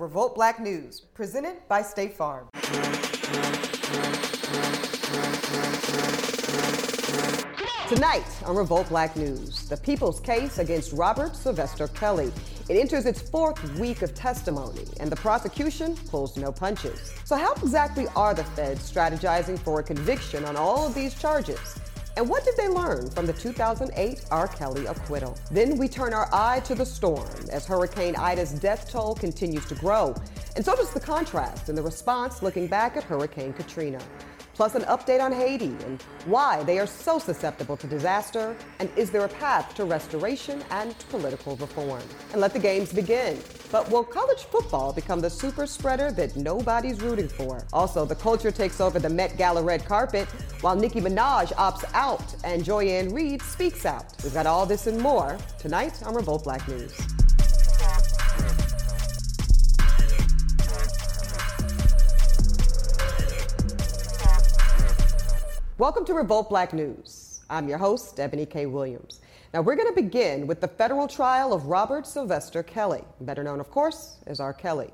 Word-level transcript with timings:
Revolt 0.00 0.36
Black 0.36 0.60
News, 0.60 1.00
presented 1.00 1.56
by 1.66 1.82
State 1.82 2.12
Farm. 2.12 2.46
Tonight 7.88 8.24
on 8.44 8.54
Revolt 8.54 8.88
Black 8.90 9.16
News, 9.16 9.68
the 9.68 9.76
people's 9.76 10.20
case 10.20 10.58
against 10.58 10.92
Robert 10.92 11.34
Sylvester 11.34 11.88
Kelly. 11.88 12.30
It 12.68 12.76
enters 12.76 13.06
its 13.06 13.20
fourth 13.20 13.60
week 13.80 14.02
of 14.02 14.14
testimony, 14.14 14.84
and 15.00 15.10
the 15.10 15.16
prosecution 15.16 15.96
pulls 16.08 16.36
no 16.36 16.52
punches. 16.52 17.12
So, 17.24 17.34
how 17.34 17.54
exactly 17.54 18.06
are 18.14 18.34
the 18.34 18.44
feds 18.44 18.88
strategizing 18.88 19.58
for 19.58 19.80
a 19.80 19.82
conviction 19.82 20.44
on 20.44 20.54
all 20.54 20.86
of 20.86 20.94
these 20.94 21.12
charges? 21.14 21.74
And 22.18 22.28
what 22.28 22.44
did 22.44 22.56
they 22.56 22.66
learn 22.66 23.08
from 23.10 23.26
the 23.26 23.32
2008 23.32 24.24
R. 24.32 24.48
Kelly 24.48 24.86
acquittal? 24.86 25.38
Then 25.52 25.78
we 25.78 25.86
turn 25.86 26.12
our 26.12 26.28
eye 26.32 26.58
to 26.64 26.74
the 26.74 26.84
storm 26.84 27.30
as 27.52 27.64
Hurricane 27.64 28.16
Ida's 28.16 28.50
death 28.50 28.90
toll 28.90 29.14
continues 29.14 29.64
to 29.66 29.76
grow. 29.76 30.16
And 30.56 30.64
so 30.64 30.74
does 30.74 30.92
the 30.92 30.98
contrast 30.98 31.68
in 31.68 31.76
the 31.76 31.82
response 31.82 32.42
looking 32.42 32.66
back 32.66 32.96
at 32.96 33.04
Hurricane 33.04 33.52
Katrina. 33.52 34.00
Plus, 34.58 34.74
an 34.74 34.82
update 34.86 35.22
on 35.22 35.30
Haiti 35.30 35.76
and 35.86 36.02
why 36.24 36.64
they 36.64 36.80
are 36.80 36.86
so 36.86 37.20
susceptible 37.20 37.76
to 37.76 37.86
disaster, 37.86 38.56
and 38.80 38.90
is 38.96 39.08
there 39.08 39.24
a 39.24 39.28
path 39.28 39.72
to 39.76 39.84
restoration 39.84 40.64
and 40.72 40.98
political 41.10 41.54
reform? 41.58 42.02
And 42.32 42.40
let 42.40 42.52
the 42.52 42.58
games 42.58 42.92
begin. 42.92 43.38
But 43.70 43.88
will 43.88 44.02
college 44.02 44.46
football 44.46 44.92
become 44.92 45.20
the 45.20 45.30
super 45.30 45.64
spreader 45.64 46.10
that 46.10 46.34
nobody's 46.34 47.00
rooting 47.00 47.28
for? 47.28 47.64
Also, 47.72 48.04
the 48.04 48.16
culture 48.16 48.50
takes 48.50 48.80
over 48.80 48.98
the 48.98 49.08
Met 49.08 49.38
Gala 49.38 49.62
red 49.62 49.84
carpet 49.84 50.26
while 50.60 50.74
Nicki 50.74 51.00
Minaj 51.00 51.52
opts 51.52 51.84
out 51.94 52.34
and 52.42 52.64
Joy-Ann 52.64 53.14
Reid 53.14 53.40
speaks 53.42 53.86
out. 53.86 54.06
We've 54.24 54.34
got 54.34 54.46
all 54.46 54.66
this 54.66 54.88
and 54.88 55.00
more 55.00 55.38
tonight 55.60 56.02
on 56.02 56.16
Revolt 56.16 56.42
Black 56.42 56.66
News. 56.66 56.98
Welcome 65.78 66.04
to 66.06 66.14
Revolt 66.14 66.48
Black 66.48 66.72
News. 66.72 67.38
I'm 67.48 67.68
your 67.68 67.78
host, 67.78 68.16
Eboni 68.16 68.50
K. 68.50 68.66
Williams. 68.66 69.20
Now, 69.54 69.62
we're 69.62 69.76
going 69.76 69.86
to 69.86 70.02
begin 70.02 70.48
with 70.48 70.60
the 70.60 70.66
federal 70.66 71.06
trial 71.06 71.52
of 71.52 71.66
Robert 71.66 72.04
Sylvester 72.04 72.64
Kelly, 72.64 73.04
better 73.20 73.44
known, 73.44 73.60
of 73.60 73.70
course, 73.70 74.16
as 74.26 74.40
R. 74.40 74.52
Kelly. 74.52 74.90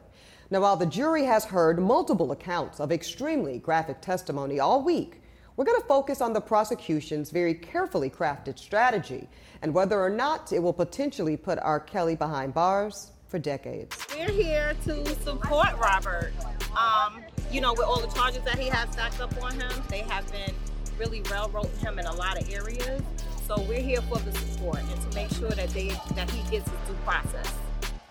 Now, 0.50 0.60
while 0.60 0.77
the 0.77 0.84
jury 0.84 1.24
has 1.24 1.46
heard 1.46 1.78
multiple 1.78 2.32
accounts 2.32 2.80
of 2.80 2.92
extremely 2.92 3.58
graphic 3.58 4.02
testimony 4.02 4.60
all 4.60 4.82
week, 4.82 5.22
we're 5.56 5.64
going 5.64 5.80
to 5.80 5.86
focus 5.86 6.20
on 6.20 6.34
the 6.34 6.40
prosecution's 6.42 7.30
very 7.30 7.55
carefully 7.55 8.10
crafted 8.10 8.58
strategy 8.58 9.27
and 9.62 9.72
whether 9.72 9.98
or 9.98 10.10
not 10.10 10.52
it 10.52 10.58
will 10.58 10.74
potentially 10.74 11.38
put 11.38 11.58
R. 11.60 11.80
Kelly 11.80 12.14
behind 12.14 12.52
bars 12.52 13.10
for 13.27 13.38
decades. 13.38 14.06
We're 14.14 14.30
here 14.30 14.74
to 14.84 15.06
support 15.22 15.78
Robert. 15.78 16.34
Um, 16.77 17.22
you 17.50 17.62
know, 17.62 17.72
with 17.72 17.84
all 17.84 18.00
the 18.00 18.14
charges 18.14 18.42
that 18.42 18.58
he 18.58 18.68
has 18.68 18.92
stacked 18.92 19.22
up 19.22 19.42
on 19.42 19.58
him, 19.58 19.70
they 19.88 20.00
have 20.00 20.30
been 20.30 20.52
really 20.98 21.20
railroading 21.23 21.77
him 21.78 21.98
in 21.98 22.06
a 22.06 22.14
lot 22.14 22.41
of 22.41 22.50
areas. 22.50 23.03
So 23.47 23.61
we're 23.69 23.81
here 23.81 24.00
for 24.03 24.19
the 24.19 24.33
support 24.33 24.78
and 24.78 25.11
to 25.11 25.14
make 25.14 25.31
sure 25.31 25.51
that 25.51 25.69
they 25.70 25.89
that 26.14 26.31
he 26.31 26.42
gets 26.51 26.70
his 26.70 26.81
due 26.86 26.95
process. 27.05 27.53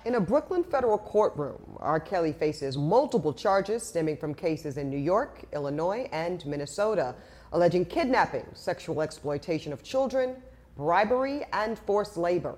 In 0.06 0.16
a 0.16 0.20
Brooklyn 0.20 0.64
federal 0.66 0.98
courtroom, 0.98 1.78
R. 1.80 2.00
Kelly 2.00 2.34
faces 2.34 2.78
multiple 2.78 3.34
charges 3.34 3.84
stemming 3.84 4.18
from 4.18 4.34
cases 4.34 4.78
in 4.78 4.90
New 4.90 4.98
York, 4.98 5.46
Illinois, 5.54 6.10
and 6.12 6.46
Minnesota, 6.46 7.16
alleging 7.54 7.86
kidnapping, 7.86 8.46
sexual 8.54 9.02
exploitation 9.02 9.72
of 9.72 9.82
children, 9.82 10.36
bribery, 10.76 11.46
and 11.54 11.80
forced 11.80 12.18
labor, 12.18 12.56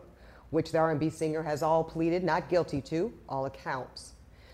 which 0.50 0.72
the 0.72 0.80
R&B 0.80 1.12
singer 1.12 1.44
has 1.44 1.62
all 1.62 1.84
pleaded 1.84 2.24
not 2.24 2.50
guilty 2.50 2.82
to, 2.82 3.14
all 3.30 3.46
accounts. 3.46 4.14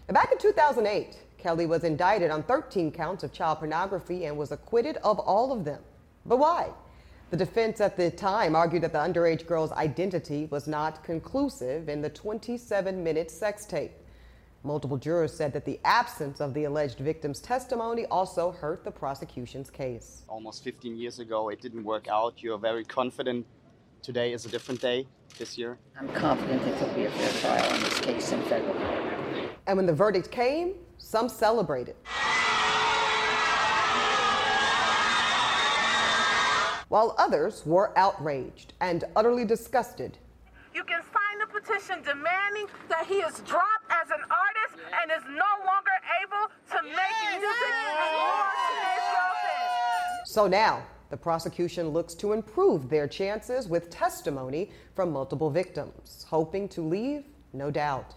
Now, 0.09 0.15
back 0.15 0.31
in 0.33 0.37
2008, 0.37 1.17
Kelly 1.41 1.65
was 1.65 1.83
indicted 1.83 2.29
on 2.29 2.43
13 2.43 2.91
counts 2.91 3.23
of 3.23 3.33
child 3.33 3.59
pornography 3.59 4.25
and 4.25 4.37
was 4.37 4.51
acquitted 4.51 4.97
of 4.97 5.17
all 5.19 5.51
of 5.51 5.65
them. 5.65 5.81
But 6.25 6.37
why? 6.37 6.69
The 7.31 7.37
defense 7.37 7.81
at 7.81 7.97
the 7.97 8.11
time 8.11 8.55
argued 8.55 8.83
that 8.83 8.91
the 8.91 8.99
underage 8.99 9.47
girl's 9.47 9.71
identity 9.71 10.47
was 10.51 10.67
not 10.67 11.03
conclusive 11.03 11.89
in 11.89 12.01
the 12.01 12.09
27 12.09 13.03
minute 13.03 13.31
sex 13.31 13.65
tape. 13.65 13.91
Multiple 14.63 14.97
jurors 14.97 15.33
said 15.33 15.51
that 15.53 15.65
the 15.65 15.79
absence 15.83 16.39
of 16.39 16.53
the 16.53 16.65
alleged 16.65 16.99
victim's 16.99 17.39
testimony 17.39 18.05
also 18.11 18.51
hurt 18.51 18.83
the 18.83 18.91
prosecution's 18.91 19.71
case. 19.71 20.23
Almost 20.27 20.63
15 20.63 20.95
years 20.95 21.17
ago, 21.17 21.49
it 21.49 21.59
didn't 21.59 21.83
work 21.83 22.07
out. 22.07 22.43
You're 22.43 22.59
very 22.59 22.83
confident 22.83 23.47
today 24.03 24.33
is 24.33 24.45
a 24.45 24.49
different 24.49 24.81
day 24.81 25.07
this 25.37 25.57
year? 25.57 25.77
I'm 25.99 26.09
confident 26.09 26.63
that 26.65 26.79
there'll 26.79 26.95
be 26.95 27.05
a 27.05 27.11
fair 27.11 27.41
trial 27.41 27.75
in 27.75 27.81
this 27.81 27.99
case 27.99 28.31
in 28.31 28.41
federal 28.43 28.73
court. 28.73 29.49
And 29.67 29.77
when 29.77 29.85
the 29.85 29.93
verdict 29.93 30.31
came, 30.31 30.73
some 31.01 31.27
celebrated. 31.27 31.95
while 36.91 37.15
others 37.17 37.65
were 37.65 37.97
outraged 37.97 38.73
and 38.81 39.05
utterly 39.15 39.45
disgusted. 39.45 40.17
You 40.75 40.83
can 40.83 41.01
sign 41.01 41.39
the 41.39 41.45
petition 41.45 42.03
demanding 42.03 42.67
that 42.89 43.05
he 43.07 43.15
is 43.15 43.39
dropped 43.39 43.89
as 43.89 44.09
an 44.09 44.19
artist 44.29 44.75
and 45.01 45.09
is 45.09 45.23
no 45.29 45.51
longer 45.65 45.95
able 46.21 46.51
to 46.69 46.83
make 46.83 47.39
music 47.39 47.73
anymore 47.97 48.43
So 50.25 50.47
now, 50.47 50.83
the 51.09 51.15
prosecution 51.15 51.89
looks 51.89 52.13
to 52.15 52.33
improve 52.33 52.89
their 52.89 53.07
chances 53.07 53.69
with 53.69 53.89
testimony 53.89 54.69
from 54.93 55.13
multiple 55.13 55.49
victims, 55.49 56.25
hoping 56.29 56.67
to 56.69 56.81
leave 56.81 57.23
no 57.53 57.71
doubt. 57.71 58.15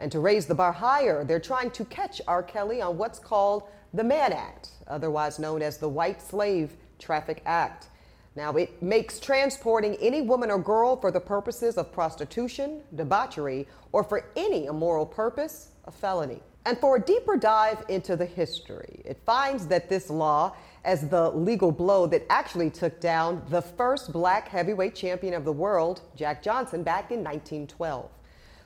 And 0.00 0.10
to 0.12 0.20
raise 0.20 0.46
the 0.46 0.54
bar 0.54 0.72
higher, 0.72 1.24
they're 1.24 1.40
trying 1.40 1.70
to 1.72 1.84
catch 1.84 2.20
R. 2.26 2.42
Kelly 2.42 2.80
on 2.82 2.98
what's 2.98 3.18
called 3.18 3.64
the 3.92 4.04
Mann 4.04 4.32
Act, 4.32 4.70
otherwise 4.86 5.38
known 5.38 5.62
as 5.62 5.78
the 5.78 5.88
White 5.88 6.20
Slave 6.20 6.76
Traffic 6.98 7.42
Act. 7.46 7.88
Now, 8.36 8.52
it 8.52 8.82
makes 8.82 9.20
transporting 9.20 9.94
any 9.96 10.20
woman 10.20 10.50
or 10.50 10.58
girl 10.58 10.96
for 10.96 11.12
the 11.12 11.20
purposes 11.20 11.78
of 11.78 11.92
prostitution, 11.92 12.82
debauchery, 12.96 13.68
or 13.92 14.02
for 14.02 14.26
any 14.36 14.66
immoral 14.66 15.06
purpose 15.06 15.68
a 15.84 15.92
felony. 15.92 16.40
And 16.66 16.78
for 16.78 16.96
a 16.96 17.00
deeper 17.00 17.36
dive 17.36 17.84
into 17.88 18.16
the 18.16 18.24
history, 18.24 19.02
it 19.04 19.18
finds 19.26 19.66
that 19.66 19.88
this 19.88 20.08
law, 20.08 20.56
as 20.84 21.08
the 21.08 21.30
legal 21.30 21.70
blow 21.70 22.06
that 22.06 22.24
actually 22.30 22.70
took 22.70 23.00
down 23.00 23.42
the 23.50 23.60
first 23.62 24.12
black 24.12 24.48
heavyweight 24.48 24.94
champion 24.94 25.34
of 25.34 25.44
the 25.44 25.52
world, 25.52 26.00
Jack 26.16 26.42
Johnson, 26.42 26.82
back 26.82 27.10
in 27.10 27.18
1912. 27.18 28.10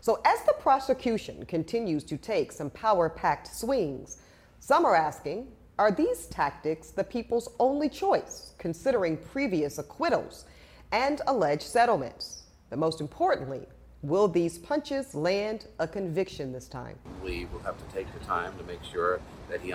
So, 0.00 0.20
as 0.24 0.42
the 0.44 0.54
prosecution 0.60 1.44
continues 1.46 2.04
to 2.04 2.16
take 2.16 2.52
some 2.52 2.70
power 2.70 3.08
packed 3.08 3.48
swings, 3.48 4.18
some 4.60 4.84
are 4.84 4.96
asking 4.96 5.48
are 5.78 5.92
these 5.92 6.26
tactics 6.26 6.90
the 6.90 7.04
people's 7.04 7.48
only 7.60 7.88
choice, 7.88 8.52
considering 8.58 9.16
previous 9.16 9.78
acquittals 9.78 10.44
and 10.90 11.20
alleged 11.28 11.62
settlements? 11.62 12.42
But 12.68 12.80
most 12.80 13.00
importantly, 13.00 13.66
will 14.02 14.26
these 14.26 14.58
punches 14.58 15.14
land 15.14 15.66
a 15.78 15.86
conviction 15.86 16.52
this 16.52 16.66
time? 16.66 16.98
We 17.22 17.46
will 17.52 17.60
have 17.60 17.78
to 17.78 17.94
take 17.94 18.12
the 18.12 18.24
time 18.24 18.58
to 18.58 18.64
make 18.64 18.82
sure 18.82 19.20
that 19.48 19.60
he 19.60 19.72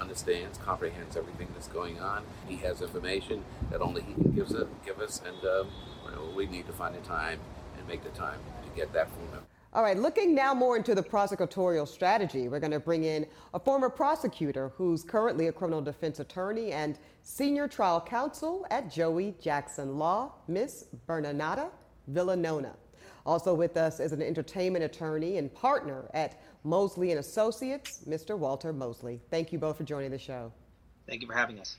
understands, 0.00 0.56
comprehends 0.56 1.18
everything 1.18 1.48
that's 1.52 1.68
going 1.68 2.00
on. 2.00 2.24
He 2.48 2.56
has 2.56 2.80
information 2.80 3.44
that 3.70 3.82
only 3.82 4.02
he 4.02 4.14
can 4.14 4.32
give 4.32 5.00
us, 5.00 5.20
and 5.26 5.44
um, 5.46 6.34
we 6.34 6.46
need 6.46 6.66
to 6.66 6.72
find 6.72 6.94
the 6.94 7.00
time 7.00 7.38
and 7.78 7.86
make 7.86 8.02
the 8.02 8.10
time 8.10 8.40
to 8.64 8.76
get 8.76 8.92
that 8.94 9.08
from 9.10 9.38
him. 9.38 9.44
All 9.74 9.82
right, 9.82 9.96
looking 9.96 10.34
now 10.34 10.52
more 10.52 10.76
into 10.76 10.94
the 10.94 11.02
prosecutorial 11.02 11.88
strategy, 11.88 12.46
we're 12.46 12.60
going 12.60 12.72
to 12.72 12.78
bring 12.78 13.04
in 13.04 13.24
a 13.54 13.58
former 13.58 13.88
prosecutor 13.88 14.70
who's 14.76 15.02
currently 15.02 15.46
a 15.46 15.52
criminal 15.52 15.80
defense 15.80 16.20
attorney 16.20 16.72
and 16.72 16.98
senior 17.22 17.66
trial 17.66 17.98
counsel 17.98 18.66
at 18.70 18.92
Joey 18.92 19.34
Jackson 19.40 19.96
Law, 19.96 20.34
Miss 20.46 20.88
Bernarda 21.08 21.70
Villalona. 22.12 22.74
Also 23.24 23.54
with 23.54 23.78
us 23.78 23.98
is 23.98 24.12
an 24.12 24.20
entertainment 24.20 24.84
attorney 24.84 25.38
and 25.38 25.54
partner 25.54 26.04
at 26.12 26.42
Mosley 26.64 27.10
and 27.10 27.20
Associates, 27.20 28.02
Mr. 28.06 28.36
Walter 28.36 28.74
Mosley. 28.74 29.22
Thank 29.30 29.54
you 29.54 29.58
both 29.58 29.78
for 29.78 29.84
joining 29.84 30.10
the 30.10 30.18
show. 30.18 30.52
Thank 31.08 31.22
you 31.22 31.28
for 31.28 31.34
having 31.34 31.58
us. 31.58 31.78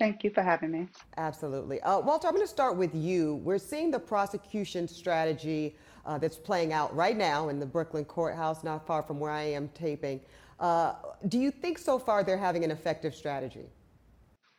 Thank 0.00 0.24
you 0.24 0.30
for 0.30 0.42
having 0.42 0.70
me. 0.70 0.88
Absolutely. 1.18 1.78
Uh, 1.82 2.00
Walter, 2.00 2.26
I'm 2.26 2.32
going 2.32 2.42
to 2.42 2.50
start 2.50 2.74
with 2.74 2.94
you. 2.94 3.34
We're 3.44 3.58
seeing 3.58 3.90
the 3.90 3.98
prosecution 3.98 4.88
strategy 4.88 5.76
uh, 6.06 6.16
that's 6.16 6.38
playing 6.38 6.72
out 6.72 6.96
right 6.96 7.18
now 7.18 7.50
in 7.50 7.60
the 7.60 7.66
Brooklyn 7.66 8.06
courthouse, 8.06 8.64
not 8.64 8.86
far 8.86 9.02
from 9.02 9.20
where 9.20 9.30
I 9.30 9.42
am 9.42 9.68
taping. 9.74 10.22
Uh, 10.58 10.94
do 11.28 11.38
you 11.38 11.50
think 11.50 11.76
so 11.76 11.98
far 11.98 12.24
they're 12.24 12.38
having 12.38 12.64
an 12.64 12.70
effective 12.70 13.14
strategy? 13.14 13.66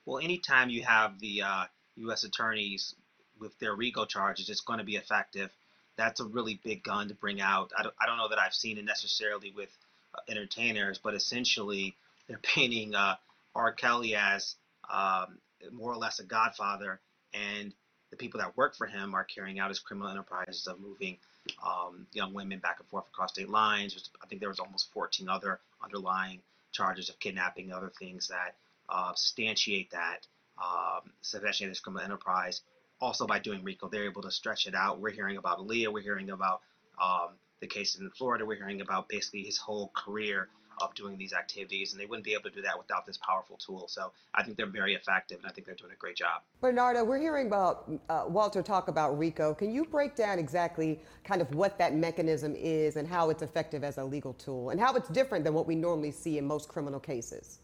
Well, 0.06 0.20
anytime 0.20 0.70
you 0.70 0.84
have 0.84 1.20
the 1.20 1.42
uh, 1.42 1.64
U.S. 1.96 2.24
attorneys 2.24 2.94
with 3.40 3.58
their 3.58 3.74
RICO 3.74 4.06
charges, 4.06 4.48
it's 4.48 4.62
going 4.62 4.78
to 4.78 4.86
be 4.86 4.96
effective. 4.96 5.50
That's 5.98 6.20
a 6.20 6.26
really 6.26 6.60
big 6.64 6.84
gun 6.84 7.08
to 7.08 7.16
bring 7.16 7.42
out. 7.42 7.72
I 7.76 7.82
don't, 7.82 7.96
I 8.00 8.06
don't 8.06 8.18
know 8.18 8.30
that 8.30 8.38
I've 8.38 8.54
seen 8.54 8.78
it 8.78 8.86
necessarily 8.86 9.52
with 9.56 9.76
uh, 10.14 10.20
entertainers, 10.30 11.00
but 11.04 11.16
essentially 11.16 11.96
they're 12.28 12.38
painting 12.44 12.94
uh, 12.94 13.16
R. 13.56 13.72
Kelly 13.72 14.14
as 14.16 14.54
um, 14.92 15.38
more 15.72 15.92
or 15.92 15.98
less 15.98 16.20
a 16.20 16.24
godfather, 16.24 17.00
and 17.34 17.74
the 18.10 18.18
people 18.18 18.40
that 18.40 18.56
work 18.58 18.76
for 18.76 18.88
him 18.88 19.16
are 19.16 19.24
carrying 19.24 19.60
out 19.60 19.70
his 19.70 19.80
criminal 19.80 20.10
enterprises 20.10 20.68
of 20.68 20.80
moving 20.80 21.18
um, 21.66 22.06
young 22.14 22.34
women 22.34 22.60
back 22.60 22.78
and 22.80 22.88
forth 22.90 23.08
across 23.08 23.32
state 23.32 23.50
lines. 23.50 24.10
I 24.22 24.28
think 24.28 24.42
there 24.42 24.50
was 24.50 24.60
almost 24.60 24.92
14 24.94 25.30
other 25.30 25.60
underlying 25.84 26.42
charges 26.72 27.10
of 27.10 27.20
kidnapping 27.20 27.72
other 27.72 27.92
things 27.98 28.28
that 28.28 28.56
uh, 28.90 29.14
substantiate 29.16 29.92
that, 29.92 30.28
um, 30.62 31.12
substantiate 31.22 31.72
this 31.72 31.80
criminal 31.80 32.04
enterprise. 32.04 32.62
Also, 33.00 33.26
by 33.26 33.40
doing 33.40 33.64
RICO, 33.64 33.88
they're 33.88 34.06
able 34.06 34.22
to 34.22 34.32
stretch 34.32 34.68
it 34.68 34.76
out. 34.76 35.00
We're 35.00 35.12
hearing 35.12 35.38
about 35.38 35.60
Aaliyah. 35.60 35.92
We're 35.92 36.04
hearing 36.04 36.30
about 36.30 36.62
um, 37.02 37.30
the 37.62 37.68
cases 37.68 38.02
in 38.02 38.10
Florida. 38.12 38.46
We're 38.46 38.58
hearing 38.58 38.82
about 38.82 39.10
basically 39.10 39.44
his 39.44 39.58
whole 39.58 39.92
career 39.96 40.50
of 40.82 40.94
doing 40.96 41.18
these 41.18 41.34
activities, 41.34 41.92
and 41.92 42.02
they 42.02 42.06
wouldn't 42.06 42.26
be 42.26 42.34
able 42.34 42.44
to 42.44 42.50
do 42.50 42.62
that 42.62 42.78
without 42.78 43.06
this 43.06 43.18
powerful 43.18 43.58
tool. 43.58 43.88
So 43.88 44.12
I 44.34 44.44
think 44.44 44.58
they're 44.58 44.66
very 44.66 44.96
effective, 44.96 45.40
and 45.40 45.48
I 45.48 45.52
think 45.52 45.68
they're 45.68 45.76
doing 45.76 45.92
a 45.92 45.98
great 45.98 46.16
job. 46.16 46.42
Bernarda, 46.62 47.06
we're 47.06 47.20
hearing 47.20 47.48
about 47.48 47.92
uh, 48.10 48.26
Walter 48.28 48.62
talk 48.62 48.88
about 48.88 49.18
RICO. 49.18 49.54
Can 49.54 49.72
you 49.72 49.86
break 49.86 50.16
down 50.16 50.40
exactly 50.40 51.00
kind 51.24 51.42
of 51.42 51.54
what 51.54 51.78
that 51.78 51.96
mechanism 51.96 52.56
is 52.56 52.96
and 52.96 53.08
how 53.08 53.30
it's 53.30 53.42
effective 53.42 53.84
as 53.84 53.98
a 53.98 54.04
legal 54.04 54.34
tool, 54.34 54.72
and 54.72 54.80
how 54.80 54.96
it's 54.96 55.10
different 55.10 55.44
than 55.44 55.54
what 55.54 55.68
we 55.68 55.76
normally 55.76 56.12
see 56.12 56.38
in 56.38 56.46
most 56.46 56.68
criminal 56.68 57.00
cases? 57.00 57.60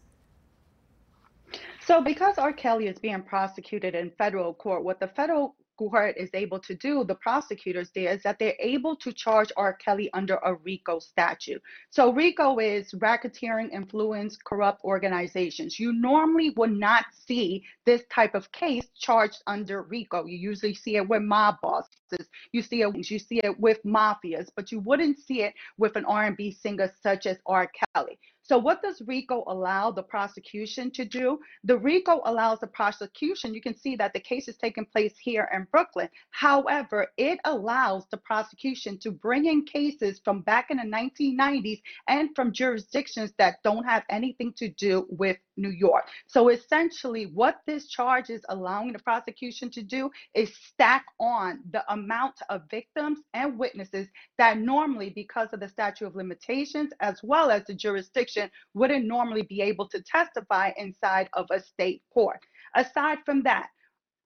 So, 1.86 2.02
because 2.02 2.36
R. 2.36 2.52
Kelly 2.52 2.86
is 2.86 2.98
being 2.98 3.22
prosecuted 3.22 3.94
in 3.94 4.10
federal 4.18 4.52
court, 4.52 4.84
what 4.84 5.00
the 5.00 5.08
federal 5.08 5.54
court 5.78 6.16
is 6.16 6.30
able 6.34 6.58
to 6.58 6.74
do, 6.74 7.04
the 7.04 7.14
prosecutors 7.14 7.90
there, 7.94 8.12
is 8.12 8.22
that 8.24 8.38
they're 8.38 8.56
able 8.58 8.96
to 8.96 9.12
charge 9.12 9.52
R. 9.56 9.72
Kelly 9.74 10.10
under 10.12 10.36
a 10.44 10.54
RICO 10.54 10.98
statute. 10.98 11.62
So 11.90 12.12
RICO 12.12 12.58
is 12.58 12.92
racketeering, 12.94 13.72
influence, 13.72 14.36
corrupt 14.44 14.82
organizations. 14.84 15.78
You 15.78 15.92
normally 15.92 16.50
would 16.50 16.72
not 16.72 17.06
see 17.12 17.64
this 17.86 18.02
type 18.12 18.34
of 18.34 18.50
case 18.52 18.88
charged 18.98 19.42
under 19.46 19.82
RICO. 19.82 20.26
You 20.26 20.36
usually 20.36 20.74
see 20.74 20.96
it 20.96 21.08
with 21.08 21.22
mob 21.22 21.56
bosses. 21.62 22.28
You 22.52 22.62
see 22.62 22.82
it, 22.82 23.10
you 23.10 23.18
see 23.18 23.40
it 23.44 23.58
with 23.60 23.82
mafias, 23.84 24.48
but 24.56 24.72
you 24.72 24.80
wouldn't 24.80 25.18
see 25.18 25.42
it 25.42 25.54
with 25.76 25.94
an 25.96 26.04
R&B 26.04 26.50
singer 26.50 26.92
such 27.02 27.26
as 27.26 27.38
R. 27.46 27.70
Kelly. 27.94 28.18
So, 28.48 28.56
what 28.56 28.80
does 28.80 29.02
RICO 29.06 29.44
allow 29.46 29.90
the 29.90 30.02
prosecution 30.02 30.90
to 30.92 31.04
do? 31.04 31.38
The 31.64 31.76
RICO 31.76 32.22
allows 32.24 32.60
the 32.60 32.66
prosecution, 32.66 33.52
you 33.52 33.60
can 33.60 33.76
see 33.76 33.94
that 33.96 34.14
the 34.14 34.20
case 34.20 34.48
is 34.48 34.56
taking 34.56 34.86
place 34.86 35.18
here 35.18 35.50
in 35.52 35.66
Brooklyn. 35.70 36.08
However, 36.30 37.08
it 37.18 37.40
allows 37.44 38.06
the 38.10 38.16
prosecution 38.16 38.98
to 39.00 39.10
bring 39.10 39.44
in 39.44 39.66
cases 39.66 40.22
from 40.24 40.40
back 40.40 40.70
in 40.70 40.78
the 40.78 40.84
1990s 40.84 41.82
and 42.08 42.34
from 42.34 42.52
jurisdictions 42.54 43.34
that 43.36 43.62
don't 43.64 43.84
have 43.84 44.04
anything 44.08 44.54
to 44.54 44.68
do 44.68 45.06
with 45.10 45.36
New 45.58 45.70
York. 45.70 46.04
So, 46.26 46.48
essentially, 46.48 47.26
what 47.26 47.60
this 47.66 47.88
charge 47.88 48.30
is 48.30 48.44
allowing 48.48 48.92
the 48.92 48.98
prosecution 48.98 49.70
to 49.70 49.82
do 49.82 50.10
is 50.34 50.54
stack 50.56 51.04
on 51.20 51.60
the 51.72 51.84
amount 51.92 52.36
of 52.48 52.62
victims 52.70 53.18
and 53.34 53.58
witnesses 53.58 54.08
that 54.38 54.58
normally, 54.58 55.10
because 55.10 55.52
of 55.52 55.60
the 55.60 55.68
statute 55.68 56.06
of 56.06 56.16
limitations 56.16 56.92
as 57.00 57.20
well 57.22 57.50
as 57.50 57.64
the 57.64 57.74
jurisdiction, 57.74 58.50
wouldn't 58.74 59.06
normally 59.06 59.42
be 59.42 59.60
able 59.60 59.88
to 59.88 60.02
testify 60.02 60.70
inside 60.76 61.28
of 61.34 61.46
a 61.50 61.60
state 61.60 62.02
court. 62.12 62.40
Aside 62.74 63.18
from 63.24 63.42
that, 63.42 63.68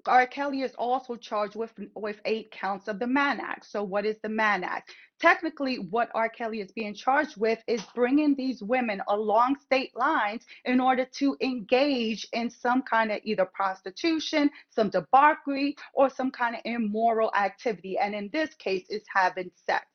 R. 0.07 0.27
Kelly 0.27 0.63
is 0.63 0.75
also 0.75 1.17
charged 1.17 1.55
with, 1.55 1.73
with 1.95 2.21
eight 2.25 2.51
counts 2.51 2.89
of 2.89 2.99
the 2.99 3.07
Mann 3.07 3.39
Act. 3.41 3.65
So, 3.67 3.85
what 3.85 4.05
is 4.05 4.17
the 4.23 4.29
Mann 4.29 4.65
Act? 4.65 4.93
Technically, 5.21 5.77
what 5.77 6.11
R. 6.15 6.29
Kelly 6.29 6.61
is 6.61 6.73
being 6.73 6.95
charged 6.95 7.37
with 7.37 7.63
is 7.69 7.83
bringing 7.95 8.35
these 8.35 8.63
women 8.63 9.01
along 9.09 9.57
state 9.61 9.97
lines 9.97 10.45
in 10.65 10.81
order 10.81 11.05
to 11.19 11.37
engage 11.41 12.27
in 12.33 12.51
some 12.51 12.83
kind 12.83 13.13
of 13.13 13.21
either 13.23 13.45
prostitution, 13.45 14.51
some 14.71 14.91
debauchery, 14.91 15.77
or 15.95 16.11
some 16.11 16.33
kind 16.33 16.57
of 16.57 16.63
immoral 16.65 17.33
activity. 17.35 17.97
And 17.99 18.15
in 18.15 18.29
this 18.33 18.55
case, 18.55 18.87
is 18.91 19.03
having 19.15 19.51
sex. 19.67 19.87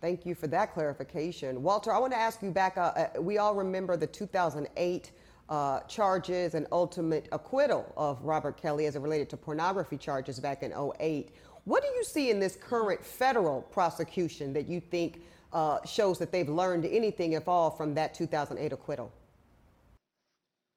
Thank 0.00 0.26
you 0.26 0.34
for 0.34 0.46
that 0.48 0.74
clarification. 0.74 1.62
Walter, 1.62 1.92
I 1.92 1.98
want 1.98 2.12
to 2.12 2.18
ask 2.18 2.42
you 2.42 2.50
back. 2.50 2.76
Uh, 2.76 2.80
uh, 3.16 3.22
we 3.22 3.38
all 3.38 3.54
remember 3.54 3.96
the 3.96 4.06
2008 4.06 5.12
uh, 5.52 5.80
charges 5.80 6.54
and 6.54 6.66
ultimate 6.72 7.28
acquittal 7.30 7.92
of 7.94 8.18
Robert 8.22 8.56
Kelly 8.56 8.86
as 8.86 8.96
it 8.96 9.00
related 9.00 9.28
to 9.28 9.36
pornography 9.36 9.98
charges 9.98 10.40
back 10.40 10.62
in 10.62 10.72
08. 10.72 11.28
What 11.64 11.82
do 11.82 11.90
you 11.90 12.04
see 12.04 12.30
in 12.30 12.40
this 12.40 12.56
current 12.56 13.04
federal 13.04 13.60
prosecution 13.60 14.54
that 14.54 14.66
you 14.66 14.80
think 14.80 15.20
uh, 15.52 15.84
shows 15.84 16.18
that 16.20 16.32
they've 16.32 16.48
learned 16.48 16.86
anything, 16.86 17.34
if 17.34 17.48
all, 17.48 17.70
from 17.70 17.92
that 17.92 18.14
2008 18.14 18.72
acquittal? 18.72 19.12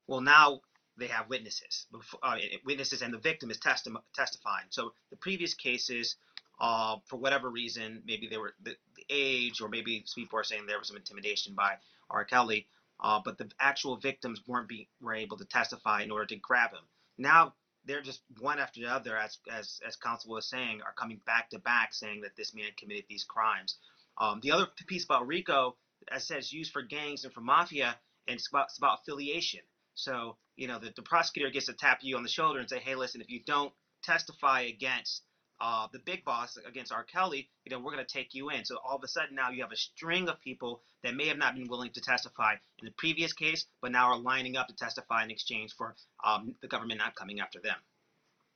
Well, 0.07 0.19
now 0.19 0.59
they 0.97 1.07
have 1.07 1.29
witnesses, 1.29 1.87
uh, 2.21 2.35
witnesses, 2.65 3.01
and 3.01 3.13
the 3.13 3.17
victim 3.17 3.51
is 3.51 3.57
testi- 3.57 3.95
testifying. 4.13 4.65
So 4.71 4.91
the 5.09 5.15
previous 5.15 5.53
cases 5.53 6.17
uh, 6.59 6.97
for 7.05 7.15
whatever 7.15 7.49
reason, 7.49 8.01
maybe 8.05 8.27
they 8.27 8.37
were 8.37 8.55
the, 8.61 8.75
the 8.97 9.05
age, 9.09 9.61
or 9.61 9.69
maybe 9.69 10.03
people 10.13 10.37
are 10.37 10.43
saying 10.43 10.65
there 10.67 10.79
was 10.79 10.89
some 10.89 10.97
intimidation 10.97 11.53
by 11.53 11.75
R. 12.09 12.25
Kelly, 12.25 12.67
uh, 12.99 13.19
but 13.23 13.37
the 13.37 13.49
actual 13.59 13.97
victims 13.97 14.41
weren't 14.47 14.67
be 14.67 14.87
were 15.01 15.15
able 15.15 15.37
to 15.37 15.45
testify 15.45 16.01
in 16.01 16.11
order 16.11 16.25
to 16.25 16.35
grab 16.37 16.71
him. 16.71 16.83
Now 17.17 17.53
they're 17.85 18.01
just 18.01 18.21
one 18.39 18.59
after 18.59 18.81
the 18.81 18.87
other, 18.87 19.17
as 19.17 19.37
as 19.51 19.79
as 19.87 19.95
counsel 19.95 20.31
was 20.31 20.49
saying, 20.49 20.81
are 20.81 20.93
coming 20.93 21.21
back 21.25 21.49
to 21.51 21.59
back 21.59 21.93
saying 21.93 22.21
that 22.21 22.35
this 22.35 22.53
man 22.53 22.71
committed 22.77 23.05
these 23.07 23.23
crimes. 23.23 23.77
Um, 24.17 24.39
the 24.41 24.51
other 24.51 24.67
piece 24.87 25.05
about 25.05 25.27
RICO, 25.27 25.75
as 26.11 26.23
I 26.31 26.41
said, 26.41 26.51
used 26.51 26.71
for 26.71 26.81
gangs 26.81 27.25
and 27.25 27.33
for 27.33 27.41
mafia, 27.41 27.95
and 28.27 28.35
it's 28.35 28.47
about, 28.47 28.67
it's 28.69 28.77
about 28.77 28.99
affiliation. 29.01 29.61
So 29.93 30.37
you 30.55 30.67
know 30.67 30.79
the, 30.79 30.91
the 30.95 31.03
prosecutor 31.03 31.49
gets 31.51 31.67
to 31.67 31.73
tap 31.73 31.99
you 32.01 32.17
on 32.17 32.23
the 32.23 32.29
shoulder 32.29 32.59
and 32.59 32.69
say, 32.69 32.79
hey, 32.79 32.95
listen, 32.95 33.21
if 33.21 33.29
you 33.29 33.41
don't 33.45 33.73
testify 34.03 34.61
against 34.61 35.23
uh, 35.61 35.87
the 35.91 35.99
big 35.99 36.23
boss 36.23 36.57
against 36.67 36.91
R. 36.91 37.03
Kelly, 37.03 37.49
you 37.65 37.71
know, 37.71 37.79
we're 37.79 37.93
going 37.93 38.05
to 38.05 38.13
take 38.13 38.33
you 38.33 38.49
in. 38.49 38.65
So 38.65 38.77
all 38.85 38.97
of 38.97 39.03
a 39.03 39.07
sudden 39.07 39.35
now 39.35 39.49
you 39.49 39.61
have 39.61 39.71
a 39.71 39.77
string 39.77 40.27
of 40.29 40.39
people 40.41 40.81
that 41.03 41.15
may 41.15 41.27
have 41.27 41.37
not 41.37 41.55
been 41.55 41.67
willing 41.67 41.91
to 41.91 42.01
testify 42.01 42.53
in 42.79 42.85
the 42.85 42.93
previous 42.97 43.33
case, 43.33 43.65
but 43.81 43.91
now 43.91 44.07
are 44.07 44.19
lining 44.19 44.57
up 44.57 44.67
to 44.67 44.75
testify 44.75 45.23
in 45.23 45.31
exchange 45.31 45.73
for 45.77 45.95
um, 46.23 46.55
the 46.61 46.67
government 46.67 46.99
not 46.99 47.15
coming 47.15 47.39
after 47.39 47.59
them. 47.59 47.75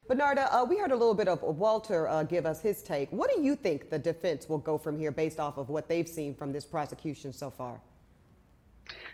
Bernarda, 0.10 0.48
uh, 0.52 0.66
we 0.68 0.78
heard 0.78 0.92
a 0.92 0.96
little 0.96 1.14
bit 1.14 1.28
of 1.28 1.44
Walter 1.44 2.08
uh, 2.08 2.24
give 2.24 2.46
us 2.46 2.62
his 2.62 2.82
take. 2.82 3.12
What 3.12 3.30
do 3.34 3.42
you 3.42 3.56
think 3.56 3.90
the 3.90 4.00
defense 4.00 4.50
will 4.50 4.58
go 4.58 4.78
from 4.78 4.98
here 4.98 5.12
based 5.12 5.40
off 5.40 5.58
of 5.58 5.70
what 5.70 5.88
they've 5.88 6.08
seen 6.08 6.34
from 6.34 6.52
this 6.52 6.66
prosecution 6.66 7.32
so 7.32 7.52
far? 7.52 7.80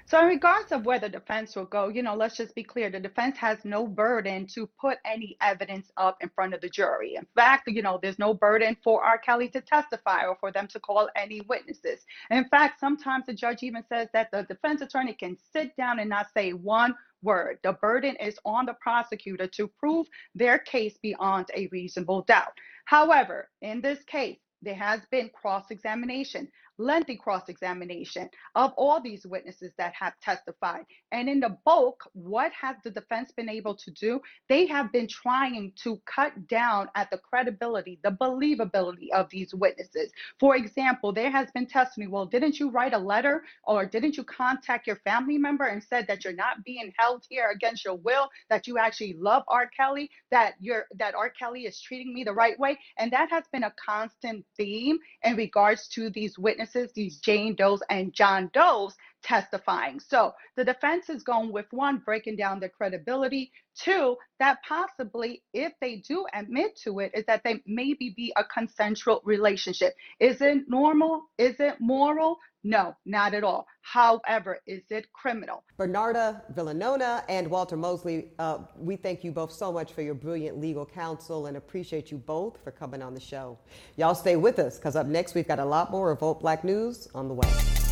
So, 0.08 0.20
in 0.20 0.28
regards 0.28 0.72
of 0.72 0.86
where 0.86 1.00
the 1.00 1.10
defense 1.10 1.56
will 1.56 1.66
go, 1.66 1.88
you 1.88 2.04
know, 2.04 2.16
let's 2.16 2.38
just 2.38 2.54
be 2.54 2.64
clear: 2.64 2.92
the 2.92 3.00
defense 3.00 3.38
has 3.40 3.66
no 3.66 3.88
burden 3.88 4.46
to 4.54 4.70
put 4.80 5.00
any 5.04 5.36
evidence 5.42 5.92
up 5.98 6.18
in 6.22 6.30
front 6.30 6.54
of 6.54 6.62
the 6.62 6.70
jury. 6.70 7.16
In 7.16 7.26
fact, 7.34 7.68
you 7.68 7.82
know, 7.82 7.98
there's 8.00 8.20
no 8.20 8.32
burden 8.32 8.78
for 8.84 9.04
R. 9.04 9.18
Kelly 9.18 9.50
to 9.50 9.62
testify 9.62 10.26
or 10.26 10.38
for 10.40 10.52
them 10.52 10.68
to 10.68 10.80
call 10.80 11.10
any 11.16 11.42
witnesses. 11.42 12.06
In 12.30 12.46
fact, 12.50 12.80
sometimes 12.80 13.26
the 13.26 13.34
judge 13.34 13.64
even 13.64 13.84
says 13.90 14.08
that 14.14 14.30
the 14.32 14.44
defense 14.44 14.82
attorney 14.82 15.14
can 15.14 15.38
sit 15.52 15.76
down 15.76 15.98
and 15.98 16.10
not 16.10 16.28
say 16.36 16.54
one 16.54 16.94
word. 17.24 17.58
The 17.64 17.74
burden 17.74 18.16
is 18.18 18.38
on 18.46 18.68
the 18.68 18.76
prosecutor 18.76 19.48
to 19.48 19.68
prove 19.68 20.06
their 20.36 20.60
case 20.60 21.00
beyond 21.02 21.48
a 21.56 21.68
reasonable 21.72 22.22
doubt. 22.22 22.54
However, 22.86 23.50
in 23.64 23.82
this 23.82 24.04
case, 24.04 24.38
there 24.62 24.76
has 24.76 25.02
been 25.12 25.30
cross 25.30 25.66
examination 25.70 26.48
lengthy 26.78 27.16
cross 27.16 27.48
examination 27.48 28.30
of 28.56 28.74
all 28.78 29.02
these 29.02 29.26
witnesses 29.26 29.72
that 29.78 29.94
have 29.94 30.14
testified. 30.22 30.86
And 31.12 31.30
in 31.30 31.40
the 31.40 31.58
bulk, 31.66 32.04
what 32.14 32.52
has 32.60 32.76
the 32.84 32.92
defense 32.92 33.32
been 33.32 33.50
able 33.50 33.76
to 33.76 33.92
do? 33.92 34.20
They 34.50 34.66
have 34.68 34.92
been 34.92 35.08
trying 35.08 35.72
to 35.84 36.02
cut 36.06 36.48
down 36.48 36.90
at 36.96 37.10
the 37.12 37.18
credibility, 37.18 38.00
the 38.04 38.12
believability 38.12 39.10
of 39.14 39.30
these 39.30 39.54
witnesses. 39.54 40.12
For 40.40 40.56
example, 40.56 41.14
there 41.14 41.32
has 41.32 41.50
been 41.52 41.66
testimony 41.66 42.12
well, 42.12 42.26
didn't 42.26 42.60
you 42.60 42.70
write 42.70 42.94
a 42.94 42.98
letter 42.98 43.44
or 43.64 43.86
didn't 43.86 44.18
you 44.18 44.24
contact 44.24 44.88
your 44.88 44.98
family 44.98 45.38
member 45.38 45.66
and 45.66 45.82
said 45.82 46.06
that 46.08 46.24
you're 46.24 46.34
not 46.34 46.64
being 46.66 46.92
held 46.98 47.24
here 47.30 47.50
against 47.54 47.86
your 47.86 47.96
will, 47.96 48.30
that 48.50 48.68
you 48.68 48.78
actually 48.78 49.16
love 49.20 49.44
R. 49.48 49.70
Kelly, 49.76 50.10
that 50.32 50.56
you're 50.60 50.86
that 50.96 51.16
R. 51.16 51.30
Kelly 51.30 51.62
is 51.62 51.80
treating 51.80 52.14
me 52.14 52.24
the 52.24 52.34
right 52.34 52.60
way? 52.60 52.78
And 52.98 53.12
that 53.12 53.30
has 53.30 53.46
been 53.52 53.64
a 53.64 53.74
constant 53.84 54.46
theme 54.58 54.98
in 55.24 55.36
regards 55.36 55.88
to 55.90 56.10
these 56.10 56.38
witnesses 56.38 56.65
witnesses, 56.66 56.94
these 56.94 57.18
Jane 57.18 57.56
Does 57.56 57.84
and 57.90 58.14
John 58.14 58.50
Does 58.54 58.96
testifying. 59.26 60.00
So 60.00 60.34
the 60.56 60.64
defense 60.64 61.10
is 61.10 61.24
going 61.24 61.52
with 61.52 61.66
one, 61.72 61.98
breaking 62.06 62.36
down 62.36 62.60
their 62.60 62.70
credibility. 62.70 63.52
Two, 63.76 64.16
that 64.40 64.60
possibly, 64.68 65.42
if 65.54 65.74
they 65.82 65.98
do 65.98 66.26
admit 66.34 66.78
to 66.84 67.00
it, 67.00 67.12
is 67.14 67.26
that 67.26 67.42
they 67.44 67.62
maybe 67.66 68.14
be 68.16 68.32
a 68.38 68.44
consensual 68.44 69.22
relationship. 69.26 69.96
Is 70.20 70.42
it 70.42 70.70
normal? 70.70 71.24
Is 71.38 71.60
it 71.60 71.76
moral? 71.80 72.38
No, 72.64 72.96
not 73.06 73.34
at 73.34 73.44
all. 73.44 73.68
However, 73.82 74.60
is 74.66 74.84
it 74.90 75.12
criminal? 75.14 75.64
Bernarda 75.80 76.42
Villalona 76.56 77.24
and 77.30 77.48
Walter 77.48 77.78
Mosley, 77.78 78.32
uh, 78.40 78.60
we 78.78 78.96
thank 78.96 79.24
you 79.24 79.32
both 79.32 79.52
so 79.52 79.72
much 79.72 79.94
for 79.94 80.02
your 80.02 80.16
brilliant 80.16 80.60
legal 80.60 80.86
counsel 80.86 81.48
and 81.48 81.58
appreciate 81.58 82.12
you 82.12 82.18
both 82.18 82.64
for 82.64 82.72
coming 82.72 83.02
on 83.04 83.14
the 83.14 83.20
show. 83.20 83.58
Y'all 83.98 84.16
stay 84.16 84.36
with 84.36 84.58
us 84.58 84.78
because 84.78 84.96
up 84.96 85.06
next 85.06 85.36
we've 85.36 85.48
got 85.48 85.60
a 85.60 85.66
lot 85.66 85.92
more 85.92 86.10
Revolt 86.10 86.40
Black 86.42 86.64
News 86.64 87.08
on 87.14 87.28
the 87.28 87.34
way. 87.36 87.85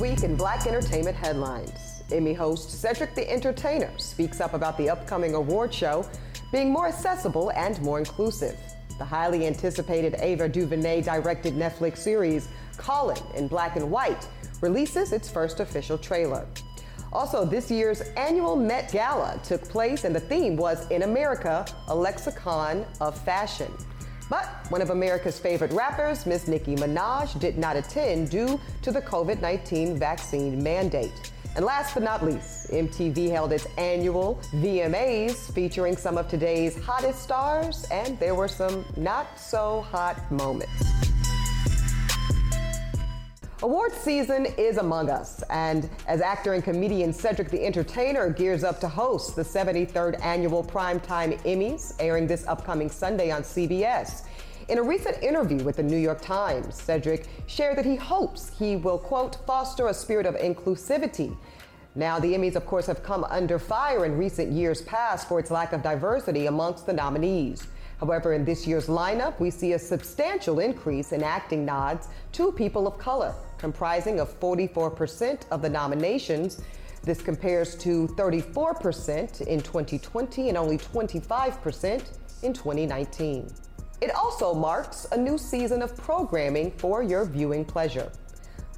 Week 0.00 0.22
in 0.22 0.34
Black 0.34 0.66
Entertainment 0.66 1.14
headlines, 1.14 2.02
Emmy 2.10 2.32
host 2.32 2.70
Cedric 2.70 3.14
the 3.14 3.30
Entertainer 3.30 3.90
speaks 3.98 4.40
up 4.40 4.54
about 4.54 4.78
the 4.78 4.88
upcoming 4.88 5.34
award 5.34 5.74
show 5.74 6.08
being 6.50 6.70
more 6.70 6.88
accessible 6.88 7.52
and 7.52 7.78
more 7.82 7.98
inclusive. 7.98 8.58
The 8.96 9.04
highly 9.04 9.46
anticipated 9.46 10.16
Ava 10.20 10.48
DuVernay 10.48 11.02
directed 11.02 11.52
Netflix 11.52 11.98
series 11.98 12.48
Colin 12.78 13.22
in 13.36 13.46
Black 13.46 13.76
and 13.76 13.90
White 13.90 14.26
releases 14.62 15.12
its 15.12 15.28
first 15.28 15.60
official 15.60 15.98
trailer. 15.98 16.46
Also, 17.12 17.44
this 17.44 17.70
year's 17.70 18.00
annual 18.16 18.56
Met 18.56 18.90
Gala 18.90 19.38
took 19.44 19.62
place, 19.64 20.04
and 20.04 20.16
the 20.16 20.20
theme 20.20 20.56
was 20.56 20.88
In 20.90 21.02
America, 21.02 21.66
a 21.88 21.94
lexicon 21.94 22.86
of 23.02 23.20
fashion. 23.22 23.70
But 24.30 24.46
one 24.70 24.80
of 24.80 24.90
America's 24.90 25.40
favorite 25.40 25.72
rappers, 25.72 26.24
Miss 26.24 26.46
Nicki 26.46 26.76
Minaj, 26.76 27.38
did 27.40 27.58
not 27.58 27.76
attend 27.76 28.30
due 28.30 28.60
to 28.82 28.92
the 28.92 29.02
COVID 29.02 29.40
19 29.40 29.98
vaccine 29.98 30.62
mandate. 30.62 31.32
And 31.56 31.64
last 31.64 31.94
but 31.94 32.04
not 32.04 32.24
least, 32.24 32.70
MTV 32.70 33.28
held 33.32 33.52
its 33.52 33.66
annual 33.76 34.40
VMAs 34.52 35.52
featuring 35.52 35.96
some 35.96 36.16
of 36.16 36.28
today's 36.28 36.80
hottest 36.80 37.24
stars, 37.24 37.88
and 37.90 38.16
there 38.20 38.36
were 38.36 38.46
some 38.46 38.84
not 38.96 39.36
so 39.36 39.80
hot 39.90 40.30
moments. 40.30 41.19
Awards 43.62 43.98
season 43.98 44.46
is 44.56 44.78
among 44.78 45.10
us, 45.10 45.42
and 45.50 45.90
as 46.06 46.22
actor 46.22 46.54
and 46.54 46.64
comedian 46.64 47.12
Cedric 47.12 47.50
the 47.50 47.62
Entertainer 47.62 48.30
gears 48.30 48.64
up 48.64 48.80
to 48.80 48.88
host 48.88 49.36
the 49.36 49.42
73rd 49.42 50.18
annual 50.24 50.64
Primetime 50.64 51.38
Emmys, 51.42 51.92
airing 51.98 52.26
this 52.26 52.46
upcoming 52.46 52.88
Sunday 52.88 53.30
on 53.30 53.42
CBS. 53.42 54.22
In 54.68 54.78
a 54.78 54.82
recent 54.82 55.22
interview 55.22 55.62
with 55.62 55.76
the 55.76 55.82
New 55.82 55.98
York 55.98 56.22
Times, 56.22 56.74
Cedric 56.74 57.26
shared 57.48 57.76
that 57.76 57.84
he 57.84 57.96
hopes 57.96 58.50
he 58.58 58.76
will, 58.76 58.96
quote, 58.96 59.36
foster 59.46 59.88
a 59.88 59.94
spirit 59.94 60.24
of 60.24 60.36
inclusivity. 60.36 61.36
Now, 61.94 62.18
the 62.18 62.32
Emmys, 62.32 62.56
of 62.56 62.64
course, 62.64 62.86
have 62.86 63.02
come 63.02 63.24
under 63.24 63.58
fire 63.58 64.06
in 64.06 64.16
recent 64.16 64.52
years 64.52 64.80
past 64.80 65.28
for 65.28 65.38
its 65.38 65.50
lack 65.50 65.74
of 65.74 65.82
diversity 65.82 66.46
amongst 66.46 66.86
the 66.86 66.94
nominees. 66.94 67.66
However, 67.98 68.32
in 68.32 68.46
this 68.46 68.66
year's 68.66 68.86
lineup, 68.86 69.38
we 69.38 69.50
see 69.50 69.74
a 69.74 69.78
substantial 69.78 70.60
increase 70.60 71.12
in 71.12 71.22
acting 71.22 71.66
nods 71.66 72.08
to 72.32 72.50
people 72.52 72.86
of 72.86 72.96
color, 72.96 73.34
comprising 73.60 74.18
of 74.18 74.40
44% 74.40 75.42
of 75.50 75.62
the 75.62 75.68
nominations. 75.68 76.62
This 77.02 77.20
compares 77.20 77.76
to 77.76 78.08
34% 78.08 79.42
in 79.42 79.60
2020 79.60 80.48
and 80.48 80.58
only 80.58 80.78
25% 80.78 82.02
in 82.42 82.52
2019. 82.52 83.48
It 84.00 84.14
also 84.14 84.54
marks 84.54 85.06
a 85.12 85.16
new 85.16 85.36
season 85.36 85.82
of 85.82 85.94
programming 85.96 86.70
for 86.72 87.02
your 87.02 87.26
viewing 87.26 87.64
pleasure. 87.64 88.10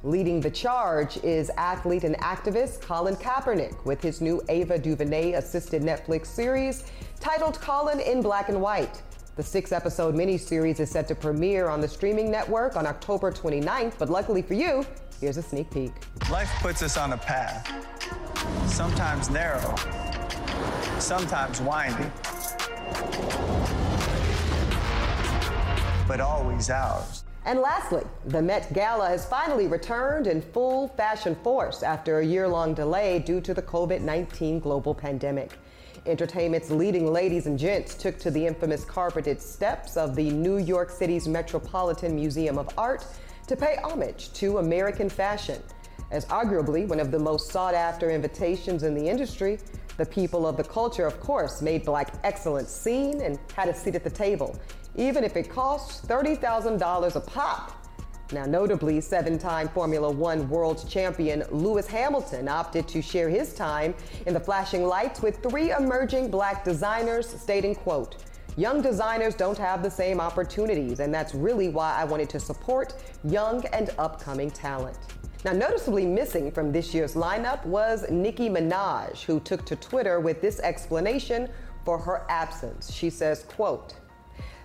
Leading 0.03 0.41
the 0.41 0.51
charge 0.51 1.15
is 1.23 1.49
athlete 1.55 2.03
and 2.03 2.17
activist 2.17 2.81
Colin 2.81 3.15
Kaepernick 3.15 3.85
with 3.85 4.01
his 4.01 4.19
new 4.19 4.41
Ava 4.49 4.77
DuVernay 4.77 5.33
assisted 5.33 5.81
Netflix 5.81 6.25
series 6.25 6.83
titled 7.21 7.57
Colin 7.61 8.01
in 8.01 8.21
Black 8.21 8.49
and 8.49 8.59
White. 8.61 9.01
The 9.35 9.41
six 9.41 9.71
episode 9.71 10.13
miniseries 10.13 10.79
is 10.79 10.91
set 10.91 11.07
to 11.07 11.15
premiere 11.15 11.67
on 11.67 11.81
the 11.81 11.87
streaming 11.87 12.29
network 12.29 12.75
on 12.75 12.85
October 12.85 13.31
29th, 13.31 13.93
but 13.97 14.07
luckily 14.07 14.43
for 14.43 14.53
you, 14.53 14.85
here's 15.19 15.37
a 15.37 15.41
sneak 15.41 15.71
peek. 15.71 15.91
Life 16.29 16.51
puts 16.61 16.83
us 16.83 16.97
on 16.97 17.13
a 17.13 17.17
path, 17.17 17.67
sometimes 18.71 19.31
narrow, 19.31 19.73
sometimes 20.99 21.61
winding, 21.61 22.11
but 26.07 26.21
always 26.21 26.69
ours. 26.69 27.23
And 27.45 27.59
lastly, 27.59 28.03
the 28.27 28.41
Met 28.41 28.71
Gala 28.71 29.07
has 29.07 29.25
finally 29.25 29.65
returned 29.65 30.27
in 30.27 30.43
full 30.43 30.89
fashion 30.89 31.35
force 31.43 31.81
after 31.81 32.19
a 32.19 32.25
year 32.25 32.47
long 32.47 32.75
delay 32.75 33.17
due 33.17 33.41
to 33.41 33.55
the 33.55 33.63
COVID 33.63 34.01
19 34.01 34.59
global 34.59 34.93
pandemic. 34.93 35.57
Entertainment's 36.05 36.69
leading 36.69 37.07
ladies 37.11 37.47
and 37.47 37.57
gents 37.57 37.95
took 37.95 38.19
to 38.19 38.29
the 38.29 38.45
infamous 38.45 38.83
carpeted 38.83 39.41
steps 39.41 39.95
of 39.95 40.15
the 40.15 40.29
New 40.31 40.57
York 40.57 40.89
City's 40.89 41.29
Metropolitan 41.29 42.13
Museum 42.13 42.57
of 42.57 42.69
Art 42.77 43.05
to 43.47 43.55
pay 43.55 43.77
homage 43.83 44.33
to 44.33 44.57
American 44.57 45.09
fashion. 45.09 45.61
As 46.11 46.25
arguably 46.25 46.85
one 46.85 46.99
of 46.99 47.09
the 47.09 47.19
most 47.19 47.51
sought 47.51 47.73
after 47.73 48.11
invitations 48.11 48.83
in 48.83 48.93
the 48.93 49.07
industry, 49.07 49.59
the 49.95 50.05
people 50.05 50.45
of 50.45 50.57
the 50.57 50.63
culture, 50.63 51.05
of 51.05 51.19
course, 51.21 51.61
made 51.61 51.85
black 51.85 52.13
excellence 52.25 52.69
seen 52.69 53.21
and 53.21 53.39
had 53.55 53.69
a 53.69 53.73
seat 53.73 53.95
at 53.95 54.03
the 54.03 54.09
table, 54.09 54.59
even 54.95 55.23
if 55.23 55.37
it 55.37 55.49
costs 55.49 56.05
$30,000 56.05 57.15
a 57.15 57.19
pop. 57.21 57.82
Now, 58.33 58.45
notably, 58.45 58.99
seven 58.99 59.37
time 59.37 59.69
Formula 59.69 60.09
One 60.09 60.49
world 60.49 60.89
champion 60.89 61.43
Lewis 61.51 61.85
Hamilton 61.85 62.47
opted 62.47 62.87
to 62.87 62.99
share 62.99 63.29
his 63.29 63.53
time 63.53 63.93
in 64.25 64.33
the 64.33 64.39
flashing 64.39 64.83
lights 64.85 65.21
with 65.21 65.43
three 65.43 65.69
emerging 65.69 66.31
black 66.31 66.65
designers, 66.65 67.29
stating, 67.29 67.75
quote, 67.75 68.15
Young 68.57 68.81
designers 68.81 69.35
don't 69.35 69.57
have 69.59 69.83
the 69.83 69.91
same 69.91 70.19
opportunities, 70.19 70.99
and 70.99 71.13
that's 71.13 71.35
really 71.35 71.69
why 71.69 71.95
I 71.95 72.05
wanted 72.05 72.29
to 72.31 72.39
support 72.39 72.95
young 73.23 73.63
and 73.67 73.91
upcoming 73.99 74.49
talent. 74.49 74.97
Now, 75.45 75.51
noticeably 75.51 76.07
missing 76.07 76.51
from 76.51 76.71
this 76.71 76.91
year's 76.91 77.13
lineup 77.13 77.63
was 77.67 78.09
Nicki 78.09 78.49
Minaj, 78.49 79.21
who 79.23 79.39
took 79.41 79.63
to 79.65 79.75
Twitter 79.75 80.19
with 80.19 80.41
this 80.41 80.59
explanation 80.59 81.49
for 81.85 81.99
her 81.99 82.25
absence. 82.29 82.91
She 82.91 83.11
says, 83.11 83.43
quote, 83.43 83.93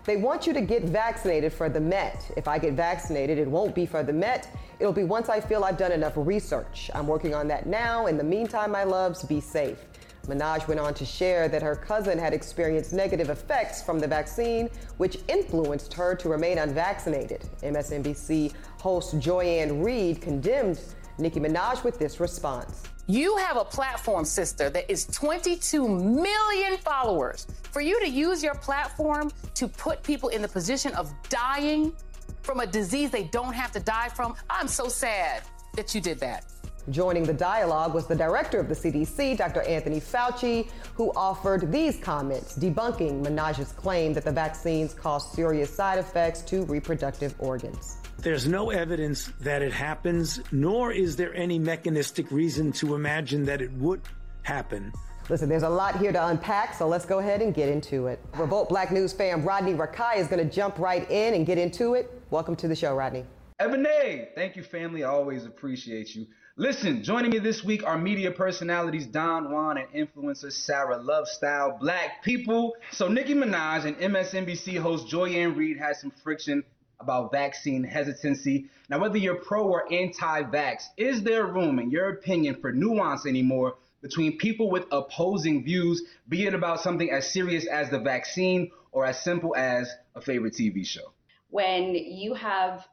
they 0.08 0.16
want 0.16 0.46
you 0.46 0.54
to 0.54 0.62
get 0.62 0.84
vaccinated 0.84 1.52
for 1.52 1.68
the 1.68 1.80
Met. 1.80 2.30
If 2.36 2.48
I 2.48 2.58
get 2.58 2.72
vaccinated, 2.72 3.36
it 3.36 3.46
won't 3.46 3.74
be 3.74 3.84
for 3.84 4.02
the 4.02 4.12
Met. 4.12 4.48
It'll 4.80 4.92
be 4.92 5.04
once 5.04 5.28
I 5.28 5.38
feel 5.38 5.64
I've 5.64 5.76
done 5.76 5.92
enough 5.92 6.14
research. 6.16 6.90
I'm 6.94 7.06
working 7.06 7.34
on 7.34 7.46
that 7.48 7.66
now. 7.66 8.06
In 8.06 8.16
the 8.16 8.24
meantime, 8.24 8.70
my 8.70 8.84
loves, 8.84 9.22
be 9.22 9.40
safe. 9.40 9.78
Minaj 10.26 10.66
went 10.66 10.80
on 10.80 10.94
to 10.94 11.04
share 11.04 11.48
that 11.48 11.62
her 11.62 11.76
cousin 11.76 12.18
had 12.18 12.32
experienced 12.32 12.92
negative 12.92 13.28
effects 13.28 13.82
from 13.82 13.98
the 13.98 14.06
vaccine, 14.06 14.70
which 14.96 15.18
influenced 15.28 15.92
her 15.92 16.14
to 16.14 16.28
remain 16.28 16.58
unvaccinated. 16.58 17.46
MSNBC 17.62 18.54
host 18.80 19.18
Joy-Ann 19.18 19.82
Reid 19.82 20.22
condemned 20.22 20.80
Nicki 21.18 21.40
Minaj 21.40 21.84
with 21.84 21.98
this 21.98 22.18
response. 22.20 22.82
You 23.10 23.38
have 23.38 23.56
a 23.56 23.64
platform, 23.64 24.26
sister, 24.26 24.68
that 24.68 24.92
is 24.92 25.06
22 25.06 25.88
million 25.88 26.76
followers. 26.76 27.46
For 27.72 27.80
you 27.80 27.98
to 28.00 28.06
use 28.06 28.42
your 28.42 28.54
platform 28.56 29.30
to 29.54 29.66
put 29.66 30.02
people 30.02 30.28
in 30.28 30.42
the 30.42 30.48
position 30.48 30.92
of 30.92 31.10
dying 31.30 31.94
from 32.42 32.60
a 32.60 32.66
disease 32.66 33.10
they 33.10 33.24
don't 33.24 33.54
have 33.54 33.72
to 33.72 33.80
die 33.80 34.10
from, 34.10 34.34
I'm 34.50 34.68
so 34.68 34.88
sad 34.88 35.42
that 35.74 35.94
you 35.94 36.02
did 36.02 36.20
that. 36.20 36.44
Joining 36.90 37.22
the 37.22 37.32
dialogue 37.32 37.94
was 37.94 38.06
the 38.06 38.14
director 38.14 38.60
of 38.60 38.68
the 38.68 38.74
CDC, 38.74 39.38
Dr. 39.38 39.62
Anthony 39.62 40.02
Fauci, 40.02 40.68
who 40.94 41.10
offered 41.16 41.72
these 41.72 41.96
comments 41.96 42.58
debunking 42.58 43.24
Minaj's 43.24 43.72
claim 43.72 44.12
that 44.12 44.24
the 44.24 44.32
vaccines 44.32 44.92
cause 44.92 45.32
serious 45.32 45.74
side 45.74 45.98
effects 45.98 46.42
to 46.42 46.66
reproductive 46.66 47.34
organs. 47.38 47.96
There's 48.20 48.48
no 48.48 48.70
evidence 48.70 49.32
that 49.42 49.62
it 49.62 49.72
happens, 49.72 50.40
nor 50.50 50.90
is 50.90 51.14
there 51.14 51.32
any 51.36 51.56
mechanistic 51.56 52.32
reason 52.32 52.72
to 52.72 52.96
imagine 52.96 53.44
that 53.44 53.62
it 53.62 53.72
would 53.74 54.00
happen. 54.42 54.92
Listen, 55.28 55.48
there's 55.48 55.62
a 55.62 55.68
lot 55.68 56.00
here 56.00 56.10
to 56.10 56.26
unpack, 56.26 56.74
so 56.74 56.88
let's 56.88 57.06
go 57.06 57.20
ahead 57.20 57.42
and 57.42 57.54
get 57.54 57.68
into 57.68 58.08
it. 58.08 58.18
Revolt 58.34 58.70
Black 58.70 58.90
News 58.90 59.12
fam 59.12 59.44
Rodney 59.44 59.74
Rakai 59.74 60.16
is 60.16 60.26
going 60.26 60.44
to 60.44 60.52
jump 60.52 60.80
right 60.80 61.08
in 61.08 61.34
and 61.34 61.46
get 61.46 61.58
into 61.58 61.94
it. 61.94 62.10
Welcome 62.30 62.56
to 62.56 62.66
the 62.66 62.74
show, 62.74 62.92
Rodney. 62.92 63.24
Eboni, 63.60 64.34
thank 64.34 64.56
you, 64.56 64.64
family. 64.64 65.04
I 65.04 65.10
always 65.10 65.46
appreciate 65.46 66.16
you. 66.16 66.26
Listen, 66.56 67.04
joining 67.04 67.30
me 67.30 67.38
this 67.38 67.62
week 67.62 67.86
are 67.86 67.96
media 67.96 68.32
personalities 68.32 69.06
Don 69.06 69.52
Juan 69.52 69.78
and 69.78 69.88
influencer 69.92 70.50
Sarah 70.50 70.98
Lovestyle, 70.98 71.78
black 71.78 72.24
people. 72.24 72.74
So 72.90 73.06
Nicki 73.06 73.34
Minaj 73.34 73.84
and 73.84 73.96
MSNBC 73.96 74.76
host 74.80 75.06
Joy-Ann 75.06 75.54
Reid 75.54 75.78
had 75.78 75.94
some 75.94 76.10
friction 76.24 76.64
about 77.00 77.30
vaccine 77.30 77.84
hesitancy. 77.84 78.66
Now, 78.88 78.98
whether 78.98 79.18
you're 79.18 79.36
pro 79.36 79.64
or 79.64 79.92
anti 79.92 80.42
vax, 80.42 80.84
is 80.96 81.22
there 81.22 81.46
room, 81.46 81.78
in 81.78 81.90
your 81.90 82.10
opinion, 82.10 82.56
for 82.60 82.72
nuance 82.72 83.26
anymore 83.26 83.76
between 84.00 84.38
people 84.38 84.70
with 84.70 84.84
opposing 84.92 85.64
views, 85.64 86.02
be 86.28 86.46
it 86.46 86.54
about 86.54 86.80
something 86.80 87.10
as 87.10 87.32
serious 87.32 87.66
as 87.66 87.90
the 87.90 87.98
vaccine 87.98 88.70
or 88.92 89.04
as 89.04 89.22
simple 89.22 89.54
as 89.56 89.92
a 90.14 90.20
favorite 90.20 90.54
TV 90.54 90.86
show? 90.86 91.12
When 91.50 91.94
you 91.94 92.34
have 92.34 92.86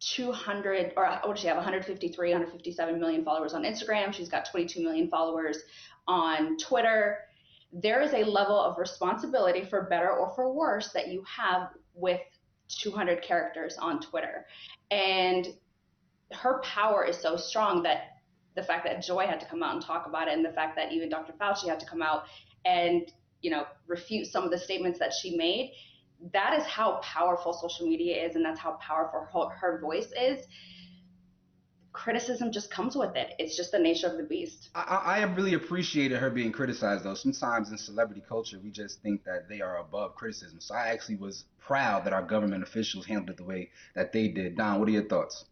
200 0.00 0.94
or 0.96 1.06
what 1.24 1.34
does 1.34 1.40
she 1.40 1.46
have 1.46 1.56
153 1.56 2.30
157 2.30 2.98
million 2.98 3.22
followers 3.22 3.52
on 3.52 3.64
instagram 3.64 4.14
she's 4.14 4.30
got 4.30 4.50
22 4.50 4.82
million 4.82 5.08
followers 5.08 5.58
on 6.08 6.56
twitter 6.56 7.18
there 7.70 8.00
is 8.00 8.14
a 8.14 8.24
level 8.24 8.58
of 8.58 8.78
responsibility 8.78 9.62
for 9.62 9.82
better 9.82 10.10
or 10.10 10.32
for 10.34 10.54
worse 10.54 10.88
that 10.94 11.08
you 11.08 11.22
have 11.24 11.68
with 11.94 12.20
200 12.76 13.22
characters 13.22 13.76
on 13.78 14.00
Twitter. 14.00 14.46
And 14.90 15.48
her 16.32 16.60
power 16.62 17.04
is 17.04 17.16
so 17.16 17.36
strong 17.36 17.82
that 17.82 18.20
the 18.56 18.62
fact 18.62 18.84
that 18.84 19.02
Joy 19.02 19.26
had 19.26 19.40
to 19.40 19.46
come 19.46 19.62
out 19.62 19.74
and 19.74 19.82
talk 19.82 20.06
about 20.06 20.28
it, 20.28 20.34
and 20.34 20.44
the 20.44 20.52
fact 20.52 20.76
that 20.76 20.92
even 20.92 21.08
Dr. 21.08 21.32
Fauci 21.40 21.68
had 21.68 21.80
to 21.80 21.86
come 21.86 22.02
out 22.02 22.24
and 22.64 23.10
you 23.42 23.50
know 23.50 23.64
refute 23.86 24.26
some 24.26 24.44
of 24.44 24.50
the 24.50 24.58
statements 24.58 24.98
that 24.98 25.12
she 25.12 25.36
made, 25.36 25.72
that 26.32 26.58
is 26.58 26.64
how 26.66 27.00
powerful 27.02 27.52
social 27.52 27.86
media 27.86 28.24
is, 28.26 28.36
and 28.36 28.44
that's 28.44 28.60
how 28.60 28.72
powerful 28.72 29.48
her, 29.48 29.56
her 29.56 29.80
voice 29.80 30.12
is. 30.20 30.46
Criticism 31.92 32.52
just 32.52 32.70
comes 32.70 32.96
with 32.96 33.16
it. 33.16 33.34
It's 33.38 33.56
just 33.56 33.72
the 33.72 33.78
nature 33.78 34.06
of 34.06 34.16
the 34.16 34.22
beast. 34.22 34.70
I, 34.74 35.02
I 35.04 35.22
really 35.24 35.54
appreciated 35.54 36.18
her 36.18 36.30
being 36.30 36.52
criticized, 36.52 37.04
though. 37.04 37.14
Sometimes 37.14 37.70
in 37.70 37.78
celebrity 37.78 38.22
culture, 38.26 38.58
we 38.62 38.70
just 38.70 39.02
think 39.02 39.24
that 39.24 39.48
they 39.48 39.60
are 39.60 39.78
above 39.78 40.14
criticism. 40.14 40.60
So 40.60 40.74
I 40.74 40.88
actually 40.88 41.16
was 41.16 41.44
proud 41.58 42.04
that 42.04 42.12
our 42.12 42.22
government 42.22 42.62
officials 42.62 43.06
handled 43.06 43.30
it 43.30 43.36
the 43.36 43.44
way 43.44 43.70
that 43.94 44.12
they 44.12 44.28
did. 44.28 44.56
Don, 44.56 44.78
what 44.78 44.88
are 44.88 44.92
your 44.92 45.04
thoughts? 45.04 45.44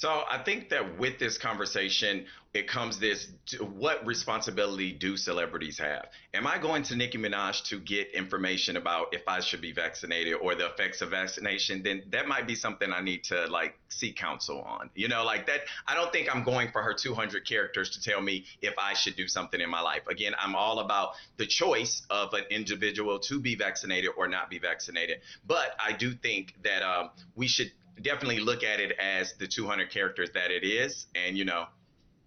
So 0.00 0.08
I 0.08 0.38
think 0.38 0.70
that 0.70 0.98
with 0.98 1.18
this 1.18 1.36
conversation, 1.36 2.24
it 2.54 2.66
comes 2.66 2.98
this 2.98 3.28
what 3.60 4.04
responsibility 4.06 4.92
do 4.92 5.14
celebrities 5.18 5.78
have? 5.78 6.06
Am 6.32 6.46
I 6.46 6.56
going 6.56 6.82
to 6.84 6.96
Nicki 6.96 7.18
Minaj 7.18 7.64
to 7.68 7.78
get 7.78 8.10
information 8.12 8.78
about 8.78 9.12
if 9.12 9.28
I 9.28 9.40
should 9.40 9.60
be 9.60 9.72
vaccinated 9.72 10.34
or 10.40 10.54
the 10.54 10.70
effects 10.72 11.02
of 11.02 11.10
vaccination? 11.10 11.82
Then 11.82 12.02
that 12.12 12.26
might 12.26 12.46
be 12.46 12.54
something 12.54 12.90
I 12.90 13.02
need 13.02 13.24
to 13.24 13.46
like 13.48 13.78
seek 13.88 14.16
counsel 14.16 14.62
on. 14.62 14.88
You 14.94 15.08
know, 15.08 15.22
like 15.22 15.46
that. 15.48 15.60
I 15.86 15.94
don't 15.94 16.10
think 16.10 16.34
I'm 16.34 16.44
going 16.44 16.70
for 16.72 16.82
her 16.82 16.94
200 16.94 17.46
characters 17.46 17.90
to 17.90 18.02
tell 18.02 18.22
me 18.22 18.46
if 18.62 18.72
I 18.78 18.94
should 18.94 19.16
do 19.16 19.28
something 19.28 19.60
in 19.60 19.68
my 19.68 19.82
life. 19.82 20.06
Again, 20.08 20.32
I'm 20.40 20.56
all 20.56 20.78
about 20.78 21.10
the 21.36 21.46
choice 21.46 22.06
of 22.08 22.32
an 22.32 22.44
individual 22.48 23.18
to 23.18 23.38
be 23.38 23.54
vaccinated 23.54 24.12
or 24.16 24.28
not 24.28 24.48
be 24.48 24.58
vaccinated. 24.58 25.18
But 25.46 25.76
I 25.78 25.92
do 25.92 26.14
think 26.14 26.54
that 26.64 26.82
um, 26.82 27.10
we 27.36 27.48
should 27.48 27.70
definitely 28.02 28.40
look 28.40 28.62
at 28.62 28.80
it 28.80 28.92
as 28.98 29.34
the 29.38 29.46
200 29.46 29.90
characters 29.90 30.30
that 30.34 30.50
it 30.50 30.64
is, 30.64 31.06
and 31.14 31.36
you 31.36 31.44
know, 31.44 31.66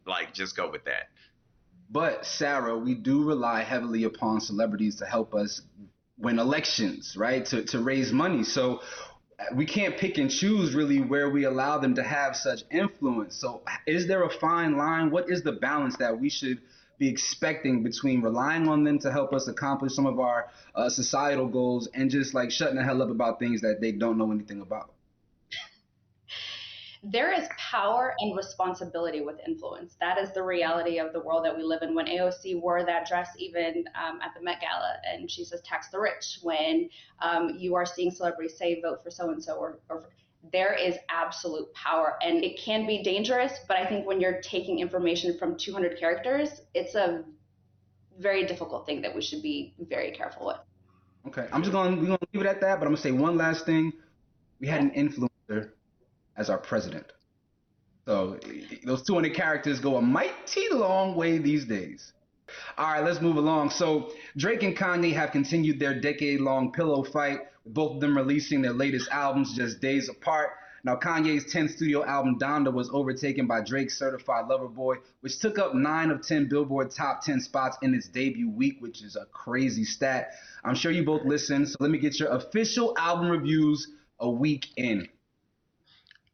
like 0.06 0.34
just 0.34 0.56
go 0.56 0.70
with 0.70 0.86
that. 0.86 1.10
But 1.90 2.26
Sarah, 2.26 2.78
we 2.78 2.96
do 2.96 3.24
rely 3.24 3.62
heavily 3.64 4.04
upon 4.04 4.42
celebrities 4.42 4.96
to 4.98 5.06
help 5.06 5.36
us 5.36 5.62
win 6.18 6.40
elections, 6.40 7.16
right? 7.18 7.46
To 7.48 7.64
to 7.66 7.80
raise 7.80 8.12
money. 8.12 8.44
So 8.44 8.82
we 9.56 9.66
can't 9.66 9.98
pick 9.98 10.18
and 10.18 10.30
choose 10.30 10.74
really 10.74 11.02
where 11.02 11.30
we 11.30 11.44
allow 11.46 11.78
them 11.80 11.96
to 11.96 12.04
have 12.04 12.36
such 12.36 12.64
influence. 12.72 13.36
So 13.36 13.62
is 13.86 14.08
there 14.08 14.24
a 14.24 14.30
fine 14.30 14.78
line? 14.78 15.12
What 15.12 15.30
is 15.30 15.44
the 15.44 15.52
balance 15.52 15.98
that 15.98 16.20
we 16.20 16.30
should 16.30 16.62
be 17.00 17.10
expecting 17.10 17.84
between 17.84 18.22
relying 18.22 18.68
on 18.68 18.84
them 18.84 19.00
to 19.00 19.12
help 19.12 19.34
us 19.34 19.48
accomplish 19.48 19.94
some 19.94 20.06
of 20.06 20.20
our 20.20 20.48
uh, 20.76 20.90
societal 20.90 21.48
goals 21.48 21.90
and 21.94 22.10
just 22.10 22.34
like 22.34 22.52
shutting 22.52 22.76
the 22.76 22.84
hell 22.84 23.02
up 23.02 23.10
about 23.10 23.40
things 23.40 23.62
that 23.62 23.82
they 23.82 23.92
don't 23.92 24.18
know 24.18 24.32
anything 24.32 24.62
about? 24.62 24.92
There 27.04 27.34
is 27.34 27.50
power 27.58 28.16
and 28.20 28.36
responsibility 28.36 29.20
with 29.20 29.36
influence. 29.46 29.98
That 30.00 30.18
is 30.18 30.32
the 30.32 30.42
reality 30.42 31.00
of 31.00 31.12
the 31.12 31.20
world 31.20 31.44
that 31.44 31.56
we 31.56 31.62
live 31.62 31.82
in. 31.82 31.94
When 31.94 32.06
AOC 32.06 32.62
wore 32.62 32.86
that 32.86 33.06
dress, 33.08 33.30
even 33.38 33.84
um, 34.02 34.22
at 34.22 34.34
the 34.34 34.42
Met 34.42 34.62
Gala, 34.62 34.96
and 35.06 35.30
she 35.30 35.44
says 35.44 35.62
tax 35.62 35.90
the 35.90 36.00
rich, 36.00 36.40
when 36.44 36.90
um, 37.22 37.58
you 37.60 37.76
are 37.76 37.86
seeing 37.86 38.10
celebrities 38.10 38.58
say 38.58 38.80
vote 38.82 39.04
for 39.04 39.12
so 39.12 39.30
and 39.32 39.44
so, 39.44 39.56
or, 39.56 39.80
or 39.90 40.06
there 40.54 40.74
is 40.74 40.96
absolute 41.10 41.74
power, 41.74 42.18
and 42.22 42.42
it 42.42 42.58
can 42.58 42.88
be 42.88 43.04
dangerous. 43.04 43.60
But 43.68 43.78
I 43.78 43.86
think 43.86 44.08
when 44.08 44.22
you're 44.22 44.42
taking 44.42 44.80
information 44.80 45.38
from 45.38 45.58
200 45.58 46.00
characters, 46.00 46.62
it's 46.74 46.96
a 46.96 47.26
very 48.18 48.46
difficult 48.46 48.86
thing 48.86 49.02
that 49.02 49.14
we 49.14 49.22
should 49.22 49.42
be 49.42 49.74
very 49.78 50.12
careful 50.12 50.48
with. 50.48 50.58
Okay, 51.28 51.50
I'm 51.52 51.64
just 51.64 51.74
going. 51.74 52.00
We're 52.00 52.08
going 52.08 52.18
to 52.18 52.28
leave 52.34 52.46
it 52.46 52.50
at 52.50 52.62
that. 52.62 52.80
But 52.80 52.86
I'm 52.86 52.94
going 52.94 52.96
to 52.96 53.02
say 53.02 53.12
one 53.12 53.38
last 53.38 53.66
thing. 53.66 53.92
We 54.62 54.68
had 54.68 54.82
an 54.82 54.92
influencer 54.92 55.72
as 56.38 56.50
our 56.50 56.58
president. 56.58 57.06
So 58.06 58.40
those 58.86 59.04
200 59.04 59.34
characters 59.34 59.80
go 59.80 59.98
a 59.98 60.02
mighty 60.02 60.68
long 60.72 61.16
way 61.16 61.38
these 61.38 61.66
days. 61.66 62.12
All 62.78 62.88
right, 62.88 63.04
let's 63.04 63.22
move 63.22 63.38
along. 63.38 63.70
So 63.70 64.12
Drake 64.38 64.64
and 64.64 64.76
Kanye 64.76 65.14
have 65.14 65.32
continued 65.32 65.80
their 65.80 66.00
decade-long 66.00 66.74
pillow 66.74 67.04
fight, 67.04 67.40
with 67.64 67.74
both 67.74 67.94
of 67.96 68.02
them 68.02 68.18
releasing 68.18 68.62
their 68.62 68.74
latest 68.74 69.10
albums 69.10 69.56
just 69.56 69.80
days 69.80 70.10
apart. 70.10 70.50
Now, 70.86 70.98
Kanye's 70.98 71.46
10th 71.46 71.76
studio 71.78 72.04
album, 72.04 72.38
Donda, 72.38 72.72
was 72.72 72.90
overtaken 72.92 73.48
by 73.48 73.62
Drake's 73.62 73.98
Certified 73.98 74.50
Lover 74.50 74.68
Boy, 74.68 74.98
which 75.22 75.40
took 75.40 75.58
up 75.58 75.74
9 75.74 76.12
of 76.12 76.22
10 76.22 76.50
Billboard 76.50 76.92
top 76.92 77.24
10 77.24 77.40
spots 77.40 77.78
in 77.82 77.94
its 77.94 78.10
debut 78.10 78.50
week, 78.50 78.82
which 78.82 79.02
is 79.02 79.16
a 79.16 79.26
crazy 79.28 79.86
stat. 79.86 80.34
I'm 80.66 80.76
sure 80.76 80.92
you 80.92 81.06
both 81.06 81.24
listened, 81.24 81.70
so 81.70 81.78
let 81.80 81.90
me 81.90 82.00
get 82.00 82.20
your 82.20 82.32
official 82.32 82.94
album 82.98 83.30
reviews 83.30 83.88
a 84.20 84.30
week 84.30 84.68
in. 84.76 85.08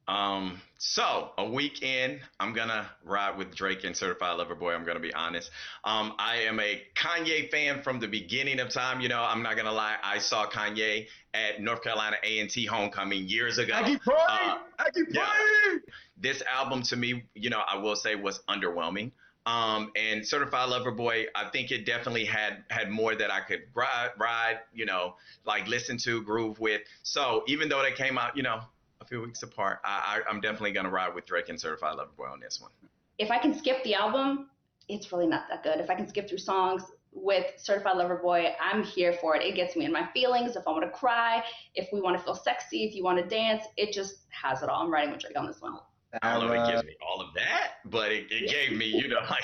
Um, 0.09 0.59
so 0.79 1.29
a 1.37 1.47
week 1.47 1.83
in, 1.83 2.19
I'm 2.39 2.51
gonna 2.51 2.89
ride 3.05 3.37
with 3.37 3.53
Drake 3.53 3.83
and 3.83 3.95
Certified 3.95 4.39
Lover 4.39 4.55
Boy. 4.55 4.73
I'm 4.73 4.83
gonna 4.83 4.99
be 4.99 5.13
honest. 5.13 5.51
Um, 5.83 6.13
I 6.17 6.37
am 6.37 6.59
a 6.59 6.81
Kanye 6.95 7.51
fan 7.51 7.83
from 7.83 7.99
the 7.99 8.07
beginning 8.07 8.59
of 8.59 8.69
time. 8.69 9.01
You 9.01 9.07
know, 9.07 9.21
I'm 9.21 9.43
not 9.43 9.55
gonna 9.55 9.71
lie. 9.71 9.97
I 10.03 10.17
saw 10.17 10.47
Kanye 10.47 11.05
at 11.35 11.61
North 11.61 11.83
Carolina 11.83 12.15
A&T 12.23 12.65
homecoming 12.65 13.27
years 13.27 13.59
ago. 13.59 13.73
I 13.75 13.83
keep 13.83 14.01
praying. 14.01 14.19
Uh, 14.27 14.57
I 14.79 14.89
keep 14.89 15.13
praying. 15.13 15.13
Yeah. 15.13 15.77
This 16.17 16.41
album 16.51 16.81
to 16.83 16.95
me, 16.95 17.25
you 17.35 17.51
know, 17.51 17.61
I 17.67 17.77
will 17.77 17.95
say 17.95 18.15
was 18.15 18.39
underwhelming. 18.49 19.11
Um, 19.45 19.91
and 19.95 20.25
Certified 20.25 20.69
Lover 20.69 20.91
Boy, 20.91 21.25
I 21.35 21.49
think 21.49 21.71
it 21.71 21.85
definitely 21.85 22.25
had 22.25 22.63
had 22.71 22.89
more 22.89 23.13
that 23.13 23.31
I 23.31 23.41
could 23.41 23.61
ride, 23.75 24.09
ride, 24.17 24.59
you 24.73 24.87
know, 24.87 25.15
like 25.45 25.67
listen 25.67 25.97
to, 25.99 26.23
groove 26.23 26.59
with. 26.59 26.81
So 27.03 27.43
even 27.47 27.69
though 27.69 27.83
they 27.83 27.91
came 27.91 28.17
out, 28.17 28.35
you 28.35 28.43
know, 28.43 28.61
a 29.01 29.05
few 29.05 29.21
weeks 29.21 29.43
apart. 29.43 29.79
I, 29.83 30.21
I, 30.27 30.29
am 30.29 30.41
definitely 30.41 30.71
gonna 30.71 30.89
ride 30.89 31.13
with 31.13 31.25
Drake 31.25 31.49
and 31.49 31.59
Certified 31.59 31.95
Lover 31.95 32.12
Boy 32.17 32.25
on 32.25 32.39
this 32.39 32.59
one. 32.62 32.71
If 33.17 33.31
I 33.31 33.38
can 33.38 33.57
skip 33.57 33.83
the 33.83 33.95
album, 33.95 34.49
it's 34.88 35.12
really 35.12 35.27
not 35.27 35.43
that 35.49 35.63
good. 35.63 35.79
If 35.79 35.89
I 35.89 35.95
can 35.95 36.07
skip 36.07 36.27
through 36.27 36.39
songs 36.39 36.83
with 37.12 37.45
Certified 37.57 37.97
Lover 37.97 38.17
Boy, 38.17 38.53
I'm 38.59 38.83
here 38.83 39.13
for 39.13 39.35
it. 39.35 39.43
It 39.43 39.55
gets 39.55 39.75
me 39.75 39.85
in 39.85 39.91
my 39.91 40.07
feelings. 40.13 40.55
If 40.55 40.67
I 40.67 40.71
want 40.71 40.83
to 40.83 40.91
cry, 40.91 41.43
if 41.75 41.89
we 41.91 42.01
want 42.01 42.17
to 42.17 42.23
feel 42.23 42.35
sexy, 42.35 42.83
if 42.83 42.95
you 42.95 43.03
want 43.03 43.19
to 43.19 43.25
dance, 43.25 43.63
it 43.77 43.93
just 43.93 44.25
has 44.29 44.63
it 44.63 44.69
all. 44.69 44.83
I'm 44.83 44.91
riding 44.91 45.12
with 45.12 45.21
Drake 45.21 45.38
on 45.38 45.47
this 45.47 45.62
one. 45.62 45.77
I 46.21 46.33
don't 46.33 46.47
know 46.47 46.53
if 46.53 46.67
it 46.67 46.71
gives 46.71 46.83
me 46.85 46.95
all 47.07 47.21
of 47.21 47.33
that, 47.35 47.73
but 47.85 48.12
it, 48.12 48.31
it 48.31 48.49
gave 48.49 48.75
me, 48.75 48.85
you 48.85 49.07
know, 49.07 49.19
like, 49.29 49.43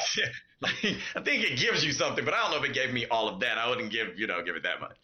like 0.61 0.95
I 1.15 1.21
think 1.21 1.43
it 1.43 1.59
gives 1.59 1.85
you 1.85 1.91
something, 1.91 2.25
but 2.25 2.33
I 2.33 2.41
don't 2.41 2.51
know 2.51 2.63
if 2.63 2.69
it 2.69 2.73
gave 2.73 2.91
me 2.91 3.05
all 3.05 3.27
of 3.27 3.39
that. 3.41 3.57
I 3.57 3.69
wouldn't 3.69 3.91
give, 3.91 4.17
you 4.17 4.25
know, 4.25 4.43
give 4.43 4.55
it 4.55 4.63
that 4.63 4.81
much. 4.81 4.97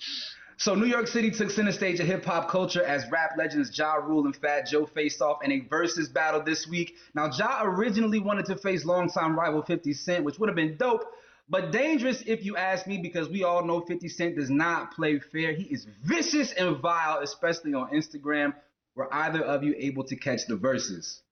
So 0.61 0.75
New 0.75 0.85
York 0.85 1.07
City 1.07 1.31
took 1.31 1.49
center 1.49 1.71
stage 1.71 1.99
of 1.99 2.05
hip 2.05 2.23
hop 2.23 2.47
culture 2.47 2.83
as 2.83 3.09
rap 3.09 3.31
legends 3.35 3.75
Ja 3.75 3.95
Rule 3.95 4.25
and 4.25 4.35
Fat 4.35 4.67
Joe 4.67 4.85
faced 4.85 5.19
off 5.19 5.43
in 5.43 5.51
a 5.51 5.61
versus 5.61 6.07
battle 6.07 6.43
this 6.43 6.67
week. 6.67 6.97
Now 7.15 7.31
Ja 7.35 7.63
originally 7.63 8.19
wanted 8.19 8.45
to 8.45 8.55
face 8.55 8.85
longtime 8.85 9.35
rival 9.35 9.63
50 9.63 9.91
Cent, 9.93 10.23
which 10.23 10.37
would 10.37 10.49
have 10.49 10.55
been 10.55 10.77
dope, 10.77 11.03
but 11.49 11.71
dangerous 11.71 12.21
if 12.27 12.45
you 12.45 12.57
ask 12.57 12.85
me, 12.85 12.99
because 12.99 13.27
we 13.27 13.43
all 13.43 13.65
know 13.65 13.81
50 13.81 14.07
Cent 14.07 14.35
does 14.35 14.51
not 14.51 14.93
play 14.93 15.17
fair. 15.17 15.51
He 15.51 15.63
is 15.63 15.87
vicious 16.03 16.51
and 16.51 16.77
vile, 16.77 17.21
especially 17.23 17.73
on 17.73 17.89
Instagram. 17.89 18.53
Were 18.93 19.11
either 19.11 19.41
of 19.41 19.63
you 19.63 19.73
able 19.75 20.03
to 20.03 20.15
catch 20.15 20.45
the 20.47 20.57
verses? 20.57 21.23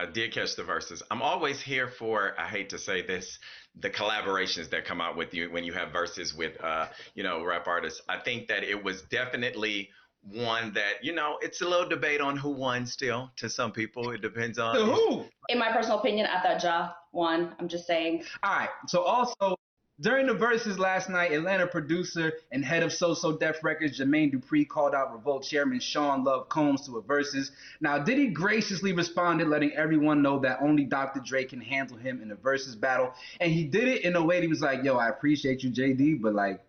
I 0.00 0.06
did 0.06 0.32
catch 0.32 0.56
the 0.56 0.64
verses. 0.64 1.02
I'm 1.10 1.20
always 1.20 1.60
here 1.60 1.86
for, 1.86 2.32
I 2.38 2.48
hate 2.48 2.70
to 2.70 2.78
say 2.78 3.02
this, 3.02 3.38
the 3.78 3.90
collaborations 3.90 4.70
that 4.70 4.86
come 4.86 4.98
out 4.98 5.14
with 5.14 5.34
you 5.34 5.52
when 5.52 5.62
you 5.62 5.74
have 5.74 5.92
verses 5.92 6.34
with, 6.34 6.58
uh, 6.64 6.86
you 7.14 7.22
know, 7.22 7.44
rap 7.44 7.66
artists. 7.66 8.00
I 8.08 8.18
think 8.18 8.48
that 8.48 8.64
it 8.64 8.82
was 8.82 9.02
definitely 9.02 9.90
one 10.22 10.72
that, 10.72 11.02
you 11.02 11.12
know, 11.14 11.36
it's 11.42 11.60
a 11.60 11.68
little 11.68 11.88
debate 11.88 12.22
on 12.22 12.38
who 12.38 12.50
won 12.50 12.86
still 12.86 13.30
to 13.36 13.50
some 13.50 13.72
people. 13.72 14.10
It 14.10 14.22
depends 14.22 14.58
on 14.58 14.74
who. 14.76 15.26
In 15.50 15.58
my 15.58 15.70
personal 15.70 15.98
opinion, 15.98 16.26
I 16.26 16.40
thought 16.40 16.62
Ja 16.62 16.92
won. 17.12 17.54
I'm 17.58 17.68
just 17.68 17.86
saying. 17.86 18.24
All 18.42 18.54
right. 18.54 18.70
So 18.86 19.02
also, 19.02 19.56
during 20.00 20.26
the 20.26 20.34
verses 20.34 20.78
last 20.78 21.10
night, 21.10 21.32
Atlanta 21.32 21.66
producer 21.66 22.32
and 22.52 22.64
head 22.64 22.82
of 22.82 22.92
So 22.92 23.14
So 23.14 23.36
Def 23.36 23.62
Records, 23.62 23.98
Jermaine 23.98 24.32
Dupri, 24.32 24.66
called 24.66 24.94
out 24.94 25.12
Revolt 25.12 25.44
chairman 25.44 25.80
Sean 25.80 26.24
Love 26.24 26.48
Combs 26.48 26.86
to 26.86 26.96
a 26.96 27.02
verses. 27.02 27.52
Now, 27.80 27.98
Diddy 27.98 28.28
graciously 28.28 28.92
responded, 28.92 29.48
letting 29.48 29.72
everyone 29.72 30.22
know 30.22 30.38
that 30.40 30.58
only 30.62 30.84
Dr. 30.84 31.20
Dre 31.20 31.44
can 31.44 31.60
handle 31.60 31.96
him 31.96 32.22
in 32.22 32.30
a 32.30 32.34
verses 32.34 32.74
battle. 32.74 33.12
And 33.40 33.52
he 33.52 33.64
did 33.64 33.88
it 33.88 34.02
in 34.02 34.16
a 34.16 34.24
way 34.24 34.36
that 34.36 34.42
he 34.42 34.48
was 34.48 34.62
like, 34.62 34.82
yo, 34.82 34.96
I 34.96 35.08
appreciate 35.08 35.62
you, 35.62 35.70
JD, 35.70 36.22
but 36.22 36.34
like, 36.34 36.60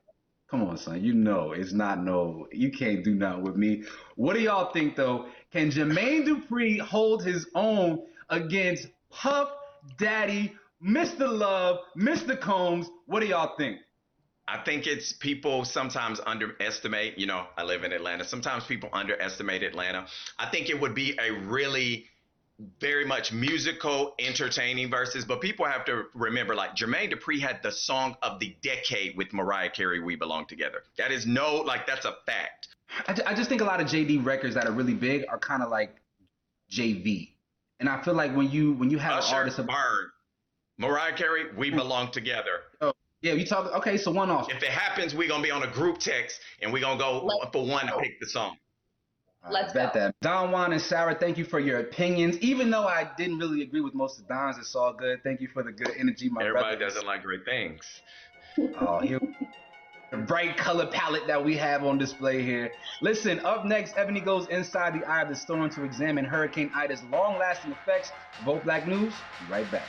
come 0.49 0.63
on, 0.63 0.77
son, 0.77 1.01
you 1.01 1.13
know 1.13 1.53
it's 1.53 1.71
not 1.71 2.03
no, 2.03 2.47
you 2.51 2.69
can't 2.71 3.03
do 3.03 3.15
nothing 3.15 3.43
with 3.43 3.55
me. 3.55 3.83
What 4.15 4.33
do 4.33 4.41
y'all 4.41 4.73
think, 4.73 4.97
though? 4.97 5.27
Can 5.53 5.71
Jermaine 5.71 6.27
Dupri 6.27 6.79
hold 6.79 7.23
his 7.23 7.47
own 7.55 8.03
against 8.29 8.87
Puff 9.09 9.49
Daddy 9.97 10.53
Mr. 10.85 11.31
Love, 11.31 11.79
Mr. 11.97 12.39
Combs, 12.39 12.89
what 13.05 13.19
do 13.19 13.27
y'all 13.27 13.55
think? 13.57 13.79
I 14.47 14.57
think 14.63 14.87
it's 14.87 15.13
people 15.13 15.63
sometimes 15.63 16.19
underestimate, 16.25 17.17
you 17.17 17.27
know, 17.27 17.45
I 17.57 17.63
live 17.63 17.83
in 17.83 17.93
Atlanta. 17.93 18.25
Sometimes 18.25 18.65
people 18.65 18.89
underestimate 18.91 19.63
Atlanta. 19.63 20.07
I 20.39 20.49
think 20.49 20.69
it 20.69 20.79
would 20.79 20.95
be 20.95 21.17
a 21.19 21.31
really 21.31 22.05
very 22.79 23.05
much 23.05 23.31
musical, 23.31 24.13
entertaining 24.19 24.89
verses, 24.89 25.25
but 25.25 25.41
people 25.41 25.65
have 25.65 25.85
to 25.85 26.03
remember 26.13 26.53
like 26.55 26.75
Jermaine 26.75 27.13
Dupri 27.13 27.39
had 27.39 27.61
the 27.63 27.71
song 27.71 28.15
of 28.21 28.39
the 28.39 28.55
decade 28.61 29.15
with 29.17 29.33
Mariah 29.33 29.69
Carey, 29.69 29.99
We 29.99 30.15
Belong 30.15 30.45
Together. 30.47 30.83
That 30.97 31.11
is 31.11 31.25
no, 31.25 31.55
like, 31.55 31.87
that's 31.87 32.05
a 32.05 32.15
fact. 32.25 32.67
I, 33.07 33.33
just 33.33 33.49
think 33.49 33.61
a 33.61 33.65
lot 33.65 33.79
of 33.79 33.87
JD 33.87 34.25
records 34.25 34.55
that 34.55 34.67
are 34.67 34.71
really 34.71 34.93
big 34.93 35.23
are 35.29 35.39
kind 35.39 35.63
of 35.63 35.69
like 35.69 35.95
JV. 36.69 37.29
And 37.79 37.87
I 37.87 38.03
feel 38.03 38.13
like 38.13 38.35
when 38.35 38.51
you 38.51 38.73
when 38.73 38.89
you 38.89 38.99
have 38.99 39.19
Usher, 39.19 39.33
an 39.33 39.39
artist 39.39 39.59
of 39.59 39.67
Burn, 39.67 40.11
Mariah 40.77 41.13
Carey, 41.13 41.45
we 41.55 41.69
hmm. 41.69 41.77
belong 41.77 42.11
together. 42.11 42.61
Oh, 42.81 42.93
yeah, 43.21 43.33
you 43.33 43.45
talk. 43.45 43.71
Okay, 43.73 43.97
so 43.97 44.11
one 44.11 44.29
off. 44.31 44.49
If 44.51 44.63
it 44.63 44.69
happens, 44.69 45.13
we're 45.13 45.27
gonna 45.27 45.43
be 45.43 45.51
on 45.51 45.63
a 45.63 45.71
group 45.71 45.99
text 45.99 46.39
and 46.61 46.73
we're 46.73 46.81
gonna 46.81 46.99
go 46.99 47.29
for 47.53 47.65
one 47.65 47.85
to 47.87 47.97
pick 47.99 48.19
the 48.19 48.27
song. 48.27 48.57
Let's 49.49 49.71
I 49.71 49.73
bet 49.73 49.93
go. 49.93 49.99
that. 49.99 50.15
Don 50.21 50.51
Juan 50.51 50.73
and 50.73 50.81
Sarah, 50.81 51.15
thank 51.15 51.37
you 51.37 51.45
for 51.45 51.59
your 51.59 51.79
opinions. 51.79 52.37
Even 52.39 52.69
though 52.69 52.85
I 52.85 53.09
didn't 53.17 53.39
really 53.39 53.63
agree 53.63 53.81
with 53.81 53.93
most 53.93 54.19
of 54.19 54.27
Don's, 54.27 54.57
it's 54.57 54.75
all 54.75 54.93
good. 54.93 55.23
Thank 55.23 55.41
you 55.41 55.47
for 55.47 55.63
the 55.63 55.71
good 55.71 55.91
energy, 55.97 56.29
my 56.29 56.41
Everybody 56.41 56.77
brothers. 56.77 56.93
doesn't 56.93 57.07
like 57.07 57.23
great 57.23 57.45
things. 57.45 57.85
Oh, 58.81 58.99
here, 58.99 59.17
the 60.11 60.17
bright 60.17 60.57
color 60.57 60.85
palette 60.87 61.25
that 61.25 61.41
we 61.41 61.55
have 61.55 61.85
on 61.85 61.97
display 61.97 62.43
here. 62.43 62.69
Listen, 63.01 63.39
up 63.45 63.65
next, 63.65 63.95
Eboni 63.95 64.23
goes 64.23 64.45
inside 64.49 64.93
the 64.93 65.05
eye 65.05 65.21
of 65.21 65.29
the 65.29 65.35
storm 65.35 65.69
to 65.69 65.85
examine 65.85 66.25
Hurricane 66.25 66.69
Ida's 66.75 67.01
long-lasting 67.09 67.71
effects. 67.71 68.11
Vote 68.43 68.65
Black 68.65 68.87
News. 68.87 69.13
Right 69.49 69.71
back. 69.71 69.87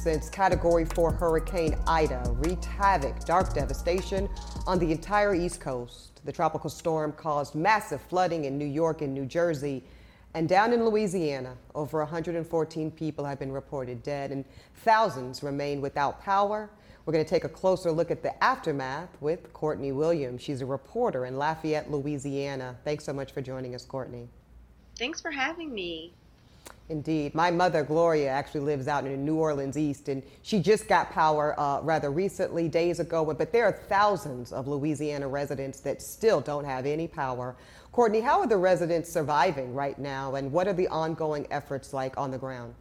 Since 0.00 0.30
Category 0.30 0.86
4 0.86 1.12
Hurricane 1.12 1.76
Ida 1.86 2.22
wreaked 2.36 2.64
havoc, 2.64 3.22
dark 3.26 3.52
devastation 3.52 4.30
on 4.66 4.78
the 4.78 4.90
entire 4.90 5.34
East 5.34 5.60
Coast. 5.60 6.22
The 6.24 6.32
tropical 6.32 6.70
storm 6.70 7.12
caused 7.12 7.54
massive 7.54 8.00
flooding 8.00 8.46
in 8.46 8.56
New 8.56 8.64
York 8.64 9.02
and 9.02 9.12
New 9.12 9.26
Jersey. 9.26 9.84
And 10.32 10.48
down 10.48 10.72
in 10.72 10.86
Louisiana, 10.86 11.54
over 11.74 11.98
114 11.98 12.90
people 12.92 13.26
have 13.26 13.38
been 13.38 13.52
reported 13.52 14.02
dead 14.02 14.32
and 14.32 14.46
thousands 14.84 15.42
remain 15.42 15.82
without 15.82 16.22
power. 16.22 16.70
We're 17.04 17.12
going 17.12 17.24
to 17.24 17.30
take 17.30 17.44
a 17.44 17.48
closer 17.50 17.92
look 17.92 18.10
at 18.10 18.22
the 18.22 18.42
aftermath 18.42 19.10
with 19.20 19.52
Courtney 19.52 19.92
Williams. 19.92 20.40
She's 20.40 20.62
a 20.62 20.66
reporter 20.66 21.26
in 21.26 21.36
Lafayette, 21.36 21.90
Louisiana. 21.90 22.74
Thanks 22.84 23.04
so 23.04 23.12
much 23.12 23.32
for 23.32 23.42
joining 23.42 23.74
us, 23.74 23.84
Courtney. 23.84 24.28
Thanks 24.96 25.20
for 25.20 25.30
having 25.30 25.74
me. 25.74 26.14
Indeed. 26.90 27.36
My 27.36 27.52
mother, 27.52 27.84
Gloria, 27.84 28.28
actually 28.30 28.62
lives 28.62 28.88
out 28.88 29.06
in 29.06 29.24
New 29.24 29.36
Orleans 29.36 29.78
East, 29.78 30.08
and 30.08 30.24
she 30.42 30.60
just 30.60 30.88
got 30.88 31.12
power 31.12 31.58
uh, 31.58 31.80
rather 31.82 32.10
recently, 32.10 32.68
days 32.68 32.98
ago. 32.98 33.24
But 33.24 33.52
there 33.52 33.64
are 33.64 33.72
thousands 33.72 34.52
of 34.52 34.66
Louisiana 34.66 35.28
residents 35.28 35.78
that 35.80 36.02
still 36.02 36.40
don't 36.40 36.64
have 36.64 36.86
any 36.86 37.06
power. 37.06 37.56
Courtney, 37.92 38.20
how 38.20 38.40
are 38.40 38.46
the 38.48 38.56
residents 38.56 39.10
surviving 39.10 39.72
right 39.72 39.98
now, 40.00 40.34
and 40.34 40.50
what 40.50 40.66
are 40.66 40.72
the 40.72 40.88
ongoing 40.88 41.46
efforts 41.52 41.92
like 41.92 42.18
on 42.18 42.32
the 42.32 42.38
ground? 42.38 42.74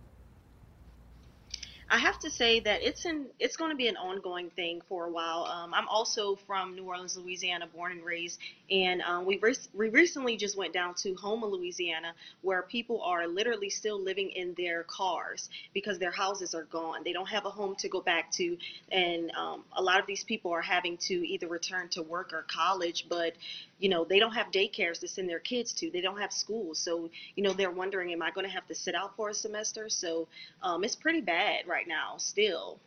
I 1.91 1.97
have 1.97 2.19
to 2.19 2.29
say 2.29 2.59
that 2.59 2.83
it's 2.83 3.05
an 3.05 3.25
it's 3.39 3.57
going 3.57 3.71
to 3.71 3.75
be 3.75 3.87
an 3.87 3.97
ongoing 3.97 4.51
thing 4.51 4.81
for 4.87 5.05
a 5.05 5.09
while. 5.09 5.45
Um, 5.45 5.73
I'm 5.73 5.87
also 5.87 6.37
from 6.45 6.75
New 6.75 6.83
Orleans, 6.83 7.17
Louisiana, 7.17 7.65
born 7.65 7.93
and 7.93 8.05
raised, 8.05 8.37
and 8.69 9.01
um, 9.01 9.25
we 9.25 9.39
re- 9.39 9.55
we 9.73 9.89
recently 9.89 10.37
just 10.37 10.55
went 10.55 10.71
down 10.71 10.93
to 10.95 11.15
Houma, 11.15 11.47
Louisiana, 11.47 12.13
where 12.43 12.61
people 12.61 13.01
are 13.01 13.27
literally 13.27 13.71
still 13.71 13.99
living 13.99 14.29
in 14.29 14.53
their 14.55 14.83
cars 14.83 15.49
because 15.73 15.97
their 15.97 16.11
houses 16.11 16.53
are 16.53 16.65
gone. 16.65 17.03
They 17.03 17.13
don't 17.13 17.29
have 17.29 17.45
a 17.45 17.49
home 17.49 17.75
to 17.79 17.89
go 17.89 18.01
back 18.01 18.31
to, 18.33 18.55
and 18.91 19.31
um, 19.31 19.63
a 19.73 19.81
lot 19.81 19.99
of 19.99 20.05
these 20.05 20.23
people 20.23 20.51
are 20.51 20.61
having 20.61 20.97
to 21.07 21.13
either 21.27 21.47
return 21.47 21.89
to 21.89 22.03
work 22.03 22.33
or 22.33 22.45
college, 22.47 23.07
but 23.09 23.33
you 23.79 23.89
know 23.89 24.03
they 24.03 24.19
don't 24.19 24.33
have 24.33 24.51
daycares 24.51 24.99
to 24.99 25.07
send 25.07 25.29
their 25.29 25.39
kids 25.39 25.73
to. 25.73 25.89
They 25.89 26.01
don't 26.01 26.19
have 26.19 26.31
schools, 26.31 26.79
so 26.79 27.09
you 27.35 27.43
know 27.43 27.53
they're 27.53 27.71
wondering, 27.71 28.11
am 28.13 28.21
I 28.21 28.31
going 28.31 28.45
to 28.45 28.53
have 28.53 28.67
to 28.67 28.75
sit 28.75 28.95
out 28.95 29.15
for 29.15 29.29
a 29.29 29.33
semester? 29.33 29.89
So 29.89 30.27
um, 30.61 30.83
it's 30.83 30.95
pretty 30.95 31.21
bad 31.21 31.67
right 31.67 31.87
now 31.87 32.17
still. 32.17 32.79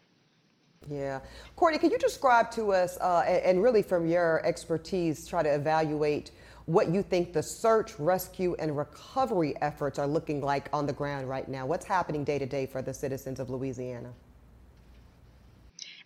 Yeah. 0.90 1.20
Courtney, 1.56 1.78
can 1.78 1.90
you 1.90 1.98
describe 1.98 2.50
to 2.52 2.72
us, 2.72 2.98
uh, 3.00 3.22
and, 3.26 3.42
and 3.44 3.62
really 3.62 3.82
from 3.82 4.06
your 4.06 4.44
expertise, 4.44 5.26
try 5.26 5.42
to 5.42 5.54
evaluate 5.54 6.32
what 6.66 6.90
you 6.90 7.02
think 7.02 7.32
the 7.32 7.42
search, 7.42 7.98
rescue, 7.98 8.54
and 8.58 8.76
recovery 8.76 9.54
efforts 9.62 9.98
are 9.98 10.06
looking 10.06 10.40
like 10.40 10.68
on 10.72 10.86
the 10.86 10.92
ground 10.92 11.28
right 11.28 11.48
now? 11.48 11.66
What's 11.66 11.86
happening 11.86 12.24
day 12.24 12.38
to 12.38 12.46
day 12.46 12.66
for 12.66 12.82
the 12.82 12.94
citizens 12.94 13.40
of 13.40 13.50
Louisiana? 13.50 14.12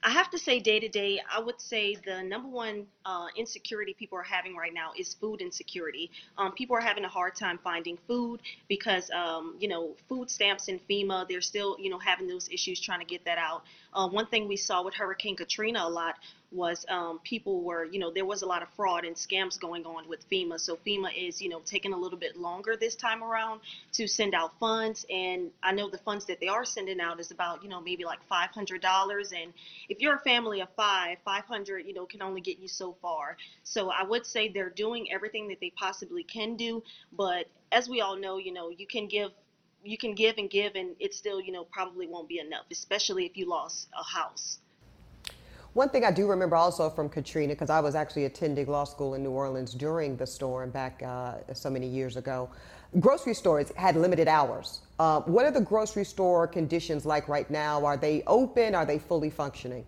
I 0.06 0.10
have 0.10 0.30
to 0.30 0.38
say, 0.38 0.60
day 0.60 0.78
to 0.78 0.88
day, 0.88 1.20
I 1.36 1.40
would 1.40 1.60
say 1.60 1.96
the 1.96 2.22
number 2.22 2.48
one 2.48 2.86
uh, 3.04 3.26
insecurity 3.36 3.92
people 3.92 4.16
are 4.16 4.22
having 4.22 4.54
right 4.54 4.72
now 4.72 4.92
is 4.96 5.14
food 5.14 5.40
insecurity. 5.40 6.12
Um, 6.38 6.52
people 6.52 6.76
are 6.76 6.80
having 6.80 7.04
a 7.04 7.08
hard 7.08 7.34
time 7.34 7.58
finding 7.64 7.98
food 8.06 8.40
because, 8.68 9.10
um, 9.10 9.56
you 9.58 9.66
know, 9.66 9.96
food 10.08 10.30
stamps 10.30 10.68
and 10.68 10.78
FEMA, 10.88 11.28
they're 11.28 11.40
still, 11.40 11.76
you 11.80 11.90
know, 11.90 11.98
having 11.98 12.28
those 12.28 12.48
issues 12.50 12.80
trying 12.80 13.00
to 13.00 13.04
get 13.04 13.24
that 13.24 13.36
out. 13.36 13.64
Uh, 13.96 14.06
one 14.06 14.26
thing 14.26 14.46
we 14.46 14.56
saw 14.56 14.84
with 14.84 14.94
Hurricane 14.94 15.36
Katrina 15.36 15.80
a 15.82 15.88
lot 15.88 16.16
was 16.52 16.84
um, 16.88 17.18
people 17.24 17.62
were, 17.62 17.84
you 17.84 17.98
know, 17.98 18.12
there 18.12 18.24
was 18.24 18.42
a 18.42 18.46
lot 18.46 18.62
of 18.62 18.68
fraud 18.76 19.04
and 19.04 19.16
scams 19.16 19.58
going 19.58 19.84
on 19.86 20.06
with 20.06 20.28
FEMA. 20.30 20.60
So 20.60 20.78
FEMA 20.86 21.10
is, 21.16 21.40
you 21.40 21.48
know, 21.48 21.60
taking 21.64 21.92
a 21.92 21.96
little 21.96 22.18
bit 22.18 22.36
longer 22.36 22.76
this 22.76 22.94
time 22.94 23.24
around 23.24 23.60
to 23.94 24.06
send 24.06 24.34
out 24.34 24.52
funds. 24.60 25.06
And 25.10 25.50
I 25.62 25.72
know 25.72 25.88
the 25.88 25.98
funds 25.98 26.26
that 26.26 26.40
they 26.40 26.48
are 26.48 26.64
sending 26.64 27.00
out 27.00 27.20
is 27.20 27.30
about, 27.30 27.62
you 27.62 27.70
know, 27.70 27.80
maybe 27.80 28.04
like 28.04 28.20
$500. 28.30 29.42
And 29.42 29.52
if 29.88 30.00
you're 30.00 30.16
a 30.16 30.20
family 30.20 30.60
of 30.60 30.68
five, 30.76 31.18
500, 31.24 31.86
you 31.86 31.94
know, 31.94 32.04
can 32.04 32.22
only 32.22 32.42
get 32.42 32.58
you 32.58 32.68
so 32.68 32.94
far. 33.00 33.36
So 33.64 33.90
I 33.90 34.04
would 34.04 34.26
say 34.26 34.48
they're 34.48 34.70
doing 34.70 35.10
everything 35.10 35.48
that 35.48 35.58
they 35.60 35.72
possibly 35.74 36.22
can 36.22 36.56
do. 36.56 36.82
But 37.16 37.46
as 37.72 37.88
we 37.88 38.02
all 38.02 38.16
know, 38.16 38.36
you 38.36 38.52
know, 38.52 38.68
you 38.68 38.86
can 38.86 39.08
give 39.08 39.32
you 39.86 39.98
can 39.98 40.14
give 40.14 40.36
and 40.38 40.50
give 40.50 40.74
and 40.74 40.96
it 40.98 41.14
still 41.14 41.40
you 41.40 41.52
know 41.52 41.64
probably 41.64 42.06
won't 42.06 42.28
be 42.28 42.38
enough 42.38 42.64
especially 42.70 43.24
if 43.24 43.36
you 43.36 43.48
lost 43.48 43.88
a 43.98 44.04
house 44.04 44.58
One 45.76 45.90
thing 45.90 46.06
I 46.06 46.10
do 46.10 46.26
remember 46.26 46.56
also 46.56 46.88
from 46.88 47.10
Katrina, 47.10 47.52
because 47.52 47.68
I 47.68 47.80
was 47.80 47.94
actually 47.94 48.24
attending 48.24 48.66
law 48.66 48.84
school 48.84 49.12
in 49.12 49.22
New 49.22 49.32
Orleans 49.32 49.74
during 49.74 50.16
the 50.16 50.26
storm 50.26 50.70
back 50.70 51.02
uh, 51.02 51.52
so 51.52 51.68
many 51.68 51.86
years 51.86 52.16
ago, 52.16 52.48
grocery 52.98 53.34
stores 53.34 53.72
had 53.76 53.94
limited 53.94 54.26
hours. 54.26 54.80
Uh, 54.98 55.20
what 55.34 55.44
are 55.44 55.50
the 55.50 55.60
grocery 55.60 56.06
store 56.06 56.46
conditions 56.46 57.04
like 57.04 57.28
right 57.28 57.50
now? 57.50 57.84
Are 57.84 57.98
they 57.98 58.22
open? 58.26 58.74
Are 58.74 58.86
they 58.86 58.98
fully 58.98 59.28
functioning? 59.28 59.84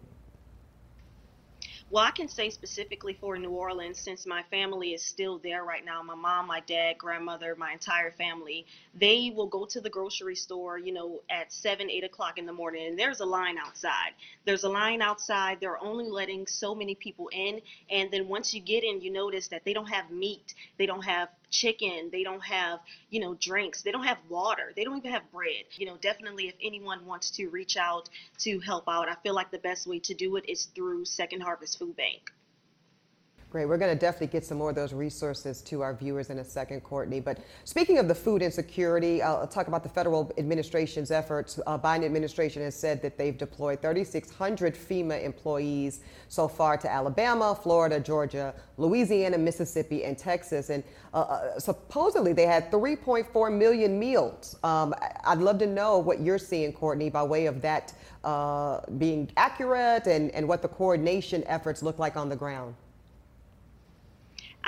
Well, 1.91 2.05
I 2.05 2.11
can 2.11 2.29
say 2.29 2.51
specifically 2.51 3.15
for 3.15 3.39
New 3.39 3.51
Orleans, 3.51 3.99
since 3.99 4.27
my 4.27 4.43
family 4.51 4.93
is 4.93 5.03
still 5.03 5.39
there 5.39 5.65
right 5.65 5.83
now 5.85 6.03
my 6.03 6.15
mom, 6.15 6.47
my 6.47 6.61
dad, 6.61 6.99
grandmother, 6.99 7.57
my 7.57 7.73
entire 7.73 8.11
family 8.13 8.67
they 8.95 9.33
will 9.35 9.47
go 9.47 9.65
to 9.67 9.81
the 9.81 9.89
grocery 9.89 10.35
store, 10.35 10.79
you 10.79 10.93
know, 10.93 11.21
at 11.31 11.53
7, 11.53 11.89
8 11.91 12.05
o'clock 12.05 12.39
in 12.39 12.47
the 12.47 12.53
morning, 12.53 12.89
and 12.89 12.99
there's 12.99 13.21
a 13.21 13.25
line 13.27 13.57
outside. 13.59 14.13
There's 14.45 14.65
a 14.65 14.69
line 14.69 15.01
outside. 15.01 15.59
They're 15.61 15.83
only 15.83 16.11
letting 16.11 16.47
so 16.47 16.75
many 16.75 16.95
people 16.95 17.29
in. 17.33 17.61
And 17.91 18.11
then 18.11 18.29
once 18.29 18.53
you 18.53 18.61
get 18.61 18.85
in, 18.85 19.01
you 19.01 19.11
notice 19.13 19.49
that 19.49 19.65
they 19.65 19.73
don't 19.73 19.89
have 19.89 20.11
meat, 20.11 20.55
they 20.79 20.87
don't 20.87 21.05
have 21.05 21.29
chicken, 21.51 22.11
they 22.11 22.23
don't 22.23 22.45
have, 22.45 22.81
you 23.11 23.21
know, 23.21 23.35
drinks, 23.35 23.83
they 23.83 23.91
don't 23.91 24.05
have 24.05 24.19
water, 24.29 24.73
they 24.77 24.85
don't 24.85 24.99
even 24.99 25.13
have 25.13 25.31
bread. 25.33 25.65
You 25.77 25.87
know, 25.87 25.97
definitely 25.97 26.49
if 26.49 26.55
anyone 26.63 27.07
wants 27.07 27.31
to 27.33 27.49
reach 27.49 27.77
out 27.77 28.09
to 28.39 28.61
help 28.61 28.85
out, 28.89 29.09
I 29.09 29.15
feel 29.23 29.35
like 29.35 29.51
the 29.51 29.59
best 29.59 29.87
way 29.87 29.99
to 30.01 30.15
do 30.15 30.37
it 30.37 30.49
is 30.49 30.67
through 30.75 31.05
Second 31.05 31.43
Harvest 31.43 31.79
Food 31.79 31.97
Bank. 31.97 32.33
Great. 33.51 33.67
We're 33.67 33.79
going 33.79 33.91
to 33.91 33.99
definitely 33.99 34.27
get 34.27 34.45
some 34.45 34.59
more 34.59 34.69
of 34.69 34.77
those 34.77 34.93
resources 34.93 35.63
to 35.63 35.81
our 35.81 35.95
viewers 35.95 36.29
in 36.29 36.39
a 36.41 36.45
second, 36.45 36.83
Courtney. 36.83 37.19
But 37.19 37.39
speaking 37.65 37.97
of 37.97 38.07
the 38.07 38.15
food 38.15 38.43
insecurity, 38.43 39.23
I'll 39.23 39.47
talk 39.47 39.69
about 39.69 39.83
the 39.83 39.89
federal 39.89 40.31
administration's 40.37 41.11
efforts. 41.11 41.59
Uh, 41.67 41.79
Biden 41.79 42.05
administration 42.05 42.61
has 42.61 42.75
said 42.75 43.01
that 43.01 43.17
they've 43.17 43.39
deployed 43.39 43.81
3,600 43.81 44.75
FEMA 44.75 45.25
employees 45.25 46.01
so 46.29 46.47
far 46.47 46.77
to 46.77 46.93
Alabama, 46.93 47.55
Florida, 47.55 47.99
Georgia, 47.99 48.55
Louisiana, 48.77 49.39
Mississippi, 49.39 50.05
and 50.05 50.19
Texas. 50.19 50.69
And 50.69 50.85
uh, 51.15 51.21
uh, 51.21 51.59
supposedly 51.59 52.35
they 52.35 52.45
had 52.45 52.71
3.4 52.71 53.57
million 53.57 53.99
meals. 53.99 54.57
Um, 54.63 54.95
I'd 55.25 55.39
love 55.39 55.59
to 55.61 55.67
know 55.67 55.97
what 55.97 56.21
you're 56.21 56.37
seeing, 56.37 56.71
Courtney, 56.75 57.09
by 57.09 57.23
way 57.23 57.47
of 57.47 57.63
that 57.63 57.95
uh, 58.25 58.81
being 58.99 59.31
accurate 59.39 60.07
and, 60.07 60.31
and 60.33 60.47
what 60.47 60.61
the 60.61 60.69
coordination 60.69 61.43
efforts 61.47 61.83
look 61.83 61.99
like 61.99 62.15
on 62.15 62.29
the 62.29 62.37
ground. 62.37 62.75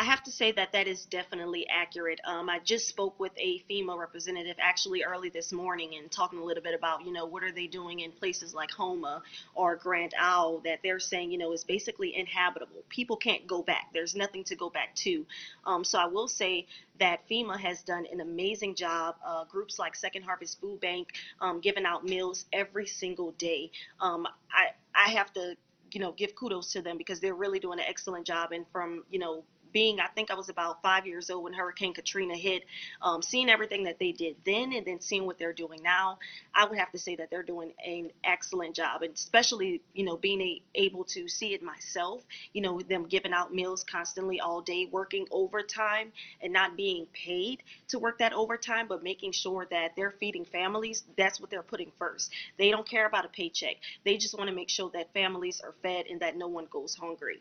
I 0.00 0.04
have 0.04 0.22
to 0.22 0.32
say 0.32 0.50
that 0.52 0.72
that 0.72 0.88
is 0.88 1.04
definitely 1.04 1.66
accurate. 1.68 2.22
Um, 2.24 2.48
I 2.48 2.58
just 2.60 2.88
spoke 2.88 3.20
with 3.20 3.32
a 3.36 3.62
FEMA 3.68 3.98
representative 3.98 4.56
actually 4.58 5.04
early 5.04 5.28
this 5.28 5.52
morning 5.52 5.96
and 5.98 6.10
talking 6.10 6.38
a 6.38 6.42
little 6.42 6.62
bit 6.62 6.72
about, 6.72 7.04
you 7.04 7.12
know, 7.12 7.26
what 7.26 7.44
are 7.44 7.52
they 7.52 7.66
doing 7.66 8.00
in 8.00 8.10
places 8.10 8.54
like 8.54 8.70
Houma 8.70 9.20
or 9.54 9.76
Grand 9.76 10.14
Isle 10.18 10.62
that 10.64 10.78
they're 10.82 11.00
saying, 11.00 11.32
you 11.32 11.36
know, 11.36 11.52
is 11.52 11.64
basically 11.64 12.16
inhabitable. 12.16 12.82
People 12.88 13.18
can't 13.18 13.46
go 13.46 13.62
back. 13.62 13.90
There's 13.92 14.14
nothing 14.16 14.42
to 14.44 14.56
go 14.56 14.70
back 14.70 14.94
to. 15.04 15.26
Um, 15.66 15.84
so 15.84 15.98
I 15.98 16.06
will 16.06 16.28
say 16.28 16.66
that 16.98 17.28
FEMA 17.28 17.60
has 17.60 17.82
done 17.82 18.06
an 18.10 18.22
amazing 18.22 18.76
job. 18.76 19.16
Uh, 19.22 19.44
groups 19.44 19.78
like 19.78 19.94
Second 19.94 20.22
Harvest 20.22 20.62
Food 20.62 20.80
Bank 20.80 21.08
um, 21.42 21.60
giving 21.60 21.84
out 21.84 22.06
meals 22.06 22.46
every 22.54 22.86
single 22.86 23.32
day. 23.32 23.70
Um, 24.00 24.26
I 24.50 24.68
I 24.94 25.10
have 25.10 25.30
to 25.34 25.56
you 25.92 26.00
know 26.00 26.12
give 26.12 26.34
kudos 26.34 26.72
to 26.72 26.82
them 26.82 26.96
because 26.96 27.20
they're 27.20 27.34
really 27.34 27.58
doing 27.58 27.78
an 27.78 27.84
excellent 27.86 28.26
job 28.26 28.52
and 28.52 28.64
from 28.72 29.04
you 29.10 29.18
know 29.18 29.44
being, 29.72 30.00
I 30.00 30.06
think 30.08 30.30
I 30.30 30.34
was 30.34 30.48
about 30.48 30.82
five 30.82 31.06
years 31.06 31.30
old 31.30 31.44
when 31.44 31.52
Hurricane 31.52 31.94
Katrina 31.94 32.36
hit, 32.36 32.64
um, 33.02 33.22
seeing 33.22 33.48
everything 33.48 33.84
that 33.84 33.98
they 33.98 34.12
did 34.12 34.36
then 34.44 34.72
and 34.72 34.86
then 34.86 35.00
seeing 35.00 35.26
what 35.26 35.38
they're 35.38 35.52
doing 35.52 35.82
now, 35.82 36.18
I 36.54 36.66
would 36.66 36.78
have 36.78 36.90
to 36.92 36.98
say 36.98 37.16
that 37.16 37.30
they're 37.30 37.42
doing 37.42 37.72
an 37.84 38.10
excellent 38.24 38.74
job. 38.74 39.02
And 39.02 39.14
especially, 39.14 39.82
you 39.94 40.04
know, 40.04 40.16
being 40.16 40.40
a, 40.40 40.62
able 40.74 41.04
to 41.04 41.28
see 41.28 41.54
it 41.54 41.62
myself, 41.62 42.22
you 42.52 42.62
know, 42.62 42.80
them 42.80 43.06
giving 43.06 43.32
out 43.32 43.54
meals 43.54 43.84
constantly 43.84 44.40
all 44.40 44.60
day, 44.60 44.88
working 44.90 45.26
overtime 45.30 46.12
and 46.42 46.52
not 46.52 46.76
being 46.76 47.06
paid 47.12 47.62
to 47.88 47.98
work 47.98 48.18
that 48.18 48.32
overtime, 48.32 48.86
but 48.88 49.02
making 49.02 49.32
sure 49.32 49.66
that 49.70 49.92
they're 49.96 50.10
feeding 50.12 50.44
families. 50.44 51.04
That's 51.16 51.40
what 51.40 51.50
they're 51.50 51.62
putting 51.62 51.92
first. 51.98 52.30
They 52.58 52.70
don't 52.70 52.88
care 52.88 53.06
about 53.06 53.24
a 53.24 53.28
paycheck. 53.28 53.76
They 54.04 54.16
just 54.16 54.36
want 54.36 54.48
to 54.48 54.54
make 54.54 54.68
sure 54.68 54.90
that 54.94 55.12
families 55.12 55.60
are 55.60 55.74
fed 55.82 56.06
and 56.06 56.20
that 56.20 56.36
no 56.36 56.48
one 56.48 56.66
goes 56.70 56.94
hungry. 56.94 57.40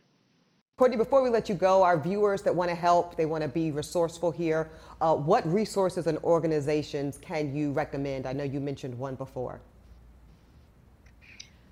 Courtney, 0.80 0.96
before 0.96 1.22
we 1.22 1.30
let 1.30 1.50
you 1.50 1.56
go, 1.56 1.84
our 1.84 2.00
viewers 2.00 2.42
that 2.44 2.56
want 2.56 2.70
to 2.70 2.76
help, 2.76 3.18
they 3.18 3.26
want 3.26 3.42
to 3.42 3.50
be 3.50 3.70
resourceful 3.70 4.32
here. 4.32 4.70
Uh, 5.02 5.14
what 5.14 5.46
resources 5.46 6.08
and 6.08 6.18
organizations 6.20 7.18
can 7.18 7.54
you 7.54 7.74
recommend? 7.74 8.26
I 8.26 8.32
know 8.32 8.46
you 8.46 8.62
mentioned 8.62 8.98
one 8.98 9.16
before. 9.16 9.60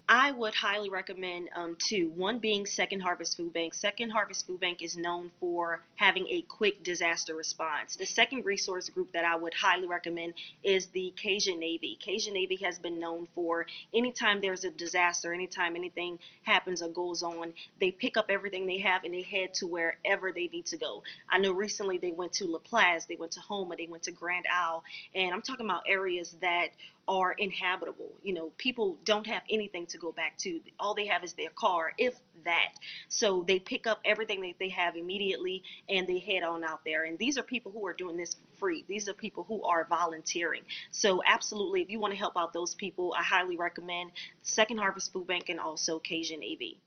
I 0.09 0.31
would 0.31 0.55
highly 0.55 0.89
recommend 0.89 1.49
um, 1.53 1.75
two. 1.77 2.09
One 2.15 2.39
being 2.39 2.65
Second 2.65 3.01
Harvest 3.01 3.35
Food 3.35 3.51
Bank. 3.51 3.73
Second 3.73 4.11
Harvest 4.11 4.47
Food 4.47 4.61
Bank 4.61 4.81
is 4.81 4.95
known 4.95 5.31
for 5.41 5.81
having 5.97 6.25
a 6.29 6.43
quick 6.43 6.81
disaster 6.81 7.35
response. 7.35 7.97
The 7.97 8.05
second 8.05 8.45
resource 8.45 8.87
group 8.87 9.11
that 9.11 9.25
I 9.25 9.35
would 9.35 9.53
highly 9.53 9.85
recommend 9.85 10.35
is 10.63 10.87
the 10.87 11.13
Cajun 11.17 11.59
Navy. 11.59 11.97
Cajun 11.99 12.33
Navy 12.33 12.55
has 12.63 12.79
been 12.79 13.01
known 13.01 13.27
for 13.35 13.65
anytime 13.93 14.39
there's 14.39 14.63
a 14.63 14.71
disaster, 14.71 15.33
anytime 15.33 15.75
anything 15.75 16.19
happens 16.43 16.81
or 16.81 16.87
goes 16.87 17.21
on, 17.21 17.53
they 17.81 17.91
pick 17.91 18.15
up 18.15 18.27
everything 18.29 18.65
they 18.65 18.79
have 18.79 19.03
and 19.03 19.13
they 19.13 19.23
head 19.23 19.53
to 19.55 19.67
wherever 19.67 20.31
they 20.31 20.47
need 20.47 20.67
to 20.67 20.77
go. 20.77 21.03
I 21.29 21.37
know 21.39 21.51
recently 21.51 21.97
they 21.97 22.11
went 22.11 22.31
to 22.33 22.45
LaPlace, 22.45 23.07
they 23.07 23.17
went 23.17 23.33
to 23.33 23.41
Houma, 23.41 23.75
they 23.75 23.87
went 23.87 24.03
to 24.03 24.11
Grand 24.11 24.45
Isle, 24.49 24.85
and 25.13 25.33
I'm 25.33 25.41
talking 25.41 25.65
about 25.65 25.83
areas 25.85 26.33
that 26.39 26.69
are 27.07 27.31
inhabitable. 27.33 28.11
You 28.23 28.33
know, 28.33 28.51
people 28.57 28.97
don't 29.05 29.25
have 29.27 29.43
anything 29.49 29.85
to 29.87 29.97
go 29.97 30.11
back 30.11 30.37
to. 30.39 30.59
All 30.79 30.93
they 30.93 31.07
have 31.07 31.23
is 31.23 31.33
their 31.33 31.49
car, 31.51 31.93
if 31.97 32.15
that. 32.43 32.73
So 33.09 33.43
they 33.47 33.59
pick 33.59 33.87
up 33.87 33.99
everything 34.05 34.41
that 34.41 34.55
they 34.59 34.69
have 34.69 34.95
immediately 34.95 35.63
and 35.89 36.07
they 36.07 36.19
head 36.19 36.43
on 36.43 36.63
out 36.63 36.81
there. 36.85 37.05
And 37.05 37.17
these 37.17 37.37
are 37.37 37.43
people 37.43 37.71
who 37.71 37.85
are 37.85 37.93
doing 37.93 38.17
this 38.17 38.33
for 38.33 38.59
free. 38.59 38.83
These 38.87 39.07
are 39.07 39.13
people 39.13 39.43
who 39.47 39.63
are 39.63 39.85
volunteering. 39.85 40.63
So 40.91 41.21
absolutely, 41.25 41.81
if 41.81 41.89
you 41.89 41.99
want 41.99 42.13
to 42.13 42.17
help 42.17 42.35
out 42.35 42.53
those 42.53 42.75
people, 42.75 43.13
I 43.17 43.23
highly 43.23 43.57
recommend 43.57 44.11
Second 44.41 44.77
Harvest 44.77 45.13
Food 45.13 45.27
Bank 45.27 45.49
and 45.49 45.59
also 45.59 45.99
Cajun 45.99 46.39
Navy. 46.39 46.79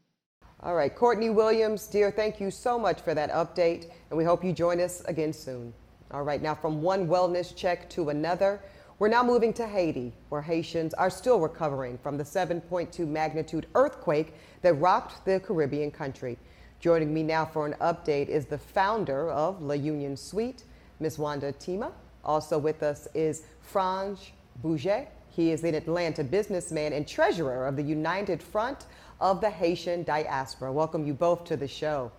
All 0.63 0.75
right, 0.75 0.95
Courtney 0.95 1.31
Williams, 1.31 1.87
dear, 1.87 2.11
thank 2.11 2.39
you 2.39 2.51
so 2.51 2.79
much 2.79 3.01
for 3.01 3.15
that 3.15 3.31
update, 3.31 3.91
and 4.11 4.19
we 4.19 4.25
hope 4.25 4.45
you 4.45 4.53
join 4.53 4.79
us 4.79 5.01
again 5.07 5.33
soon. 5.33 5.73
All 6.11 6.23
right, 6.23 6.43
now 6.43 6.55
from 6.55 6.83
one 6.83 7.07
wellness 7.07 7.57
check 7.57 7.89
to 7.91 8.11
another. 8.11 8.61
We're 9.01 9.09
now 9.09 9.23
moving 9.23 9.55
to 9.55 9.67
Haiti, 9.67 10.13
where 10.29 10.43
Haitians 10.43 10.93
are 10.93 11.09
still 11.09 11.41
recovering 11.41 11.97
from 11.97 12.19
the 12.19 12.23
7.2 12.23 13.09
magnitude 13.09 13.67
earthquake 13.75 14.35
that 14.61 14.75
rocked 14.75 15.25
the 15.25 15.41
Caribbean 15.41 15.91
country. 15.91 16.37
Joining 16.81 17.15
me 17.15 17.23
now 17.23 17.47
for 17.47 17.65
an 17.65 17.77
update 17.81 18.29
is 18.29 18.45
the 18.45 18.59
founder 18.59 19.31
of 19.31 19.63
L'Union 19.63 20.19
Suite, 20.19 20.65
Ms. 20.99 21.19
Wanda 21.19 21.51
Tima. 21.55 21.93
Also 22.27 22.59
with 22.59 22.83
us 22.83 23.09
is 23.15 23.45
Franz 23.63 24.33
Bouget. 24.63 25.09
He 25.31 25.51
is 25.51 25.65
an 25.65 25.75
Atlanta 25.75 26.23
businessman 26.23 26.93
and 26.93 27.09
treasurer 27.09 27.67
of 27.67 27.77
the 27.77 27.83
United 27.83 28.43
Front 28.43 28.85
of 29.19 29.41
the 29.41 29.49
Haitian 29.49 30.03
Diaspora. 30.03 30.71
Welcome 30.71 31.07
you 31.07 31.15
both 31.15 31.45
to 31.45 31.57
the 31.57 31.67
show. 31.67 32.13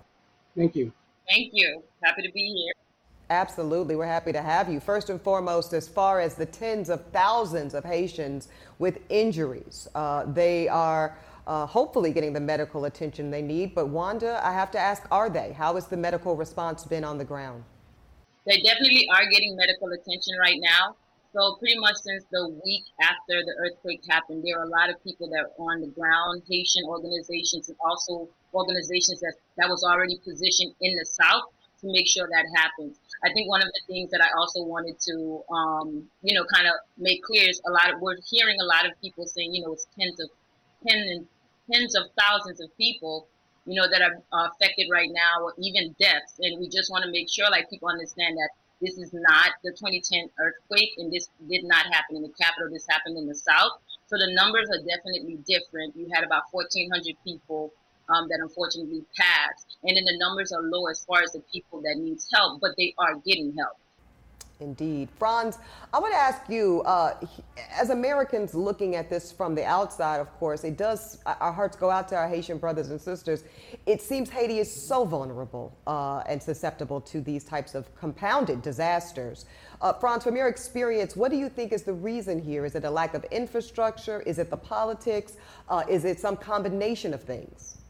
Thank 0.57 0.75
you. 0.75 0.91
Thank 1.29 1.51
you. 1.53 1.83
Happy 2.03 2.23
to 2.23 2.31
be 2.33 2.55
here. 2.55 2.73
Absolutely. 3.31 3.95
We're 3.95 4.07
happy 4.07 4.33
to 4.33 4.41
have 4.41 4.69
you. 4.69 4.81
First 4.81 5.09
and 5.09 5.19
foremost, 5.21 5.71
as 5.71 5.87
far 5.87 6.19
as 6.19 6.35
the 6.35 6.45
tens 6.45 6.89
of 6.89 7.01
thousands 7.13 7.73
of 7.73 7.85
Haitians 7.85 8.49
with 8.77 8.99
injuries, 9.07 9.87
uh, 9.95 10.25
they 10.25 10.67
are 10.67 11.17
uh, 11.47 11.65
hopefully 11.65 12.11
getting 12.11 12.33
the 12.33 12.41
medical 12.41 12.83
attention 12.83 13.31
they 13.31 13.41
need. 13.41 13.73
But 13.73 13.87
Wanda, 13.87 14.41
I 14.43 14.51
have 14.51 14.69
to 14.71 14.79
ask, 14.79 15.07
are 15.11 15.29
they? 15.29 15.53
How 15.53 15.75
has 15.75 15.87
the 15.87 15.95
medical 15.95 16.35
response 16.35 16.83
been 16.83 17.05
on 17.05 17.17
the 17.17 17.23
ground? 17.23 17.63
They 18.45 18.61
definitely 18.63 19.07
are 19.15 19.25
getting 19.31 19.55
medical 19.55 19.87
attention 19.93 20.35
right 20.37 20.59
now. 20.59 20.97
So 21.31 21.55
pretty 21.55 21.79
much 21.79 21.95
since 22.03 22.25
the 22.33 22.49
week 22.65 22.83
after 22.99 23.45
the 23.45 23.53
earthquake 23.59 24.01
happened, 24.09 24.43
there 24.45 24.59
are 24.59 24.65
a 24.65 24.69
lot 24.69 24.89
of 24.89 25.01
people 25.05 25.29
that 25.29 25.39
are 25.39 25.71
on 25.71 25.79
the 25.79 25.87
ground, 25.87 26.41
Haitian 26.49 26.83
organizations 26.85 27.69
and 27.69 27.77
also 27.79 28.27
organizations 28.53 29.21
that, 29.21 29.35
that 29.55 29.69
was 29.69 29.85
already 29.85 30.19
positioned 30.25 30.75
in 30.81 30.97
the 30.97 31.05
South 31.05 31.43
to 31.81 31.87
make 31.91 32.07
sure 32.07 32.27
that 32.29 32.45
happens. 32.55 32.97
I 33.23 33.33
think 33.33 33.49
one 33.49 33.61
of 33.61 33.67
the 33.67 33.81
things 33.93 34.09
that 34.11 34.21
I 34.21 34.29
also 34.37 34.63
wanted 34.63 34.99
to, 34.99 35.43
um, 35.53 36.09
you 36.21 36.33
know, 36.33 36.45
kind 36.53 36.67
of 36.67 36.73
make 36.97 37.23
clear 37.23 37.49
is 37.49 37.61
a 37.67 37.71
lot 37.71 37.93
of 37.93 38.01
we're 38.01 38.17
hearing 38.29 38.57
a 38.61 38.65
lot 38.65 38.85
of 38.85 38.99
people 39.01 39.25
saying, 39.25 39.53
you 39.53 39.61
know, 39.63 39.73
it's 39.73 39.87
tens 39.99 40.19
of 40.19 40.29
tens 40.87 41.09
and 41.09 41.27
tens 41.71 41.95
of 41.95 42.03
thousands 42.17 42.61
of 42.61 42.75
people, 42.77 43.27
you 43.65 43.79
know, 43.79 43.87
that 43.89 44.01
are 44.01 44.21
affected 44.31 44.87
right 44.91 45.09
now, 45.11 45.43
or 45.43 45.53
even 45.59 45.95
deaths. 45.99 46.39
And 46.39 46.59
we 46.59 46.69
just 46.69 46.89
want 46.91 47.03
to 47.05 47.11
make 47.11 47.29
sure, 47.29 47.49
like, 47.49 47.69
people 47.69 47.89
understand 47.89 48.37
that 48.37 48.49
this 48.81 48.97
is 48.97 49.13
not 49.13 49.51
the 49.63 49.71
2010 49.71 50.29
earthquake, 50.39 50.93
and 50.97 51.11
this 51.11 51.29
did 51.47 51.63
not 51.63 51.85
happen 51.93 52.17
in 52.17 52.23
the 52.23 52.33
capital. 52.33 52.69
This 52.71 52.85
happened 52.89 53.17
in 53.17 53.27
the 53.27 53.35
south. 53.35 53.77
So 54.07 54.17
the 54.17 54.33
numbers 54.33 54.67
are 54.69 54.81
definitely 54.81 55.37
different. 55.45 55.95
You 55.95 56.09
had 56.11 56.23
about 56.23 56.43
1,400 56.51 57.15
people 57.23 57.71
um, 58.13 58.27
that 58.29 58.39
unfortunately 58.41 59.03
passed. 59.17 59.77
And 59.83 59.97
then 59.97 60.05
the 60.05 60.17
numbers 60.17 60.51
are 60.51 60.61
low 60.61 60.87
as 60.87 61.03
far 61.05 61.21
as 61.23 61.31
the 61.31 61.41
people 61.51 61.81
that 61.81 61.97
needs 61.97 62.27
help, 62.33 62.61
but 62.61 62.71
they 62.77 62.93
are 62.97 63.15
getting 63.25 63.53
help. 63.57 63.77
Indeed. 64.61 65.09
Franz, 65.17 65.57
I 65.91 65.99
want 65.99 66.13
to 66.13 66.19
ask 66.19 66.47
you, 66.47 66.81
uh, 66.83 67.15
as 67.71 67.89
Americans 67.89 68.53
looking 68.53 68.95
at 68.95 69.09
this 69.09 69.31
from 69.31 69.55
the 69.55 69.65
outside, 69.65 70.19
of 70.19 70.31
course, 70.37 70.63
it 70.63 70.77
does, 70.77 71.17
our 71.25 71.51
hearts 71.51 71.75
go 71.75 71.89
out 71.89 72.07
to 72.09 72.15
our 72.15 72.29
Haitian 72.29 72.59
brothers 72.59 72.91
and 72.91 73.01
sisters. 73.01 73.43
It 73.87 74.01
seems 74.01 74.29
Haiti 74.29 74.59
is 74.59 74.71
so 74.71 75.03
vulnerable 75.03 75.75
uh, 75.87 76.19
and 76.27 76.41
susceptible 76.41 77.01
to 77.01 77.21
these 77.21 77.43
types 77.43 77.73
of 77.73 77.93
compounded 77.95 78.61
disasters. 78.61 79.45
Uh, 79.81 79.93
Franz, 79.93 80.23
from 80.23 80.35
your 80.35 80.47
experience, 80.47 81.15
what 81.15 81.31
do 81.31 81.37
you 81.37 81.49
think 81.49 81.73
is 81.73 81.81
the 81.81 81.93
reason 81.93 82.39
here? 82.39 82.63
Is 82.63 82.75
it 82.75 82.85
a 82.85 82.91
lack 82.91 83.15
of 83.15 83.23
infrastructure? 83.25 84.21
Is 84.21 84.37
it 84.37 84.51
the 84.51 84.57
politics? 84.57 85.37
Uh, 85.69 85.83
is 85.89 86.05
it 86.05 86.19
some 86.19 86.37
combination 86.37 87.15
of 87.15 87.23
things? 87.23 87.80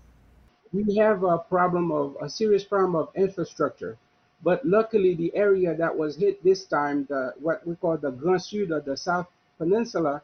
We 0.73 0.95
have 0.95 1.23
a 1.23 1.37
problem 1.37 1.91
of 1.91 2.17
a 2.21 2.29
serious 2.29 2.63
problem 2.63 2.95
of 2.95 3.09
infrastructure. 3.15 3.97
But 4.43 4.65
luckily, 4.65 5.13
the 5.13 5.35
area 5.35 5.75
that 5.75 5.95
was 5.95 6.15
hit 6.15 6.43
this 6.43 6.65
time, 6.65 7.05
the 7.09 7.33
what 7.39 7.65
we 7.67 7.75
call 7.75 7.97
the 7.97 8.11
Grand 8.11 8.41
Sud, 8.41 8.85
the 8.85 8.97
South 8.97 9.27
Peninsula, 9.57 10.21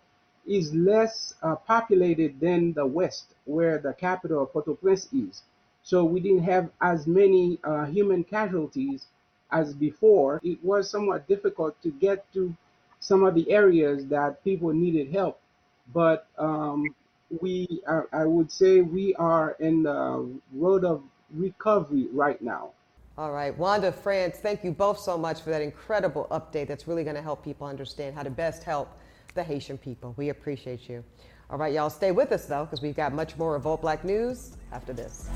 is 0.48 0.74
less 0.74 1.36
uh, 1.44 1.56
populated 1.56 2.40
than 2.40 2.74
the 2.74 2.86
West, 2.86 3.36
where 3.46 3.78
the 3.78 3.94
capital 3.94 4.44
of 4.44 4.54
Port-au-Prince 4.54 5.10
is. 5.14 5.44
So 5.84 6.04
we 6.04 6.20
didn't 6.20 6.44
have 6.44 6.70
as 6.82 7.06
many 7.06 7.60
uh, 7.64 7.86
human 7.86 8.24
casualties 8.24 9.06
as 9.52 9.74
before. 9.74 10.40
It 10.44 10.64
was 10.64 10.90
somewhat 10.90 11.28
difficult 11.28 11.82
to 11.84 11.92
get 11.92 12.32
to 12.34 12.56
some 13.00 13.24
of 13.24 13.36
the 13.36 13.52
areas 13.52 14.08
that 14.08 14.44
people 14.44 14.74
needed 14.74 15.12
help. 15.12 15.40
But 15.94 16.28
um, 16.38 16.96
we 17.42 17.82
I, 17.88 18.02
I 18.14 18.26
would 18.26 18.52
say 18.52 18.82
we 18.82 19.14
are 19.16 19.56
in 19.60 19.84
the 19.84 20.30
road 20.54 20.84
of 20.86 21.04
recovery 21.34 22.08
right 22.12 22.42
now. 22.42 22.72
All 23.18 23.32
right, 23.32 23.58
Wanda, 23.58 23.92
Franz, 23.92 24.38
thank 24.38 24.64
you 24.64 24.72
both 24.72 25.00
so 25.00 25.18
much 25.18 25.42
for 25.42 25.50
that 25.50 25.62
incredible 25.62 26.28
update. 26.30 26.68
That's 26.68 26.88
really 26.88 27.04
going 27.04 27.16
to 27.16 27.22
help 27.22 27.44
people 27.44 27.66
understand 27.66 28.16
how 28.16 28.22
to 28.22 28.30
best 28.30 28.64
help 28.64 28.96
the 29.34 29.44
Haitian 29.44 29.78
people. 29.80 30.14
We 30.18 30.30
appreciate 30.30 30.88
you. 30.88 31.04
All 31.50 31.58
right, 31.58 31.74
y'all, 31.74 31.90
stay 31.90 32.12
with 32.12 32.32
us 32.32 32.46
though, 32.46 32.66
because 32.66 32.82
we've 32.82 32.96
got 32.96 33.14
much 33.14 33.36
more 33.38 33.54
Revolt 33.54 33.82
Black 33.82 34.04
News 34.04 34.58
after 34.72 34.94
this. 34.94 35.30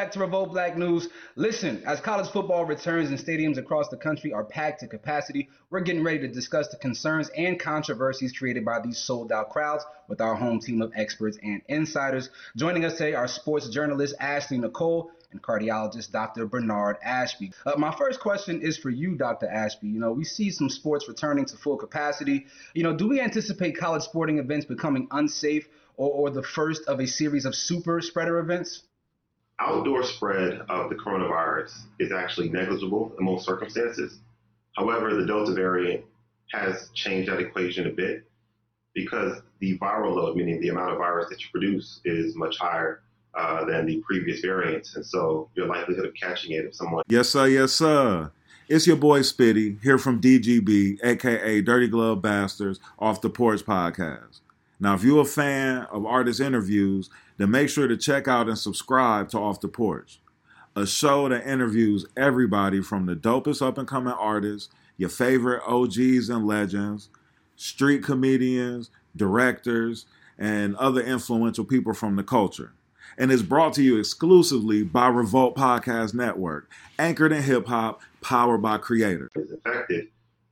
Back 0.00 0.12
to 0.12 0.18
Revolt 0.18 0.52
Black 0.52 0.78
News. 0.78 1.10
Listen, 1.36 1.82
as 1.84 2.00
college 2.00 2.30
football 2.30 2.64
returns 2.64 3.10
and 3.10 3.18
stadiums 3.18 3.58
across 3.58 3.90
the 3.90 3.98
country 3.98 4.32
are 4.32 4.44
packed 4.44 4.80
to 4.80 4.86
capacity, 4.86 5.50
we're 5.68 5.80
getting 5.80 6.02
ready 6.02 6.20
to 6.20 6.28
discuss 6.28 6.68
the 6.68 6.78
concerns 6.78 7.28
and 7.36 7.60
controversies 7.60 8.32
created 8.32 8.64
by 8.64 8.80
these 8.80 8.96
sold 8.96 9.30
out 9.30 9.50
crowds 9.50 9.84
with 10.08 10.22
our 10.22 10.34
home 10.34 10.58
team 10.58 10.80
of 10.80 10.90
experts 10.96 11.38
and 11.42 11.60
insiders. 11.68 12.30
Joining 12.56 12.86
us 12.86 12.96
today 12.96 13.12
are 13.12 13.28
sports 13.28 13.68
journalist 13.68 14.14
Ashley 14.18 14.56
Nicole 14.56 15.10
and 15.32 15.42
cardiologist 15.42 16.10
Dr. 16.12 16.46
Bernard 16.46 16.96
Ashby. 17.04 17.52
Uh, 17.66 17.72
my 17.76 17.94
first 17.94 18.20
question 18.20 18.62
is 18.62 18.78
for 18.78 18.88
you, 18.88 19.16
Dr. 19.16 19.50
Ashby. 19.50 19.88
You 19.88 20.00
know, 20.00 20.12
we 20.12 20.24
see 20.24 20.50
some 20.50 20.70
sports 20.70 21.08
returning 21.08 21.44
to 21.44 21.58
full 21.58 21.76
capacity. 21.76 22.46
You 22.72 22.84
know, 22.84 22.96
do 22.96 23.06
we 23.06 23.20
anticipate 23.20 23.76
college 23.76 24.04
sporting 24.04 24.38
events 24.38 24.64
becoming 24.64 25.08
unsafe 25.10 25.68
or, 25.98 26.10
or 26.10 26.30
the 26.30 26.42
first 26.42 26.88
of 26.88 27.00
a 27.00 27.06
series 27.06 27.44
of 27.44 27.54
super 27.54 28.00
spreader 28.00 28.38
events? 28.38 28.84
Outdoor 29.60 30.02
spread 30.02 30.62
of 30.68 30.88
the 30.88 30.96
coronavirus 30.96 31.82
is 31.98 32.12
actually 32.12 32.48
negligible 32.48 33.12
in 33.18 33.24
most 33.24 33.44
circumstances. 33.44 34.20
However, 34.76 35.14
the 35.14 35.26
Delta 35.26 35.52
variant 35.52 36.04
has 36.52 36.90
changed 36.94 37.30
that 37.30 37.40
equation 37.40 37.86
a 37.86 37.90
bit 37.90 38.24
because 38.94 39.40
the 39.60 39.78
viral 39.78 40.16
load, 40.16 40.36
meaning 40.36 40.60
the 40.60 40.68
amount 40.68 40.92
of 40.92 40.98
virus 40.98 41.28
that 41.30 41.40
you 41.40 41.48
produce, 41.52 42.00
is 42.04 42.34
much 42.34 42.56
higher 42.58 43.02
uh, 43.34 43.64
than 43.64 43.86
the 43.86 44.02
previous 44.06 44.40
variants. 44.40 44.96
And 44.96 45.04
so 45.04 45.48
your 45.54 45.66
likelihood 45.66 46.06
of 46.06 46.14
catching 46.14 46.52
it 46.52 46.64
if 46.64 46.74
someone. 46.74 47.04
Yes, 47.08 47.28
sir. 47.28 47.46
Yes, 47.46 47.72
sir. 47.72 48.32
It's 48.68 48.86
your 48.86 48.96
boy 48.96 49.20
Spitty 49.20 49.82
here 49.82 49.98
from 49.98 50.20
DGB, 50.20 50.98
aka 51.02 51.60
Dirty 51.60 51.88
Glove 51.88 52.22
Bastards, 52.22 52.78
off 52.98 53.20
the 53.20 53.30
porch 53.30 53.64
podcast. 53.64 54.40
Now, 54.78 54.94
if 54.94 55.04
you're 55.04 55.22
a 55.22 55.26
fan 55.26 55.82
of 55.90 56.06
artist 56.06 56.40
interviews, 56.40 57.10
then 57.40 57.50
make 57.50 57.70
sure 57.70 57.88
to 57.88 57.96
check 57.96 58.28
out 58.28 58.48
and 58.48 58.58
subscribe 58.58 59.30
to 59.30 59.38
Off 59.38 59.62
the 59.62 59.68
Porch, 59.68 60.20
a 60.76 60.86
show 60.86 61.26
that 61.30 61.46
interviews 61.46 62.04
everybody 62.14 62.82
from 62.82 63.06
the 63.06 63.16
dopest 63.16 63.66
up 63.66 63.78
and 63.78 63.88
coming 63.88 64.12
artists, 64.12 64.68
your 64.98 65.08
favorite 65.08 65.62
OGs 65.66 66.28
and 66.28 66.46
legends, 66.46 67.08
street 67.56 68.04
comedians, 68.04 68.90
directors, 69.16 70.04
and 70.38 70.76
other 70.76 71.00
influential 71.00 71.64
people 71.64 71.94
from 71.94 72.16
the 72.16 72.22
culture. 72.22 72.74
And 73.16 73.32
is 73.32 73.42
brought 73.42 73.72
to 73.74 73.82
you 73.82 73.98
exclusively 73.98 74.82
by 74.82 75.08
Revolt 75.08 75.56
Podcast 75.56 76.12
Network, 76.12 76.70
anchored 76.98 77.32
in 77.32 77.42
hip 77.42 77.66
hop, 77.66 78.02
powered 78.20 78.60
by 78.60 78.76
creators. 78.76 79.30
Affected 79.64 80.08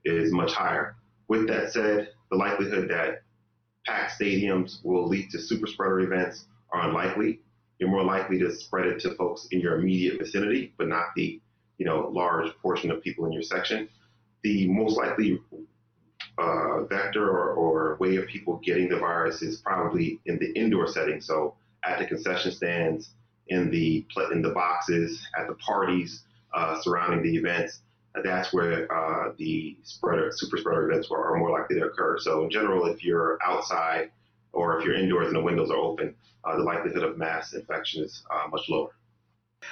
is 0.07 0.33
much 0.33 0.55
higher. 0.55 0.96
With 1.29 1.48
that 1.48 1.70
said, 1.70 2.09
the 2.31 2.37
likelihood 2.38 2.88
that 2.88 3.24
packed 3.85 4.18
stadiums 4.18 4.83
will 4.83 5.07
lead 5.07 5.29
to 5.33 5.38
super 5.38 5.66
spreader 5.66 6.01
events 6.01 6.46
are 6.72 6.88
unlikely. 6.88 7.40
You're 7.78 7.90
more 7.90 8.04
likely 8.04 8.38
to 8.40 8.52
spread 8.54 8.87
it 8.87 9.00
to 9.00 9.14
folks 9.14 9.48
in 9.50 9.61
your 9.61 9.78
immediate 9.78 10.18
vicinity, 10.18 10.74
but 10.78 10.88
not 10.88 11.09
the 11.14 11.40
you 11.78 11.87
know 11.87 12.11
large 12.12 12.50
portion 12.61 12.90
of 12.90 13.02
people 13.02 13.26
in 13.26 13.33
your 13.33 13.42
section. 13.42 13.88
The 14.42 14.68
most 14.68 14.96
likely 14.96 15.40
uh, 16.38 16.85
vector 16.85 17.28
or, 17.28 17.52
or, 17.54 17.96
way 17.96 18.14
of 18.16 18.26
people 18.28 18.61
getting 18.64 18.88
the 18.88 18.96
virus 18.96 19.42
is 19.42 19.61
probably 19.61 20.20
in 20.26 20.38
the 20.38 20.52
indoor 20.52 20.87
setting. 20.87 21.20
So 21.20 21.57
at 21.85 21.98
the 21.98 22.07
concession 22.07 22.52
stands, 22.52 23.11
in 23.48 23.70
the 23.70 24.07
in 24.31 24.42
the 24.42 24.50
boxes, 24.50 25.26
at 25.38 25.48
the 25.48 25.54
parties 25.54 26.24
uh, 26.54 26.81
surrounding 26.81 27.22
the 27.22 27.37
events. 27.38 27.81
That's 28.24 28.52
where 28.52 28.92
uh, 28.92 29.33
the 29.38 29.76
spreader, 29.85 30.31
super 30.35 30.57
spreader 30.57 30.90
events 30.90 31.09
are 31.11 31.37
more 31.37 31.50
likely 31.50 31.78
to 31.78 31.87
occur. 31.87 32.18
So 32.18 32.44
in 32.44 32.50
general, 32.50 32.87
if 32.87 33.04
you're 33.04 33.38
outside 33.44 34.11
or 34.52 34.78
if 34.78 34.84
you're 34.84 34.94
indoors 34.94 35.28
and 35.28 35.37
the 35.37 35.42
windows 35.42 35.70
are 35.70 35.76
open, 35.76 36.14
uh, 36.44 36.56
the 36.56 36.62
likelihood 36.62 37.02
of 37.02 37.18
mass 37.18 37.52
infection 37.52 38.04
is 38.04 38.22
uh, 38.30 38.48
much 38.48 38.68
lower. 38.68 38.90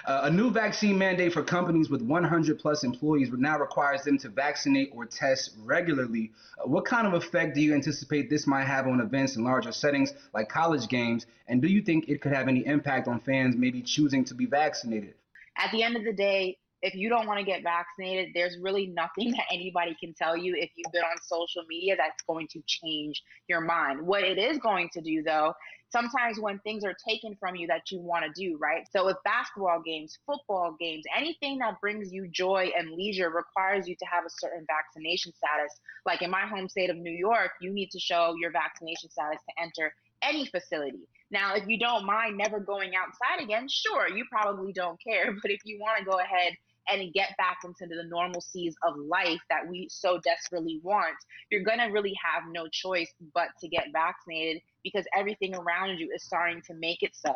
Uh, 0.04 0.22
a 0.24 0.30
new 0.30 0.50
vaccine 0.50 0.98
mandate 0.98 1.32
for 1.32 1.42
companies 1.42 1.88
with 1.88 2.02
100 2.02 2.58
plus 2.58 2.82
employees 2.82 3.30
now 3.32 3.58
requires 3.58 4.02
them 4.02 4.18
to 4.18 4.28
vaccinate 4.28 4.90
or 4.92 5.06
test 5.06 5.54
regularly. 5.64 6.32
Uh, 6.58 6.68
what 6.68 6.84
kind 6.84 7.06
of 7.06 7.14
effect 7.14 7.54
do 7.54 7.60
you 7.60 7.72
anticipate 7.72 8.28
this 8.28 8.46
might 8.46 8.64
have 8.64 8.86
on 8.86 9.00
events 9.00 9.36
in 9.36 9.44
larger 9.44 9.72
settings 9.72 10.12
like 10.34 10.48
college 10.48 10.88
games? 10.88 11.26
And 11.46 11.62
do 11.62 11.68
you 11.68 11.82
think 11.82 12.08
it 12.08 12.20
could 12.20 12.32
have 12.32 12.48
any 12.48 12.66
impact 12.66 13.06
on 13.06 13.20
fans 13.20 13.56
maybe 13.56 13.80
choosing 13.80 14.24
to 14.24 14.34
be 14.34 14.46
vaccinated? 14.46 15.14
At 15.56 15.70
the 15.70 15.82
end 15.82 15.96
of 15.96 16.04
the 16.04 16.12
day, 16.12 16.58
if 16.82 16.94
you 16.94 17.08
don't 17.08 17.26
want 17.26 17.38
to 17.38 17.44
get 17.44 17.62
vaccinated, 17.62 18.30
there's 18.34 18.56
really 18.60 18.86
nothing 18.86 19.30
that 19.32 19.44
anybody 19.52 19.96
can 19.98 20.14
tell 20.14 20.36
you 20.36 20.54
if 20.56 20.70
you've 20.76 20.92
been 20.92 21.02
on 21.02 21.16
social 21.22 21.62
media 21.68 21.96
that's 21.96 22.22
going 22.26 22.48
to 22.48 22.62
change 22.66 23.22
your 23.48 23.60
mind. 23.60 24.06
What 24.06 24.22
it 24.22 24.38
is 24.38 24.58
going 24.58 24.90
to 24.92 25.00
do, 25.00 25.22
though, 25.22 25.54
sometimes 25.90 26.38
when 26.38 26.58
things 26.60 26.84
are 26.84 26.94
taken 27.08 27.36
from 27.38 27.56
you 27.56 27.66
that 27.68 27.90
you 27.90 28.00
want 28.00 28.24
to 28.24 28.30
do, 28.40 28.56
right? 28.58 28.84
So 28.90 29.06
with 29.06 29.16
basketball 29.24 29.80
games, 29.84 30.18
football 30.26 30.76
games, 30.78 31.04
anything 31.16 31.58
that 31.58 31.80
brings 31.80 32.12
you 32.12 32.28
joy 32.28 32.70
and 32.76 32.90
leisure 32.90 33.30
requires 33.30 33.88
you 33.88 33.96
to 33.96 34.04
have 34.06 34.24
a 34.24 34.30
certain 34.30 34.66
vaccination 34.66 35.32
status. 35.32 35.72
Like 36.04 36.22
in 36.22 36.30
my 36.30 36.46
home 36.46 36.68
state 36.68 36.90
of 36.90 36.96
New 36.96 37.12
York, 37.12 37.52
you 37.60 37.72
need 37.72 37.90
to 37.92 37.98
show 37.98 38.34
your 38.40 38.50
vaccination 38.50 39.10
status 39.10 39.40
to 39.48 39.62
enter 39.62 39.92
any 40.22 40.46
facility. 40.46 41.08
Now, 41.30 41.54
if 41.54 41.66
you 41.66 41.78
don't 41.78 42.06
mind 42.06 42.36
never 42.38 42.60
going 42.60 42.92
outside 42.94 43.42
again, 43.42 43.66
sure, 43.68 44.08
you 44.08 44.24
probably 44.30 44.72
don't 44.72 45.00
care. 45.02 45.34
But 45.42 45.50
if 45.50 45.60
you 45.64 45.78
want 45.80 45.98
to 45.98 46.04
go 46.04 46.18
ahead 46.18 46.52
and 46.90 47.12
get 47.12 47.36
back 47.36 47.58
into 47.64 47.86
the 47.86 48.08
normalcies 48.12 48.74
of 48.86 48.96
life 48.98 49.40
that 49.50 49.68
we 49.68 49.88
so 49.90 50.18
desperately 50.24 50.80
want, 50.82 51.16
you're 51.50 51.64
going 51.64 51.78
to 51.78 51.86
really 51.86 52.14
have 52.22 52.44
no 52.50 52.66
choice 52.68 53.12
but 53.34 53.48
to 53.60 53.68
get 53.68 53.86
vaccinated 53.92 54.62
because 54.82 55.04
everything 55.16 55.54
around 55.54 55.98
you 55.98 56.10
is 56.14 56.24
starting 56.24 56.62
to 56.66 56.74
make 56.74 57.02
it 57.02 57.12
so. 57.14 57.34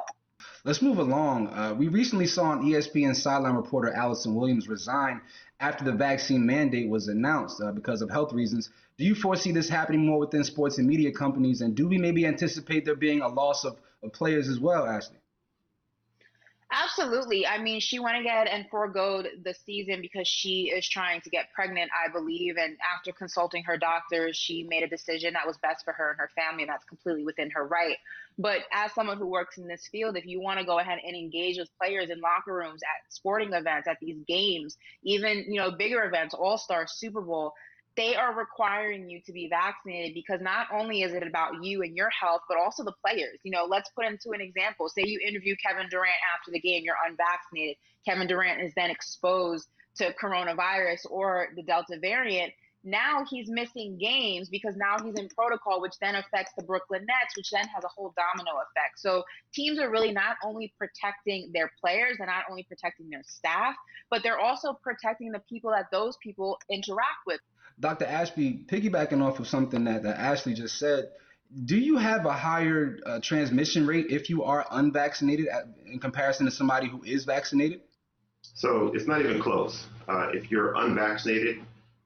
Let's 0.65 0.81
move 0.81 0.99
along. 0.99 1.49
Uh, 1.49 1.75
we 1.75 1.89
recently 1.89 2.27
saw 2.27 2.53
an 2.53 2.63
ESPN 2.63 3.15
sideline 3.15 3.55
reporter 3.55 3.93
Allison 3.93 4.35
Williams 4.35 4.69
resign 4.69 5.21
after 5.61 5.85
the 5.85 5.93
vaccine 5.93 6.47
mandate 6.47 6.89
was 6.89 7.09
announced 7.09 7.61
uh, 7.63 7.73
because 7.73 8.01
of 8.01 8.11
health 8.11 8.33
reasons. 8.33 8.71
Do 8.97 9.05
you 9.05 9.15
foresee 9.15 9.53
this 9.53 9.69
happening 9.69 10.07
more 10.07 10.19
within 10.19 10.45
sports 10.45 10.79
and 10.79 10.87
media 10.87 11.13
companies? 11.13 11.61
And 11.61 11.75
do 11.75 11.89
we 11.89 11.99
maybe 11.99 12.27
anticipate 12.27 12.85
there 12.85 12.95
being 12.95 13.21
a 13.21 13.29
loss 13.29 13.65
of, 13.65 13.77
of 14.03 14.13
players 14.13 14.49
as 14.49 14.59
well, 14.59 14.87
Ashley? 14.87 15.19
Absolutely. 16.73 17.45
I 17.47 17.59
mean, 17.59 17.81
she 17.81 17.99
went 17.99 18.25
ahead 18.25 18.47
and 18.47 18.65
foregoed 18.71 19.29
the 19.43 19.55
season 19.55 20.01
because 20.01 20.29
she 20.29 20.71
is 20.73 20.89
trying 20.89 21.21
to 21.23 21.31
get 21.31 21.53
pregnant, 21.53 21.91
I 21.93 22.13
believe. 22.13 22.57
And 22.59 22.77
after 22.97 23.11
consulting 23.13 23.65
her 23.65 23.77
doctors, 23.77 24.37
she 24.37 24.63
made 24.63 24.85
a 24.85 24.89
decision 24.89 25.33
that 25.33 25.47
was 25.47 25.57
best 25.59 25.85
for 25.85 25.93
her 25.93 26.11
and 26.11 26.21
her 26.21 26.31
family, 26.37 26.63
and 26.63 26.71
that's 26.71 26.85
completely 26.85 27.25
within 27.25 27.51
her 27.51 27.67
right. 27.67 27.97
But 28.39 28.61
as 28.73 28.93
someone 28.95 29.19
who 29.19 29.27
works 29.27 29.59
in 29.59 29.67
this 29.67 29.89
field, 29.89 30.17
if 30.17 30.27
you 30.27 30.41
want 30.41 30.61
to 30.61 30.65
go 30.65 30.79
ahead 30.79 31.01
and 31.05 31.17
engage 31.17 31.59
with 31.59 31.69
players 31.77 32.09
in 32.09 32.21
locker 32.21 32.55
rooms, 32.55 32.83
at 32.83 33.13
sporting 33.13 33.53
events, 33.53 33.89
at 33.89 33.99
these 34.01 34.19
games, 34.29 34.77
even 35.03 35.45
you 35.49 35.61
know 35.61 35.73
bigger 35.73 36.05
events, 36.05 36.35
All 36.35 36.57
Star, 36.57 36.87
Super 36.87 37.21
Bowl, 37.21 37.53
they 37.97 38.15
are 38.15 38.35
requiring 38.35 39.11
you 39.11 39.21
to 39.27 39.33
be 39.33 39.49
vaccinated 39.49 40.15
because 40.15 40.41
not 40.41 40.69
only 40.73 41.03
is 41.03 41.13
it 41.13 41.27
about 41.27 41.63
you 41.63 41.83
and 41.83 41.97
your 41.97 42.11
health, 42.11 42.43
but 42.49 42.57
also 42.57 42.85
the 42.85 42.95
players. 43.05 43.39
You 43.43 43.51
know, 43.51 43.67
let's 43.69 43.91
put 43.91 44.07
into 44.07 44.31
an 44.33 44.41
example. 44.41 44.89
Say 44.89 45.03
you 45.07 45.21
interview 45.27 45.57
Kevin 45.65 45.89
Durant 45.91 46.15
after 46.35 46.51
the 46.53 46.61
game, 46.61 46.83
you're 46.85 46.97
unvaccinated. 47.07 47.77
Kevin 48.07 48.27
Durant 48.27 48.63
is 48.63 48.73
then 48.75 48.91
exposed 48.91 49.69
to 49.97 50.15
coronavirus 50.23 51.11
or 51.11 51.49
the 51.57 51.63
Delta 51.63 51.99
variant. 52.01 52.53
Now 52.83 53.25
he's 53.29 53.51
missing 53.51 53.99
games 53.99 54.49
because 54.49 54.75
now 54.77 54.97
he's 55.05 55.19
in 55.19 55.29
protocol, 55.29 55.83
which 55.83 55.93
then 56.01 56.15
affects 56.15 56.53
the 56.57 56.63
Brooklyn 56.63 57.05
Nets, 57.07 57.37
which 57.37 57.51
then 57.51 57.67
has 57.69 57.85
a 57.85 57.89
whole 57.89 58.15
domino 58.17 58.53
effect. 58.53 58.99
So 58.99 59.25
teams 59.53 59.79
are 59.79 59.91
really 59.91 60.13
not 60.13 60.37
only 60.43 60.73
protecting 60.79 61.51
their 61.53 61.71
players 61.79 62.17
and 62.21 62.29
not 62.29 62.45
only 62.49 62.63
protecting 62.63 63.11
their 63.11 63.23
staff, 63.27 63.75
but 64.09 64.23
they're 64.23 64.39
also 64.39 64.73
protecting 64.73 65.31
the 65.31 65.41
people 65.41 65.71
that 65.73 65.91
those 65.93 66.17
people 66.23 66.59
interact 66.71 67.27
with. 67.27 67.41
Dr. 67.81 68.05
Ashby, 68.05 68.65
piggybacking 68.67 69.23
off 69.23 69.41
of 69.41 69.49
something 69.49 69.85
that, 69.85 70.03
that 70.03 70.19
Ashley 70.19 70.55
just 70.55 70.79
said, 70.79 71.11
do 71.65 71.77
you 71.77 71.97
have 71.97 72.27
a 72.27 72.33
higher 72.33 72.99
uh, 73.05 73.19
transmission 73.21 73.87
rate 73.87 74.07
if 74.11 74.31
you 74.31 74.45
are 74.45 74.67
unvaccinated 74.71 75.49
at, 75.49 75.65
in 75.87 75.99
comparison 75.99 76.47
to 76.47 76.53
somebody 76.53 76.89
who 76.89 77.03
is 77.03 77.25
vaccinated? 77.25 77.81
So 78.43 78.93
it's 78.95 79.07
not 79.07 79.21
even 79.21 79.41
close. 79.41 79.87
Uh, 80.09 80.29
if 80.33 80.51
you're 80.51 80.75
unvaccinated, 80.77 81.61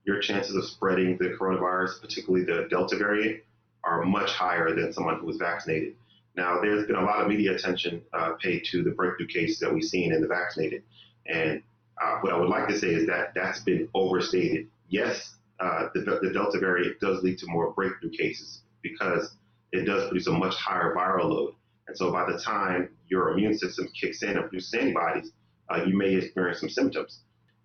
your 0.05 0.21
chances 0.21 0.55
of 0.55 0.65
spreading 0.65 1.19
the 1.19 1.37
coronavirus, 1.39 2.01
particularly 2.01 2.45
the 2.45 2.69
Delta 2.71 2.97
variant, 2.97 3.43
are 3.85 4.03
much 4.05 4.31
higher 4.31 4.75
than 4.75 4.93
someone 4.93 5.19
who 5.19 5.29
is 5.29 5.37
vaccinated. 5.37 5.95
Now, 6.37 6.61
there's 6.61 6.87
been 6.87 6.97
a 6.97 7.05
lot 7.05 7.21
of 7.21 7.29
media 7.29 7.55
attention 7.55 8.03
uh, 8.13 8.33
paid 8.41 8.65
to 8.71 8.83
the 8.83 8.91
breakthrough 8.91 9.27
cases 9.27 9.59
that 9.61 9.73
we've 9.73 9.85
seen 9.85 10.13
in 10.13 10.21
the 10.21 10.27
vaccinated. 10.27 10.83
And 11.27 11.63
uh, 12.03 12.19
what 12.21 12.33
I 12.33 12.37
would 12.37 12.49
like 12.49 12.69
to 12.69 12.79
say 12.79 12.89
is 12.89 13.07
that 13.07 13.33
that's 13.35 13.61
been 13.61 13.89
overstated. 13.95 14.69
Yes, 14.89 15.37
uh, 15.61 15.89
the, 15.95 16.19
the, 16.23 16.33
Delta 16.33 16.59
variant 16.59 16.99
does 17.01 17.23
lead 17.23 17.39
to 17.39 17.47
more 17.47 17.73
breakthrough 17.73 18.11
cases 18.11 18.63
because 18.83 19.37
it 19.73 19.85
does 19.85 20.09
produce 20.09 20.27
a 20.27 20.33
much 20.33 20.55
higher 20.57 20.95
viral 20.95 21.31
load. 21.31 21.55
And 21.87 21.97
so 21.97 22.11
by 22.11 22.31
the 22.31 22.39
time 22.39 22.89
your 23.09 23.31
immune 23.31 23.57
system 23.57 23.89
kicks 23.99 24.23
in 24.23 24.31
and 24.31 24.41
produces 24.41 24.75
antibodies, 24.75 25.33
uh, 25.71 25.85
you 25.85 25.97
may 25.97 26.15
experience 26.15 26.61
some 26.61 26.69
symptoms. 26.69 27.21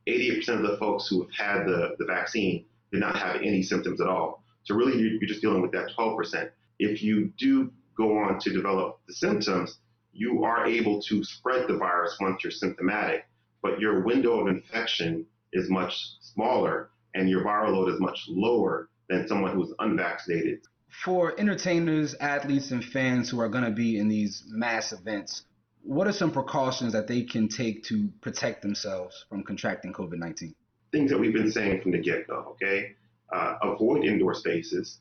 88% 0.07 0.49
of 0.49 0.61
the 0.63 0.77
folks 0.77 1.07
who 1.07 1.21
have 1.21 1.31
had 1.31 1.67
the, 1.67 1.95
the 1.99 2.05
vaccine 2.05 2.65
did 2.91 2.99
not 2.99 3.17
have 3.17 3.37
any 3.37 3.61
symptoms 3.63 4.01
at 4.01 4.07
all. 4.07 4.43
So 4.63 4.75
really, 4.75 4.99
you're, 4.99 5.11
you're 5.11 5.27
just 5.27 5.41
dealing 5.41 5.61
with 5.61 5.71
that 5.71 5.91
12%. 5.97 6.49
If 6.79 7.03
you 7.03 7.31
do 7.37 7.71
go 7.97 8.17
on 8.17 8.39
to 8.39 8.51
develop 8.51 8.99
the 9.07 9.13
symptoms, 9.13 9.77
you 10.13 10.43
are 10.43 10.65
able 10.65 11.01
to 11.03 11.23
spread 11.23 11.67
the 11.67 11.77
virus 11.77 12.17
once 12.19 12.43
you're 12.43 12.51
symptomatic, 12.51 13.25
but 13.61 13.79
your 13.79 14.01
window 14.01 14.39
of 14.39 14.47
infection 14.47 15.25
is 15.53 15.69
much 15.69 15.95
smaller 16.21 16.89
and 17.15 17.29
your 17.29 17.43
viral 17.43 17.73
load 17.73 17.93
is 17.93 17.99
much 17.99 18.25
lower 18.27 18.89
than 19.09 19.27
someone 19.27 19.53
who's 19.53 19.73
unvaccinated. 19.79 20.59
For 21.03 21.39
entertainers, 21.39 22.15
athletes, 22.15 22.71
and 22.71 22.83
fans 22.83 23.29
who 23.29 23.39
are 23.39 23.49
going 23.49 23.63
to 23.63 23.71
be 23.71 23.97
in 23.97 24.09
these 24.09 24.43
mass 24.47 24.91
events, 24.91 25.45
what 25.83 26.07
are 26.07 26.11
some 26.11 26.31
precautions 26.31 26.93
that 26.93 27.07
they 27.07 27.23
can 27.23 27.47
take 27.47 27.83
to 27.85 28.09
protect 28.21 28.61
themselves 28.61 29.25
from 29.29 29.43
contracting 29.43 29.93
COVID 29.93 30.17
19? 30.17 30.53
Things 30.91 31.11
that 31.11 31.19
we've 31.19 31.33
been 31.33 31.51
saying 31.51 31.81
from 31.81 31.91
the 31.91 31.99
get 31.99 32.27
go, 32.27 32.55
okay? 32.55 32.95
Uh, 33.31 33.55
avoid 33.61 34.03
indoor 34.03 34.33
spaces, 34.33 34.99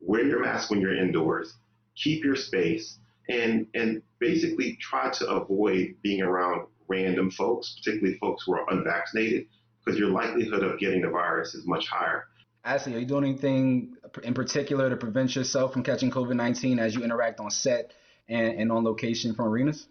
wear 0.00 0.24
your 0.24 0.40
mask 0.40 0.70
when 0.70 0.80
you're 0.80 0.96
indoors, 0.96 1.54
keep 1.96 2.24
your 2.24 2.36
space, 2.36 2.98
and 3.28 3.66
and 3.74 4.02
basically 4.18 4.76
try 4.80 5.10
to 5.10 5.28
avoid 5.28 5.94
being 6.02 6.22
around 6.22 6.66
random 6.88 7.30
folks, 7.30 7.76
particularly 7.78 8.18
folks 8.18 8.44
who 8.46 8.54
are 8.54 8.68
unvaccinated, 8.70 9.46
because 9.88 9.98
your 9.98 10.10
likelihood 10.10 10.62
of 10.62 10.78
getting 10.78 11.00
the 11.00 11.08
virus 11.08 11.54
is 11.54 11.66
much 11.66 11.88
higher. 11.88 12.26
Ashley, 12.62 12.94
are 12.94 12.98
you 12.98 13.06
doing 13.06 13.24
anything 13.24 13.96
in 14.22 14.34
particular 14.34 14.90
to 14.90 14.96
prevent 14.96 15.34
yourself 15.34 15.72
from 15.72 15.82
catching 15.82 16.10
COVID 16.10 16.36
19 16.36 16.78
as 16.78 16.94
you 16.94 17.02
interact 17.02 17.40
on 17.40 17.50
set 17.50 17.94
and, 18.28 18.60
and 18.60 18.70
on 18.70 18.84
location 18.84 19.34
from 19.34 19.46
arenas? 19.46 19.86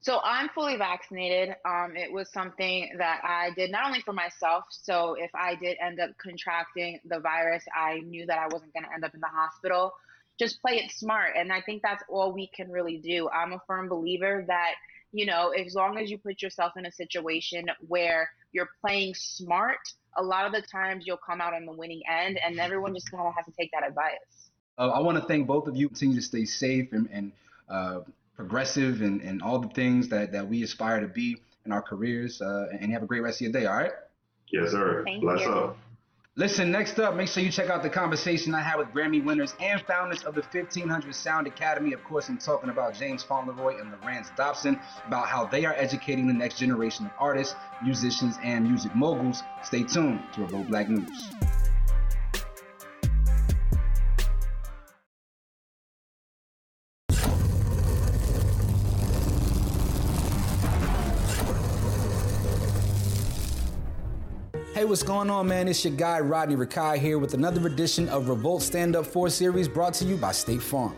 So 0.00 0.18
I'm 0.24 0.48
fully 0.54 0.76
vaccinated. 0.76 1.56
Um, 1.66 1.94
it 1.94 2.10
was 2.10 2.30
something 2.32 2.90
that 2.96 3.20
I 3.22 3.50
did 3.54 3.70
not 3.70 3.86
only 3.86 4.00
for 4.00 4.14
myself. 4.14 4.64
So 4.70 5.14
if 5.18 5.30
I 5.34 5.56
did 5.56 5.76
end 5.78 6.00
up 6.00 6.10
contracting 6.22 7.00
the 7.04 7.20
virus, 7.20 7.64
I 7.74 8.00
knew 8.00 8.24
that 8.26 8.38
I 8.38 8.46
wasn't 8.46 8.72
going 8.72 8.84
to 8.84 8.92
end 8.94 9.04
up 9.04 9.14
in 9.14 9.20
the 9.20 9.26
hospital. 9.26 9.92
Just 10.38 10.62
play 10.62 10.76
it 10.76 10.90
smart. 10.90 11.36
And 11.36 11.52
I 11.52 11.60
think 11.60 11.82
that's 11.82 12.02
all 12.08 12.32
we 12.32 12.50
can 12.54 12.70
really 12.70 12.96
do. 12.96 13.28
I'm 13.28 13.52
a 13.52 13.60
firm 13.66 13.88
believer 13.90 14.44
that, 14.46 14.72
you 15.12 15.26
know, 15.26 15.50
as 15.50 15.74
long 15.74 15.98
as 15.98 16.10
you 16.10 16.16
put 16.16 16.40
yourself 16.40 16.72
in 16.78 16.86
a 16.86 16.92
situation 16.92 17.66
where 17.86 18.28
you're 18.54 18.70
playing 18.80 19.14
smart, 19.14 19.80
a 20.16 20.22
lot 20.22 20.46
of 20.46 20.52
the 20.52 20.62
times 20.62 21.04
you'll 21.06 21.16
come 21.18 21.40
out 21.40 21.52
on 21.52 21.66
the 21.66 21.72
winning 21.72 22.02
end. 22.08 22.38
And 22.44 22.58
everyone 22.58 22.94
just 22.94 23.10
kind 23.10 23.26
of 23.26 23.34
has 23.34 23.44
to 23.46 23.52
take 23.52 23.70
that 23.72 23.86
advice. 23.86 24.50
Uh, 24.78 24.88
I 24.88 25.00
want 25.00 25.18
to 25.18 25.24
thank 25.24 25.46
both 25.46 25.66
of 25.66 25.76
you. 25.76 25.88
Continue 25.88 26.16
to 26.16 26.22
stay 26.22 26.44
safe 26.44 26.92
and, 26.92 27.08
and 27.12 27.32
uh, 27.68 28.00
progressive 28.36 29.02
and, 29.02 29.20
and 29.20 29.42
all 29.42 29.58
the 29.58 29.68
things 29.68 30.08
that, 30.08 30.32
that 30.32 30.48
we 30.48 30.62
aspire 30.62 31.00
to 31.00 31.08
be 31.08 31.36
in 31.66 31.72
our 31.72 31.82
careers. 31.82 32.40
Uh, 32.40 32.66
and 32.80 32.92
have 32.92 33.02
a 33.02 33.06
great 33.06 33.22
rest 33.22 33.38
of 33.38 33.42
your 33.42 33.52
day, 33.52 33.66
all 33.66 33.76
right? 33.76 33.92
Yes, 34.52 34.70
sir. 34.70 35.02
Thank 35.04 35.22
Bless 35.22 35.40
you. 35.40 35.50
up. 35.50 35.76
Listen, 36.36 36.72
next 36.72 36.98
up, 36.98 37.14
make 37.14 37.28
sure 37.28 37.44
you 37.44 37.50
check 37.52 37.70
out 37.70 37.84
the 37.84 37.88
conversation 37.88 38.56
I 38.56 38.60
had 38.60 38.76
with 38.76 38.88
Grammy 38.88 39.24
winners 39.24 39.54
and 39.60 39.80
founders 39.82 40.24
of 40.24 40.34
the 40.34 40.40
1500 40.40 41.14
Sound 41.14 41.46
Academy. 41.46 41.92
Of 41.92 42.02
course, 42.02 42.28
I'm 42.28 42.38
talking 42.38 42.70
about 42.70 42.94
James 42.94 43.22
Fauntleroy 43.22 43.80
and 43.80 43.92
Larrance 44.02 44.30
Dopson 44.36 44.80
about 45.06 45.28
how 45.28 45.44
they 45.46 45.64
are 45.64 45.74
educating 45.74 46.26
the 46.26 46.34
next 46.34 46.58
generation 46.58 47.06
of 47.06 47.12
artists, 47.20 47.54
musicians, 47.84 48.36
and 48.42 48.64
music 48.64 48.96
moguls. 48.96 49.44
Stay 49.62 49.84
tuned 49.84 50.24
to 50.32 50.40
Revolt 50.40 50.66
Black 50.66 50.88
News. 50.88 51.30
Hey, 64.84 64.90
what's 64.90 65.02
going 65.02 65.30
on, 65.30 65.48
man? 65.48 65.66
It's 65.66 65.82
your 65.82 65.94
guy, 65.94 66.20
Rodney 66.20 66.56
Rakai, 66.56 66.98
here 66.98 67.18
with 67.18 67.32
another 67.32 67.66
edition 67.66 68.06
of 68.10 68.28
Revolt 68.28 68.60
Stand 68.60 68.94
Up 68.94 69.06
4 69.06 69.30
series 69.30 69.66
brought 69.66 69.94
to 69.94 70.04
you 70.04 70.18
by 70.18 70.32
State 70.32 70.60
Farm. 70.60 70.94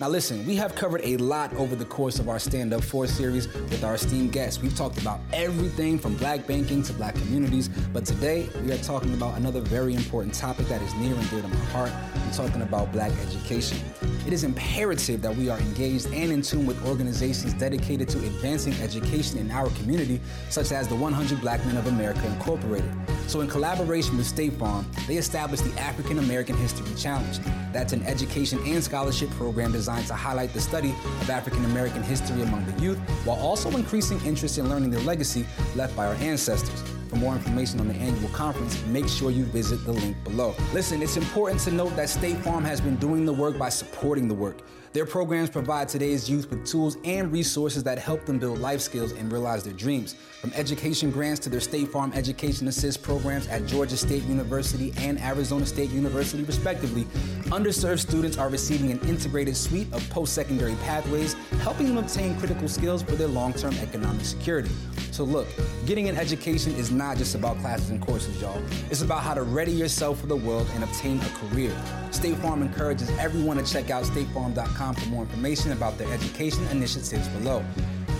Now, 0.00 0.08
listen, 0.08 0.46
we 0.46 0.54
have 0.54 0.76
covered 0.76 1.00
a 1.02 1.16
lot 1.16 1.52
over 1.54 1.74
the 1.74 1.84
course 1.84 2.20
of 2.20 2.28
our 2.28 2.38
Stand 2.38 2.72
Up 2.72 2.84
4 2.84 3.08
series 3.08 3.52
with 3.52 3.82
our 3.82 3.96
esteemed 3.96 4.30
guests. 4.30 4.62
We've 4.62 4.76
talked 4.76 4.96
about 4.98 5.18
everything 5.32 5.98
from 5.98 6.14
black 6.14 6.46
banking 6.46 6.84
to 6.84 6.92
black 6.92 7.16
communities, 7.16 7.66
but 7.92 8.06
today 8.06 8.48
we 8.62 8.70
are 8.70 8.78
talking 8.78 9.12
about 9.14 9.36
another 9.36 9.60
very 9.60 9.94
important 9.94 10.34
topic 10.34 10.68
that 10.68 10.80
is 10.82 10.94
near 10.94 11.16
and 11.16 11.30
dear 11.30 11.42
to 11.42 11.48
my 11.48 11.56
heart. 11.56 11.90
I'm 12.14 12.30
talking 12.30 12.62
about 12.62 12.92
black 12.92 13.10
education. 13.26 13.78
It 14.24 14.32
is 14.32 14.44
imperative 14.44 15.20
that 15.22 15.34
we 15.34 15.48
are 15.48 15.58
engaged 15.58 16.06
and 16.12 16.30
in 16.30 16.42
tune 16.42 16.64
with 16.64 16.80
organizations 16.86 17.54
dedicated 17.54 18.08
to 18.10 18.18
advancing 18.18 18.74
education 18.74 19.38
in 19.38 19.50
our 19.50 19.68
community, 19.70 20.20
such 20.48 20.70
as 20.70 20.86
the 20.86 20.94
100 20.94 21.40
Black 21.40 21.64
Men 21.66 21.76
of 21.76 21.88
America 21.88 22.24
Incorporated. 22.26 22.92
So, 23.26 23.40
in 23.40 23.48
collaboration 23.48 24.16
with 24.16 24.26
State 24.26 24.52
Farm, 24.54 24.86
they 25.06 25.16
established 25.16 25.64
the 25.64 25.78
African 25.80 26.18
American 26.18 26.56
History 26.56 26.94
Challenge. 26.94 27.40
That's 27.72 27.92
an 27.92 28.02
education 28.04 28.58
and 28.64 28.82
scholarship 28.82 29.30
program 29.30 29.72
designed 29.72 29.87
to 29.88 30.14
highlight 30.14 30.52
the 30.52 30.60
study 30.60 30.90
of 31.20 31.30
African 31.30 31.64
American 31.64 32.02
history 32.02 32.42
among 32.42 32.66
the 32.66 32.80
youth, 32.82 32.98
while 33.24 33.38
also 33.38 33.70
increasing 33.70 34.20
interest 34.26 34.58
in 34.58 34.68
learning 34.68 34.90
the 34.90 35.00
legacy 35.00 35.46
left 35.74 35.96
by 35.96 36.06
our 36.06 36.14
ancestors. 36.14 36.82
For 37.08 37.16
more 37.16 37.34
information 37.34 37.80
on 37.80 37.88
the 37.88 37.94
annual 37.94 38.28
conference, 38.28 38.84
make 38.86 39.08
sure 39.08 39.30
you 39.30 39.44
visit 39.44 39.82
the 39.86 39.92
link 39.92 40.14
below. 40.24 40.54
Listen, 40.74 41.00
it's 41.00 41.16
important 41.16 41.62
to 41.62 41.70
note 41.70 41.96
that 41.96 42.10
State 42.10 42.36
Farm 42.38 42.64
has 42.64 42.82
been 42.82 42.96
doing 42.96 43.24
the 43.24 43.32
work 43.32 43.56
by 43.56 43.70
supporting 43.70 44.28
the 44.28 44.34
work. 44.34 44.58
Their 44.92 45.04
programs 45.04 45.50
provide 45.50 45.88
today's 45.88 46.30
youth 46.30 46.48
with 46.48 46.66
tools 46.66 46.96
and 47.04 47.30
resources 47.30 47.82
that 47.84 47.98
help 47.98 48.24
them 48.24 48.38
build 48.38 48.58
life 48.58 48.80
skills 48.80 49.12
and 49.12 49.30
realize 49.30 49.62
their 49.62 49.74
dreams. 49.74 50.14
From 50.40 50.50
education 50.54 51.10
grants 51.10 51.40
to 51.40 51.50
their 51.50 51.60
State 51.60 51.88
Farm 51.88 52.10
Education 52.14 52.68
Assist 52.68 53.02
programs 53.02 53.46
at 53.48 53.66
Georgia 53.66 53.96
State 53.96 54.22
University 54.24 54.94
and 54.98 55.20
Arizona 55.20 55.66
State 55.66 55.90
University, 55.90 56.42
respectively, 56.42 57.04
underserved 57.50 57.98
students 57.98 58.38
are 58.38 58.48
receiving 58.48 58.90
an 58.90 59.00
integrated 59.00 59.56
suite 59.56 59.92
of 59.92 60.08
post 60.08 60.32
secondary 60.32 60.74
pathways, 60.76 61.34
helping 61.60 61.86
them 61.86 61.98
obtain 61.98 62.38
critical 62.38 62.68
skills 62.68 63.02
for 63.02 63.12
their 63.12 63.28
long 63.28 63.52
term 63.52 63.74
economic 63.82 64.24
security. 64.24 64.70
So, 65.18 65.24
look, 65.24 65.48
getting 65.84 66.08
an 66.08 66.16
education 66.16 66.76
is 66.76 66.92
not 66.92 67.16
just 67.16 67.34
about 67.34 67.58
classes 67.58 67.90
and 67.90 68.00
courses, 68.00 68.40
y'all. 68.40 68.62
It's 68.88 69.02
about 69.02 69.24
how 69.24 69.34
to 69.34 69.42
ready 69.42 69.72
yourself 69.72 70.20
for 70.20 70.28
the 70.28 70.36
world 70.36 70.68
and 70.74 70.84
obtain 70.84 71.18
a 71.18 71.28
career. 71.30 71.76
State 72.12 72.36
Farm 72.36 72.62
encourages 72.62 73.10
everyone 73.18 73.56
to 73.56 73.64
check 73.64 73.90
out 73.90 74.04
statefarm.com 74.04 74.94
for 74.94 75.08
more 75.08 75.22
information 75.22 75.72
about 75.72 75.98
their 75.98 76.08
education 76.12 76.64
initiatives 76.68 77.26
below. 77.30 77.64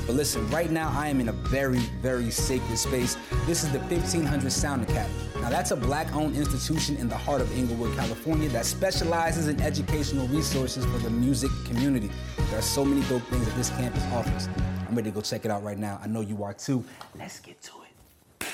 But 0.08 0.16
listen, 0.16 0.50
right 0.50 0.72
now 0.72 0.92
I 0.92 1.06
am 1.06 1.20
in 1.20 1.28
a 1.28 1.32
very, 1.32 1.78
very 2.02 2.32
sacred 2.32 2.76
space. 2.76 3.16
This 3.46 3.62
is 3.62 3.70
the 3.70 3.78
1500 3.78 4.50
Sound 4.50 4.82
Academy. 4.82 5.14
Now, 5.40 5.50
that's 5.50 5.70
a 5.70 5.76
black 5.76 6.12
owned 6.16 6.34
institution 6.34 6.96
in 6.96 7.08
the 7.08 7.16
heart 7.16 7.40
of 7.40 7.56
Inglewood, 7.56 7.96
California 7.96 8.48
that 8.48 8.66
specializes 8.66 9.46
in 9.46 9.60
educational 9.60 10.26
resources 10.26 10.84
for 10.84 10.98
the 10.98 11.10
music 11.10 11.52
community. 11.64 12.10
There 12.50 12.58
are 12.58 12.62
so 12.62 12.84
many 12.84 13.06
dope 13.08 13.22
things 13.28 13.46
that 13.46 13.54
this 13.54 13.70
campus 13.70 14.02
offers. 14.06 14.48
I'm 14.88 14.94
ready 14.94 15.10
to 15.10 15.14
go 15.14 15.20
check 15.20 15.44
it 15.44 15.50
out 15.50 15.62
right 15.62 15.76
now. 15.76 16.00
I 16.02 16.06
know 16.06 16.22
you 16.22 16.42
are 16.42 16.54
too. 16.54 16.82
Let's 17.18 17.40
get 17.40 17.60
to 17.62 17.72
it. 18.40 18.48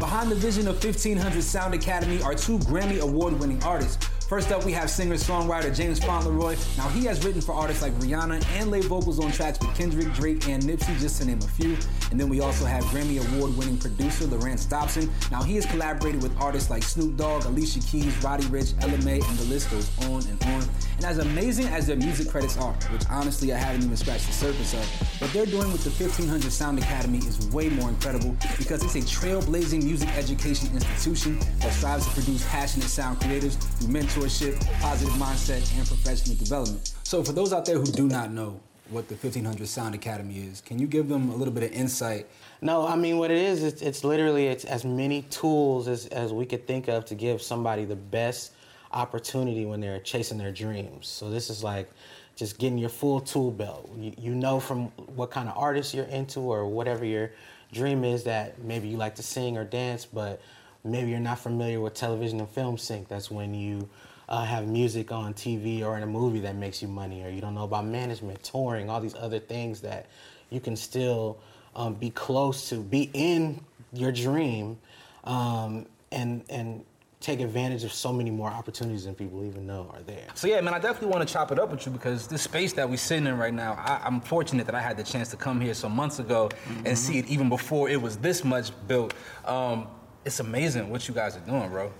Behind 0.00 0.30
the 0.32 0.34
vision 0.34 0.66
of 0.66 0.82
1500 0.82 1.42
Sound 1.42 1.74
Academy 1.74 2.20
are 2.22 2.34
two 2.34 2.58
Grammy 2.60 2.98
Award 3.00 3.38
winning 3.38 3.62
artists. 3.62 4.08
First 4.28 4.52
up, 4.52 4.64
we 4.64 4.72
have 4.72 4.88
singer 4.88 5.16
songwriter 5.16 5.74
James 5.74 6.02
Fauntleroy. 6.02 6.56
Now, 6.78 6.88
he 6.88 7.04
has 7.04 7.22
written 7.22 7.42
for 7.42 7.52
artists 7.52 7.82
like 7.82 7.92
Rihanna 7.94 8.42
and 8.58 8.70
laid 8.70 8.84
vocals 8.84 9.22
on 9.22 9.30
tracks 9.30 9.58
with 9.60 9.76
Kendrick, 9.76 10.14
Drake, 10.14 10.48
and 10.48 10.62
Nipsey, 10.62 10.98
just 10.98 11.20
to 11.20 11.26
name 11.26 11.40
a 11.40 11.48
few. 11.48 11.76
And 12.10 12.18
then 12.18 12.30
we 12.30 12.40
also 12.40 12.64
have 12.64 12.82
Grammy 12.84 13.20
Award 13.20 13.54
winning 13.54 13.76
producer 13.76 14.24
Larrance 14.24 14.64
Dopson. 14.64 15.10
Now, 15.30 15.42
he 15.42 15.56
has 15.56 15.66
collaborated 15.66 16.22
with 16.22 16.34
artists 16.40 16.70
like 16.70 16.82
Snoop 16.82 17.18
Dogg, 17.18 17.44
Alicia 17.44 17.80
Keys, 17.80 18.16
Roddy 18.24 18.44
Ricch, 18.44 18.72
LMA, 18.80 19.28
and 19.28 19.38
the 19.38 19.44
list 19.44 19.70
goes 19.70 19.90
on 20.08 20.22
and 20.26 20.42
on. 20.44 20.64
And 20.96 21.04
as 21.04 21.18
amazing 21.18 21.66
as 21.66 21.86
their 21.86 21.96
music 21.96 22.30
credits 22.30 22.56
are, 22.56 22.72
which 22.92 23.02
honestly 23.10 23.52
I 23.52 23.58
haven't 23.58 23.84
even 23.84 23.96
scratched 23.96 24.26
the 24.26 24.32
surface 24.32 24.72
of, 24.72 25.20
what 25.20 25.32
they're 25.32 25.44
doing 25.44 25.70
with 25.70 25.84
the 25.84 25.90
1500 25.90 26.50
Sound 26.50 26.78
Academy 26.78 27.18
is 27.18 27.46
way 27.48 27.68
more 27.68 27.88
incredible 27.88 28.36
because 28.56 28.82
it's 28.82 28.94
a 28.94 29.00
trailblazing 29.00 29.82
music 29.82 30.08
education 30.16 30.70
institution 30.72 31.38
that 31.60 31.72
strives 31.72 32.06
to 32.06 32.12
produce 32.12 32.48
passionate 32.48 32.88
sound 32.88 33.20
creators 33.20 33.56
through 33.56 33.88
mentorship, 34.14 34.80
positive 34.80 35.14
mindset, 35.14 35.76
and 35.76 35.86
professional 35.86 36.36
development. 36.36 36.92
So, 37.02 37.22
for 37.22 37.32
those 37.32 37.52
out 37.52 37.64
there 37.64 37.78
who 37.78 37.86
do 37.86 38.06
not 38.06 38.30
know 38.30 38.60
what 38.90 39.08
the 39.08 39.14
1500 39.14 39.66
Sound 39.66 39.94
Academy 39.94 40.46
is, 40.46 40.60
can 40.60 40.78
you 40.78 40.86
give 40.86 41.08
them 41.08 41.30
a 41.30 41.36
little 41.36 41.52
bit 41.52 41.64
of 41.64 41.72
insight? 41.72 42.28
No, 42.60 42.86
I 42.86 42.96
mean 42.96 43.18
what 43.18 43.30
it 43.30 43.38
is. 43.38 43.62
It's, 43.64 43.82
it's 43.82 44.04
literally 44.04 44.46
it's 44.46 44.64
as 44.64 44.84
many 44.84 45.22
tools 45.22 45.88
as, 45.88 46.06
as 46.06 46.32
we 46.32 46.46
could 46.46 46.66
think 46.66 46.88
of 46.88 47.04
to 47.06 47.14
give 47.14 47.42
somebody 47.42 47.84
the 47.84 47.96
best 47.96 48.52
opportunity 48.92 49.64
when 49.64 49.80
they're 49.80 50.00
chasing 50.00 50.38
their 50.38 50.52
dreams. 50.52 51.08
So 51.08 51.30
this 51.30 51.50
is 51.50 51.64
like 51.64 51.90
just 52.36 52.58
getting 52.58 52.78
your 52.78 52.90
full 52.90 53.20
tool 53.20 53.50
belt. 53.50 53.90
You, 53.98 54.12
you 54.16 54.34
know 54.34 54.60
from 54.60 54.86
what 55.16 55.30
kind 55.30 55.48
of 55.48 55.56
artist 55.56 55.92
you're 55.92 56.04
into 56.04 56.40
or 56.40 56.66
whatever 56.66 57.04
your 57.04 57.32
dream 57.72 58.04
is 58.04 58.22
that 58.24 58.62
maybe 58.62 58.86
you 58.86 58.96
like 58.96 59.16
to 59.16 59.22
sing 59.22 59.56
or 59.56 59.64
dance, 59.64 60.04
but 60.04 60.40
maybe 60.84 61.10
you're 61.10 61.20
not 61.20 61.38
familiar 61.38 61.80
with 61.80 61.94
television 61.94 62.40
and 62.40 62.48
film 62.48 62.78
sync. 62.78 63.08
That's 63.08 63.30
when 63.30 63.54
you 63.54 63.88
uh, 64.28 64.44
have 64.44 64.68
music 64.68 65.12
on 65.12 65.34
TV 65.34 65.82
or 65.82 65.96
in 65.96 66.02
a 66.02 66.06
movie 66.06 66.40
that 66.40 66.56
makes 66.56 66.82
you 66.82 66.88
money, 66.88 67.24
or 67.24 67.30
you 67.30 67.40
don't 67.40 67.54
know 67.54 67.64
about 67.64 67.86
management, 67.86 68.42
touring, 68.42 68.90
all 68.90 69.00
these 69.00 69.14
other 69.14 69.38
things 69.38 69.80
that 69.80 70.06
you 70.50 70.60
can 70.60 70.76
still 70.76 71.38
um, 71.74 71.94
be 71.94 72.10
close 72.10 72.68
to, 72.68 72.76
be 72.76 73.10
in 73.12 73.60
your 73.92 74.12
dream, 74.12 74.78
um, 75.24 75.86
and 76.12 76.44
and 76.48 76.84
take 77.20 77.40
advantage 77.40 77.84
of 77.84 77.92
so 77.92 78.12
many 78.12 78.30
more 78.30 78.50
opportunities 78.50 79.06
than 79.06 79.14
people 79.14 79.42
even 79.44 79.66
know 79.66 79.90
are 79.94 80.02
there. 80.02 80.26
So 80.34 80.46
yeah, 80.46 80.60
man, 80.60 80.74
I 80.74 80.78
definitely 80.78 81.08
want 81.08 81.26
to 81.26 81.32
chop 81.32 81.50
it 81.52 81.58
up 81.58 81.70
with 81.70 81.86
you 81.86 81.92
because 81.92 82.26
this 82.26 82.42
space 82.42 82.74
that 82.74 82.88
we're 82.88 82.98
sitting 82.98 83.26
in 83.26 83.38
right 83.38 83.54
now, 83.54 83.72
I, 83.78 84.02
I'm 84.04 84.20
fortunate 84.20 84.66
that 84.66 84.74
I 84.74 84.80
had 84.80 84.98
the 84.98 85.04
chance 85.04 85.30
to 85.30 85.36
come 85.38 85.58
here 85.58 85.72
some 85.72 85.92
months 85.92 86.18
ago 86.18 86.50
and 86.84 86.98
see 86.98 87.18
it 87.18 87.26
even 87.28 87.48
before 87.48 87.88
it 87.88 88.00
was 88.00 88.18
this 88.18 88.44
much 88.44 88.72
built. 88.86 89.14
Um, 89.46 89.86
it's 90.24 90.40
amazing 90.40 90.90
what 90.90 91.06
you 91.08 91.14
guys 91.14 91.36
are 91.36 91.40
doing, 91.40 91.68
bro. 91.70 91.92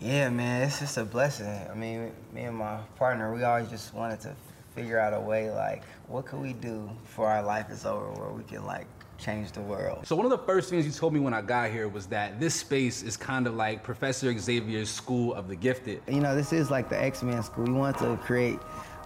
Yeah, 0.00 0.30
man, 0.30 0.62
it's 0.62 0.80
just 0.80 0.96
a 0.96 1.04
blessing. 1.04 1.46
I 1.70 1.74
mean, 1.74 2.12
me 2.32 2.42
and 2.42 2.56
my 2.56 2.78
partner, 2.96 3.34
we 3.34 3.42
always 3.42 3.68
just 3.68 3.92
wanted 3.92 4.20
to 4.20 4.34
figure 4.74 4.98
out 4.98 5.12
a 5.12 5.20
way, 5.20 5.50
like, 5.50 5.82
what 6.08 6.26
could 6.26 6.40
we 6.40 6.52
do 6.54 6.90
before 7.02 7.26
our 7.26 7.42
life 7.42 7.70
is 7.70 7.84
over, 7.84 8.10
where 8.12 8.30
we 8.30 8.42
can 8.44 8.64
like 8.64 8.86
change 9.18 9.52
the 9.52 9.60
world. 9.60 10.06
So 10.06 10.16
one 10.16 10.24
of 10.24 10.30
the 10.30 10.38
first 10.38 10.70
things 10.70 10.86
you 10.86 10.92
told 10.92 11.12
me 11.12 11.20
when 11.20 11.34
I 11.34 11.42
got 11.42 11.70
here 11.70 11.88
was 11.88 12.06
that 12.06 12.40
this 12.40 12.54
space 12.54 13.02
is 13.02 13.16
kind 13.16 13.46
of 13.46 13.54
like 13.54 13.82
Professor 13.82 14.36
Xavier's 14.36 14.88
School 14.88 15.34
of 15.34 15.48
the 15.48 15.56
Gifted. 15.56 16.02
You 16.08 16.20
know, 16.20 16.34
this 16.34 16.52
is 16.52 16.70
like 16.70 16.88
the 16.88 17.00
X-Men 17.00 17.42
school. 17.42 17.64
We 17.64 17.72
want 17.72 17.98
to 17.98 18.16
create 18.18 18.58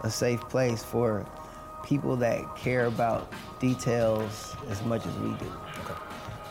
a 0.03 0.11
safe 0.11 0.41
place 0.43 0.85
for 0.85 1.26
people 1.85 2.16
that 2.16 2.57
care 2.57 2.87
about 2.87 3.32
details 3.61 4.55
as 4.68 4.82
much 4.85 5.05
as 5.05 5.14
we 5.16 5.30
do. 5.30 5.53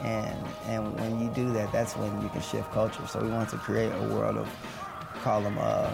And 0.04 0.38
and 0.68 1.00
when 1.00 1.20
you 1.20 1.30
do 1.30 1.52
that, 1.54 1.72
that's 1.72 1.96
when 1.96 2.22
you 2.22 2.30
can 2.30 2.42
shift 2.42 2.72
culture. 2.72 3.06
So 3.08 3.22
we 3.22 3.30
want 3.30 3.50
to 3.50 3.58
create 3.58 3.92
a 3.92 4.14
world 4.14 4.38
of 4.38 4.50
call 5.24 5.42
them 5.42 5.58
uh, 5.60 5.92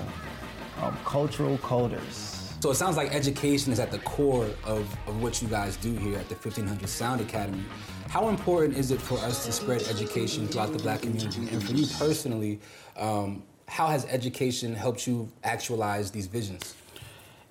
um, 0.82 0.98
cultural 1.06 1.58
coders. 1.60 2.36
So 2.62 2.72
it 2.72 2.76
sounds 2.76 2.98
like 2.98 3.16
education 3.16 3.72
is 3.72 3.80
at 3.80 3.90
the 3.90 4.00
core 4.00 4.50
of, 4.66 4.98
of 5.08 5.22
what 5.22 5.42
you 5.42 5.48
guys 5.48 5.78
do 5.78 5.94
here 5.94 6.18
at 6.18 6.28
the 6.28 6.36
1500 6.36 6.90
Sound 6.90 7.22
Academy. 7.22 7.64
How 8.10 8.28
important 8.28 8.78
is 8.78 8.92
it 8.92 9.00
for 9.00 9.18
us 9.20 9.46
to 9.46 9.52
spread 9.52 9.84
education 9.84 10.48
throughout 10.48 10.74
the 10.74 10.80
black 10.80 11.02
community? 11.02 11.48
And 11.52 11.64
for 11.64 11.72
you 11.74 11.86
personally, 11.98 12.60
um, 12.98 13.44
how 13.68 13.88
has 13.88 14.06
education 14.06 14.74
helped 14.74 15.08
you 15.08 15.32
actualize 15.44 16.12
these 16.12 16.28
visions? 16.28 16.76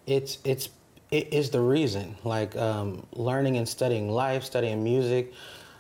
It's 0.07 0.39
it's 0.45 0.69
it 1.11 1.33
is 1.33 1.51
the 1.51 1.61
reason. 1.61 2.17
Like 2.25 2.55
um, 2.57 3.07
learning 3.13 3.57
and 3.57 3.67
studying 3.67 4.11
life, 4.11 4.45
studying 4.45 4.83
music, 4.85 5.33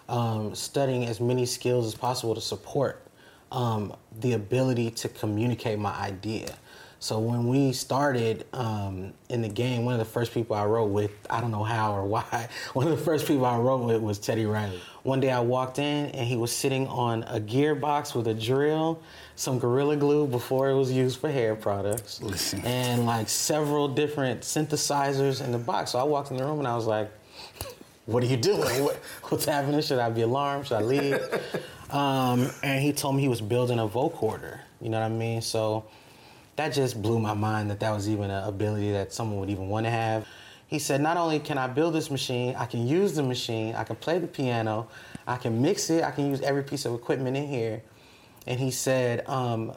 um, 0.08 0.54
studying 0.54 1.06
as 1.06 1.20
many 1.20 1.46
skills 1.46 1.86
as 1.86 1.94
possible 1.94 2.34
to 2.34 2.40
support 2.40 3.02
um, 3.52 3.94
the 4.20 4.32
ability 4.32 4.90
to 4.90 5.08
communicate 5.08 5.78
my 5.78 5.94
idea. 5.94 6.54
So 7.00 7.20
when 7.20 7.46
we 7.46 7.72
started 7.72 8.44
um, 8.52 9.12
in 9.28 9.40
the 9.40 9.48
game, 9.48 9.84
one 9.84 9.94
of 9.94 10.00
the 10.00 10.04
first 10.04 10.34
people 10.34 10.56
I 10.56 10.64
wrote 10.64 10.86
with, 10.86 11.12
I 11.30 11.40
don't 11.40 11.52
know 11.52 11.62
how 11.62 11.94
or 11.94 12.04
why, 12.04 12.48
one 12.72 12.88
of 12.88 12.98
the 12.98 13.04
first 13.04 13.26
people 13.26 13.46
I 13.46 13.56
wrote 13.56 13.84
with 13.84 14.02
was 14.02 14.18
Teddy 14.18 14.46
Riley. 14.46 14.80
One 15.04 15.20
day 15.20 15.30
I 15.30 15.38
walked 15.38 15.78
in 15.78 16.06
and 16.06 16.26
he 16.26 16.36
was 16.36 16.50
sitting 16.50 16.88
on 16.88 17.22
a 17.24 17.38
gearbox 17.38 18.16
with 18.16 18.26
a 18.26 18.34
drill, 18.34 19.00
some 19.36 19.60
Gorilla 19.60 19.96
Glue 19.96 20.26
before 20.26 20.70
it 20.70 20.74
was 20.74 20.90
used 20.90 21.20
for 21.20 21.30
hair 21.30 21.54
products, 21.54 22.20
Listen. 22.20 22.64
and 22.64 23.06
like 23.06 23.28
several 23.28 23.86
different 23.86 24.40
synthesizers 24.40 25.42
in 25.42 25.52
the 25.52 25.58
box. 25.58 25.92
So 25.92 26.00
I 26.00 26.02
walked 26.02 26.32
in 26.32 26.36
the 26.36 26.44
room 26.44 26.58
and 26.58 26.66
I 26.66 26.74
was 26.74 26.86
like, 26.86 27.12
what 28.08 28.22
are 28.22 28.26
you 28.26 28.38
doing? 28.38 28.84
What, 28.84 28.96
what's 29.24 29.44
happening? 29.44 29.82
Should 29.82 29.98
I 29.98 30.08
be 30.08 30.22
alarmed? 30.22 30.66
Should 30.66 30.78
I 30.78 30.80
leave? 30.80 31.20
um, 31.90 32.50
and 32.62 32.82
he 32.82 32.94
told 32.94 33.14
me 33.14 33.20
he 33.20 33.28
was 33.28 33.42
building 33.42 33.78
a 33.78 33.86
vocorder. 33.86 34.60
You 34.80 34.88
know 34.88 34.98
what 34.98 35.04
I 35.04 35.10
mean? 35.10 35.42
So 35.42 35.84
that 36.56 36.72
just 36.72 37.02
blew 37.02 37.18
my 37.18 37.34
mind 37.34 37.70
that 37.70 37.80
that 37.80 37.90
was 37.90 38.08
even 38.08 38.30
an 38.30 38.48
ability 38.48 38.92
that 38.92 39.12
someone 39.12 39.38
would 39.40 39.50
even 39.50 39.68
want 39.68 39.84
to 39.84 39.90
have. 39.90 40.26
He 40.68 40.78
said, 40.78 41.02
not 41.02 41.18
only 41.18 41.38
can 41.38 41.58
I 41.58 41.66
build 41.66 41.94
this 41.94 42.10
machine, 42.10 42.54
I 42.56 42.64
can 42.64 42.86
use 42.86 43.14
the 43.14 43.22
machine, 43.22 43.74
I 43.74 43.84
can 43.84 43.96
play 43.96 44.18
the 44.18 44.26
piano, 44.26 44.88
I 45.26 45.36
can 45.36 45.60
mix 45.60 45.90
it, 45.90 46.02
I 46.02 46.10
can 46.10 46.30
use 46.30 46.40
every 46.40 46.62
piece 46.62 46.86
of 46.86 46.94
equipment 46.94 47.36
in 47.36 47.46
here. 47.46 47.82
And 48.46 48.58
he 48.58 48.70
said, 48.70 49.28
um, 49.28 49.72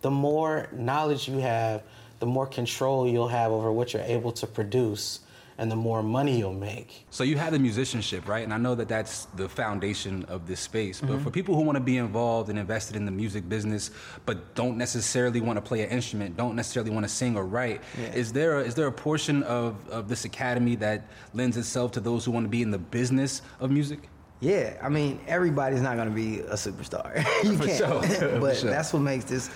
the 0.00 0.10
more 0.10 0.68
knowledge 0.72 1.28
you 1.28 1.38
have, 1.38 1.82
the 2.20 2.26
more 2.26 2.46
control 2.46 3.06
you'll 3.06 3.28
have 3.28 3.52
over 3.52 3.70
what 3.70 3.92
you're 3.92 4.02
able 4.02 4.32
to 4.32 4.46
produce 4.46 5.20
and 5.60 5.70
the 5.70 5.76
more 5.76 6.02
money 6.02 6.38
you'll 6.38 6.54
make. 6.54 7.04
So 7.10 7.22
you 7.22 7.36
have 7.36 7.52
the 7.52 7.58
musicianship, 7.58 8.26
right? 8.26 8.42
And 8.42 8.52
I 8.52 8.56
know 8.56 8.74
that 8.76 8.88
that's 8.88 9.26
the 9.36 9.46
foundation 9.46 10.24
of 10.24 10.46
this 10.46 10.58
space. 10.58 11.02
But 11.02 11.10
Mhm. 11.18 11.22
for 11.22 11.30
people 11.30 11.54
who 11.54 11.60
want 11.60 11.76
to 11.76 11.84
be 11.84 11.98
involved 11.98 12.48
and 12.48 12.58
invested 12.58 12.96
in 12.96 13.04
the 13.04 13.10
music 13.10 13.46
business, 13.46 13.90
but 14.24 14.54
don't 14.54 14.78
necessarily 14.78 15.42
want 15.42 15.58
to 15.58 15.60
play 15.60 15.82
an 15.82 15.90
instrument, 15.90 16.34
don't 16.38 16.56
necessarily 16.56 16.90
want 16.90 17.04
to 17.04 17.10
sing 17.12 17.36
or 17.36 17.44
write, 17.44 17.82
Yeah. 18.00 18.06
is 18.14 18.32
there 18.32 18.58
a, 18.60 18.62
is 18.62 18.74
there 18.74 18.86
a 18.86 18.92
portion 18.92 19.42
of, 19.42 19.86
of 19.90 20.08
this 20.08 20.24
academy 20.24 20.76
that 20.76 21.06
lends 21.34 21.58
itself 21.58 21.92
to 21.92 22.00
those 22.00 22.24
who 22.24 22.30
want 22.30 22.46
to 22.46 22.50
be 22.50 22.62
in 22.62 22.70
the 22.70 22.78
business 22.78 23.42
of 23.60 23.70
music? 23.70 24.08
Yeah, 24.40 24.72
I 24.82 24.88
mean, 24.88 25.20
everybody's 25.28 25.82
not 25.82 25.98
gonna 25.98 26.08
be 26.08 26.40
a 26.40 26.54
superstar. 26.54 27.16
you 27.44 27.58
For 27.58 27.66
can't. 27.66 27.78
sure, 28.18 28.38
but 28.40 28.56
sure. 28.56 28.70
that's 28.70 28.94
what 28.94 29.00
makes 29.02 29.26
this 29.26 29.50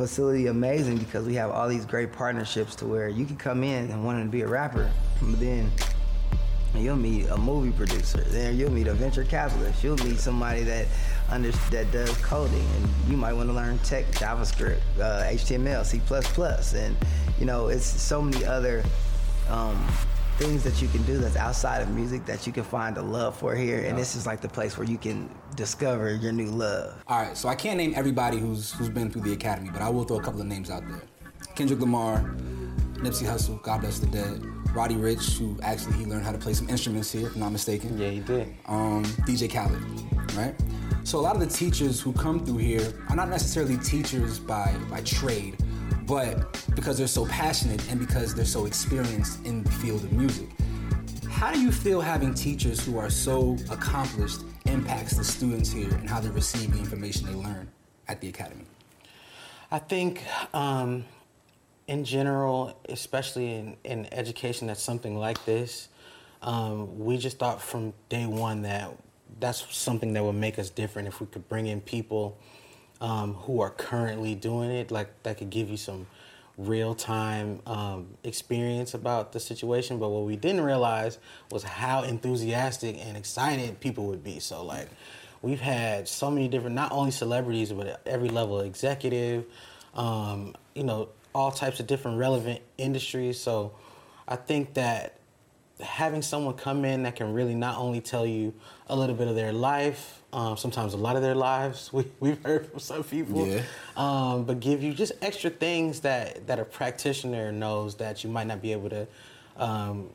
facility 0.00 0.46
amazing 0.46 0.96
because 0.96 1.26
we 1.26 1.34
have 1.34 1.50
all 1.50 1.68
these 1.68 1.84
great 1.84 2.10
partnerships 2.10 2.74
to 2.74 2.86
where 2.86 3.08
you 3.08 3.26
can 3.26 3.36
come 3.36 3.62
in 3.62 3.90
and 3.90 4.02
wanting 4.02 4.24
to 4.24 4.30
be 4.30 4.40
a 4.40 4.48
rapper, 4.48 4.90
but 5.20 5.38
then 5.38 5.70
you'll 6.74 6.96
meet 6.96 7.26
a 7.26 7.36
movie 7.36 7.70
producer. 7.70 8.22
Then 8.28 8.56
you'll 8.56 8.72
meet 8.72 8.86
a 8.86 8.94
venture 8.94 9.24
capitalist. 9.24 9.84
You'll 9.84 9.98
meet 9.98 10.18
somebody 10.18 10.62
that 10.62 10.86
under, 11.28 11.50
that 11.50 11.92
does 11.92 12.16
coding, 12.22 12.64
and 12.76 12.88
you 13.10 13.18
might 13.18 13.34
want 13.34 13.50
to 13.50 13.52
learn 13.52 13.76
tech, 13.80 14.06
JavaScript, 14.12 14.80
uh, 14.98 15.24
HTML, 15.24 15.84
C++, 15.84 16.00
and 16.78 16.96
you 17.38 17.44
know, 17.44 17.68
it's 17.68 17.84
so 17.84 18.22
many 18.22 18.44
other. 18.44 18.82
Um, 19.48 19.86
things 20.38 20.64
that 20.64 20.80
you 20.80 20.88
can 20.88 21.02
do 21.02 21.18
that's 21.18 21.36
outside 21.36 21.82
of 21.82 21.90
music 21.90 22.24
that 22.24 22.46
you 22.46 22.52
can 22.52 22.64
find 22.64 22.96
a 22.96 23.02
love 23.02 23.36
for 23.36 23.54
here 23.54 23.84
and 23.84 23.98
this 23.98 24.16
is 24.16 24.24
like 24.24 24.40
the 24.40 24.48
place 24.48 24.78
where 24.78 24.86
you 24.86 24.96
can 24.96 25.28
discover 25.56 26.14
your 26.14 26.32
new 26.32 26.46
love 26.46 27.02
All 27.06 27.22
right, 27.22 27.36
so 27.36 27.48
I 27.48 27.54
can't 27.54 27.76
name 27.76 27.92
everybody 27.96 28.38
who's 28.38 28.72
who's 28.72 28.88
been 28.88 29.10
through 29.10 29.22
the 29.22 29.32
academy, 29.32 29.70
but 29.72 29.82
I 29.82 29.88
will 29.88 30.04
throw 30.04 30.18
a 30.18 30.22
couple 30.22 30.40
of 30.40 30.46
names 30.46 30.70
out 30.70 30.86
there. 30.88 31.02
Kendrick 31.54 31.80
Lamar, 31.80 32.34
Nipsey 32.94 33.26
Hussle, 33.26 33.62
God 33.62 33.80
bless 33.80 33.98
the 33.98 34.06
dead. 34.06 34.44
Roddy 34.74 34.94
Ricch, 34.94 35.36
who 35.36 35.58
actually 35.62 35.94
he 35.94 36.04
learned 36.04 36.24
how 36.24 36.32
to 36.32 36.38
play 36.38 36.54
some 36.54 36.68
instruments 36.68 37.10
here, 37.10 37.26
if 37.26 37.34
I'm 37.34 37.40
not 37.40 37.52
mistaken. 37.52 37.98
Yeah, 37.98 38.10
he 38.10 38.20
did. 38.20 38.54
Um, 38.66 39.04
DJ 39.26 39.50
Khaled, 39.50 39.82
right? 40.36 40.54
So 41.02 41.18
a 41.18 41.22
lot 41.22 41.34
of 41.34 41.40
the 41.40 41.48
teachers 41.48 42.00
who 42.00 42.12
come 42.12 42.44
through 42.44 42.58
here 42.58 42.92
are 43.08 43.16
not 43.16 43.28
necessarily 43.28 43.78
teachers 43.78 44.38
by 44.38 44.74
by 44.88 45.00
trade, 45.02 45.56
but 46.06 46.64
because 46.74 46.98
they're 46.98 47.06
so 47.06 47.26
passionate 47.26 47.82
and 47.90 47.98
because 47.98 48.34
they're 48.34 48.44
so 48.44 48.66
experienced 48.66 49.44
in 49.44 49.64
the 49.64 49.70
field 49.70 50.04
of 50.04 50.12
music. 50.12 50.48
How 51.30 51.52
do 51.52 51.60
you 51.60 51.72
feel 51.72 52.00
having 52.00 52.34
teachers 52.34 52.84
who 52.84 52.98
are 52.98 53.08
so 53.08 53.56
accomplished 53.70 54.42
impacts 54.66 55.16
the 55.16 55.24
students 55.24 55.70
here 55.70 55.88
and 55.94 56.08
how 56.08 56.20
they 56.20 56.28
receive 56.28 56.72
the 56.72 56.78
information 56.78 57.26
they 57.26 57.34
learn 57.34 57.70
at 58.08 58.20
the 58.20 58.28
academy? 58.28 58.64
I 59.70 59.78
think, 59.78 60.22
um, 60.52 61.04
in 61.86 62.04
general, 62.04 62.78
especially 62.88 63.54
in, 63.54 63.76
in 63.84 64.12
education, 64.12 64.66
that's 64.66 64.82
something 64.82 65.16
like 65.16 65.42
this. 65.46 65.88
Um, 66.42 66.98
we 66.98 67.16
just 67.16 67.38
thought 67.38 67.62
from 67.62 67.94
day 68.08 68.26
one 68.26 68.62
that 68.62 68.90
that's 69.38 69.64
something 69.74 70.12
that 70.12 70.22
would 70.22 70.34
make 70.34 70.58
us 70.58 70.68
different 70.68 71.08
if 71.08 71.20
we 71.20 71.26
could 71.26 71.48
bring 71.48 71.66
in 71.66 71.80
people 71.80 72.38
um, 73.00 73.34
who 73.34 73.60
are 73.60 73.70
currently 73.70 74.34
doing 74.34 74.70
it, 74.70 74.90
like 74.90 75.22
that 75.22 75.38
could 75.38 75.50
give 75.50 75.70
you 75.70 75.76
some 75.76 76.06
real 76.60 76.94
time 76.94 77.60
um, 77.66 78.06
experience 78.24 78.94
about 78.94 79.32
the 79.32 79.40
situation. 79.40 79.98
But 79.98 80.10
what 80.10 80.24
we 80.24 80.36
didn't 80.36 80.62
realize 80.62 81.18
was 81.50 81.62
how 81.62 82.02
enthusiastic 82.02 82.96
and 83.04 83.16
excited 83.16 83.80
people 83.80 84.06
would 84.06 84.22
be. 84.22 84.38
So, 84.40 84.64
like, 84.64 84.88
we've 85.42 85.60
had 85.60 86.08
so 86.08 86.30
many 86.30 86.48
different, 86.48 86.74
not 86.74 86.92
only 86.92 87.10
celebrities, 87.10 87.72
but 87.72 88.00
every 88.06 88.28
level 88.28 88.60
executive, 88.60 89.46
um, 89.94 90.54
you 90.74 90.84
know, 90.84 91.08
all 91.34 91.50
types 91.50 91.80
of 91.80 91.86
different 91.86 92.18
relevant 92.18 92.60
industries. 92.78 93.40
So, 93.40 93.72
I 94.28 94.36
think 94.36 94.74
that 94.74 95.16
having 95.80 96.22
someone 96.22 96.54
come 96.54 96.84
in 96.84 97.04
that 97.04 97.16
can 97.16 97.32
really 97.32 97.54
not 97.54 97.78
only 97.78 98.00
tell 98.00 98.26
you 98.26 98.54
a 98.86 98.94
little 98.94 99.14
bit 99.14 99.28
of 99.28 99.34
their 99.34 99.52
life, 99.52 100.19
um, 100.32 100.56
sometimes 100.56 100.94
a 100.94 100.96
lot 100.96 101.16
of 101.16 101.22
their 101.22 101.34
lives, 101.34 101.90
we, 101.92 102.04
we've 102.20 102.42
heard 102.44 102.66
from 102.70 102.78
some 102.80 103.04
people, 103.04 103.46
Yeah. 103.46 103.62
um, 103.96 104.44
but 104.44 104.60
give 104.60 104.82
you 104.82 104.92
just 104.92 105.12
extra 105.22 105.50
things 105.50 106.00
that, 106.00 106.46
that 106.46 106.58
a 106.58 106.64
practitioner 106.64 107.52
knows 107.52 107.96
that 107.96 108.22
you 108.24 108.30
might 108.30 108.46
not 108.46 108.62
be 108.62 108.72
able 108.72 108.90
to 108.90 109.06
um, 109.56 110.08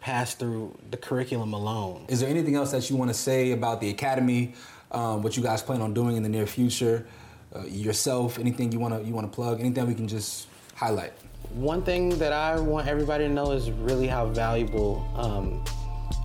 pass 0.00 0.34
through 0.34 0.76
the 0.90 0.96
curriculum 0.96 1.52
alone. 1.52 2.04
Is 2.08 2.20
there 2.20 2.28
anything 2.28 2.54
else 2.56 2.72
that 2.72 2.88
you 2.90 2.96
want 2.96 3.10
to 3.10 3.14
say 3.14 3.52
about 3.52 3.80
the 3.80 3.90
academy? 3.90 4.54
Um, 4.92 5.22
what 5.22 5.36
you 5.36 5.42
guys 5.42 5.62
plan 5.62 5.80
on 5.80 5.94
doing 5.94 6.16
in 6.16 6.22
the 6.22 6.28
near 6.28 6.46
future? 6.46 7.06
Uh, 7.54 7.64
yourself? 7.64 8.38
Anything 8.38 8.70
you 8.72 8.78
want 8.78 8.94
to 8.94 9.06
you 9.06 9.14
want 9.14 9.30
to 9.30 9.34
plug? 9.34 9.60
Anything 9.60 9.86
we 9.86 9.94
can 9.94 10.06
just 10.08 10.46
highlight? 10.74 11.12
One 11.54 11.82
thing 11.82 12.10
that 12.18 12.32
I 12.32 12.58
want 12.58 12.86
everybody 12.86 13.24
to 13.26 13.32
know 13.32 13.52
is 13.52 13.70
really 13.70 14.06
how 14.08 14.26
valuable 14.26 15.06
um, 15.16 15.64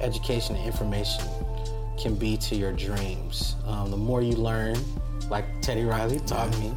education 0.02 0.56
and 0.56 0.66
information 0.66 1.24
can 2.02 2.16
be 2.16 2.38
to 2.38 2.56
your 2.56 2.72
dreams. 2.72 3.56
Um, 3.68 3.92
the 3.92 3.98
more 3.98 4.22
you 4.22 4.36
learn, 4.36 4.76
like 5.30 5.46
Teddy 5.62 5.84
Riley 5.84 6.20
taught 6.20 6.50
me, 6.60 6.74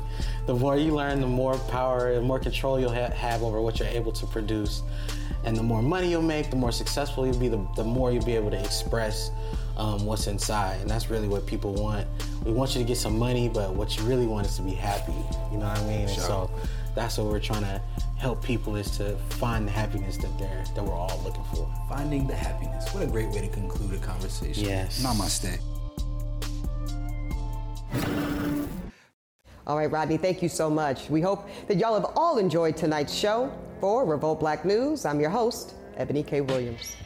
the 0.46 0.54
more 0.54 0.76
you 0.76 0.94
learn, 0.94 1.20
the 1.20 1.26
more 1.26 1.56
power, 1.70 2.14
the 2.14 2.20
more 2.20 2.38
control 2.38 2.78
you'll 2.78 2.92
ha- 2.92 3.10
have 3.10 3.42
over 3.42 3.60
what 3.60 3.78
you're 3.78 3.88
able 3.88 4.12
to 4.12 4.26
produce. 4.26 4.82
And 5.44 5.56
the 5.56 5.62
more 5.62 5.82
money 5.82 6.08
you'll 6.08 6.22
make, 6.22 6.50
the 6.50 6.56
more 6.56 6.72
successful 6.72 7.26
you'll 7.26 7.38
be, 7.38 7.48
the, 7.48 7.66
the 7.76 7.84
more 7.84 8.12
you'll 8.12 8.24
be 8.24 8.36
able 8.36 8.50
to 8.50 8.60
express 8.60 9.30
um, 9.76 10.06
what's 10.06 10.26
inside. 10.26 10.80
And 10.80 10.88
that's 10.88 11.10
really 11.10 11.28
what 11.28 11.46
people 11.46 11.74
want. 11.74 12.06
We 12.44 12.52
want 12.52 12.74
you 12.74 12.82
to 12.82 12.86
get 12.86 12.96
some 12.96 13.18
money, 13.18 13.48
but 13.48 13.74
what 13.74 13.96
you 13.96 14.04
really 14.04 14.26
want 14.26 14.46
is 14.46 14.56
to 14.56 14.62
be 14.62 14.72
happy. 14.72 15.12
You 15.50 15.58
know 15.58 15.66
what 15.66 15.78
I 15.78 15.86
mean? 15.86 16.08
And 16.08 16.10
so 16.10 16.50
that's 16.94 17.18
what 17.18 17.26
we're 17.26 17.40
trying 17.40 17.62
to 17.62 17.80
help 18.16 18.42
people 18.42 18.76
is 18.76 18.90
to 18.98 19.16
find 19.30 19.66
the 19.66 19.72
happiness 19.72 20.16
that 20.18 20.38
they're 20.38 20.64
that 20.74 20.84
we're 20.84 20.94
all 20.94 21.20
looking 21.24 21.44
for. 21.54 21.68
Finding 21.88 22.26
the 22.26 22.34
happiness. 22.34 22.92
What 22.94 23.02
a 23.02 23.06
great 23.06 23.28
way 23.30 23.40
to 23.40 23.48
conclude 23.48 23.94
a 23.94 23.98
conversation. 23.98 24.64
Yes. 24.64 25.02
Namaste. 25.02 25.58
All 29.66 29.78
right, 29.78 29.90
Rodney, 29.90 30.18
thank 30.18 30.42
you 30.42 30.48
so 30.48 30.68
much. 30.68 31.08
We 31.08 31.22
hope 31.22 31.48
that 31.68 31.78
y'all 31.78 31.94
have 31.94 32.12
all 32.16 32.38
enjoyed 32.38 32.76
tonight's 32.76 33.14
show. 33.14 33.52
For 33.80 34.06
Revolt 34.06 34.40
Black 34.40 34.64
News, 34.64 35.04
I'm 35.04 35.20
your 35.20 35.28
host, 35.28 35.74
Eboni 35.98 36.26
K. 36.26 36.40
Williams. 36.40 36.96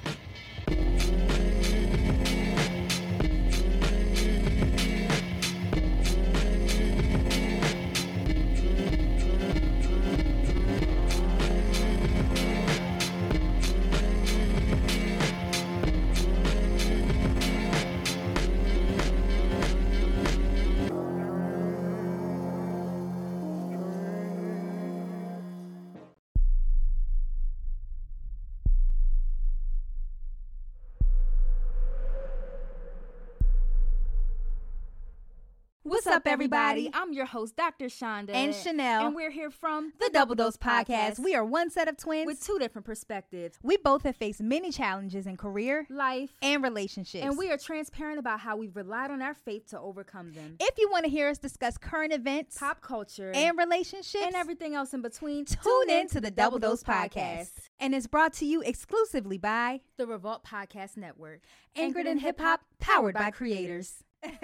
Everybody? 36.29 36.91
I'm 36.93 37.12
your 37.14 37.24
host, 37.24 37.57
Dr. 37.57 37.87
Shonda. 37.87 38.31
And 38.35 38.55
Chanel. 38.55 39.07
And 39.07 39.14
we're 39.14 39.31
here 39.31 39.51
from 39.51 39.95
the 39.99 40.11
Double 40.12 40.35
Dose 40.35 40.59
Podcast. 40.59 41.18
We 41.18 41.35
are 41.35 41.45
one 41.45 41.70
set 41.70 41.89
of 41.89 41.97
twins 41.97 42.26
with 42.26 42.45
two 42.45 42.59
different 42.59 42.85
perspectives. 42.85 43.59
We 43.62 43.79
both 43.79 44.03
have 44.03 44.14
faced 44.16 44.43
many 44.43 44.70
challenges 44.70 45.26
in 45.26 45.39
career, 45.39 45.87
life, 45.89 46.35
and 46.43 46.62
relationships. 46.62 47.24
And 47.24 47.39
we 47.39 47.51
are 47.51 47.57
transparent 47.57 48.18
about 48.18 48.41
how 48.41 48.57
we've 48.57 48.76
relied 48.76 49.11
on 49.11 49.22
our 49.22 49.33
faith 49.33 49.70
to 49.70 49.81
overcome 49.81 50.33
them. 50.35 50.57
If 50.61 50.76
you 50.76 50.91
want 50.91 51.07
to 51.07 51.11
hear 51.11 51.31
us 51.31 51.39
discuss 51.39 51.79
current 51.79 52.12
events, 52.12 52.59
pop 52.59 52.83
culture, 52.83 53.33
and 53.35 53.57
relationships, 53.57 54.24
and 54.24 54.35
everything 54.35 54.74
else 54.74 54.93
in 54.93 55.01
between, 55.01 55.47
tune 55.47 55.91
in 55.91 56.09
to 56.09 56.20
the 56.20 56.31
Double 56.31 56.59
Dose 56.59 56.83
Podcast. 56.83 57.53
And 57.81 57.95
it's 57.95 58.07
brought 58.07 58.35
to 58.35 58.45
you 58.45 58.61
exclusively 58.61 59.39
by 59.39 59.81
the 59.97 60.07
Revolt 60.07 60.45
Podcast 60.45 60.97
Network. 60.99 61.41
Anchored 61.74 62.07
in 62.07 62.18
hip 62.18 62.39
hop, 62.39 62.61
powered 62.81 63.14
by 63.14 63.31
creators. 63.31 64.05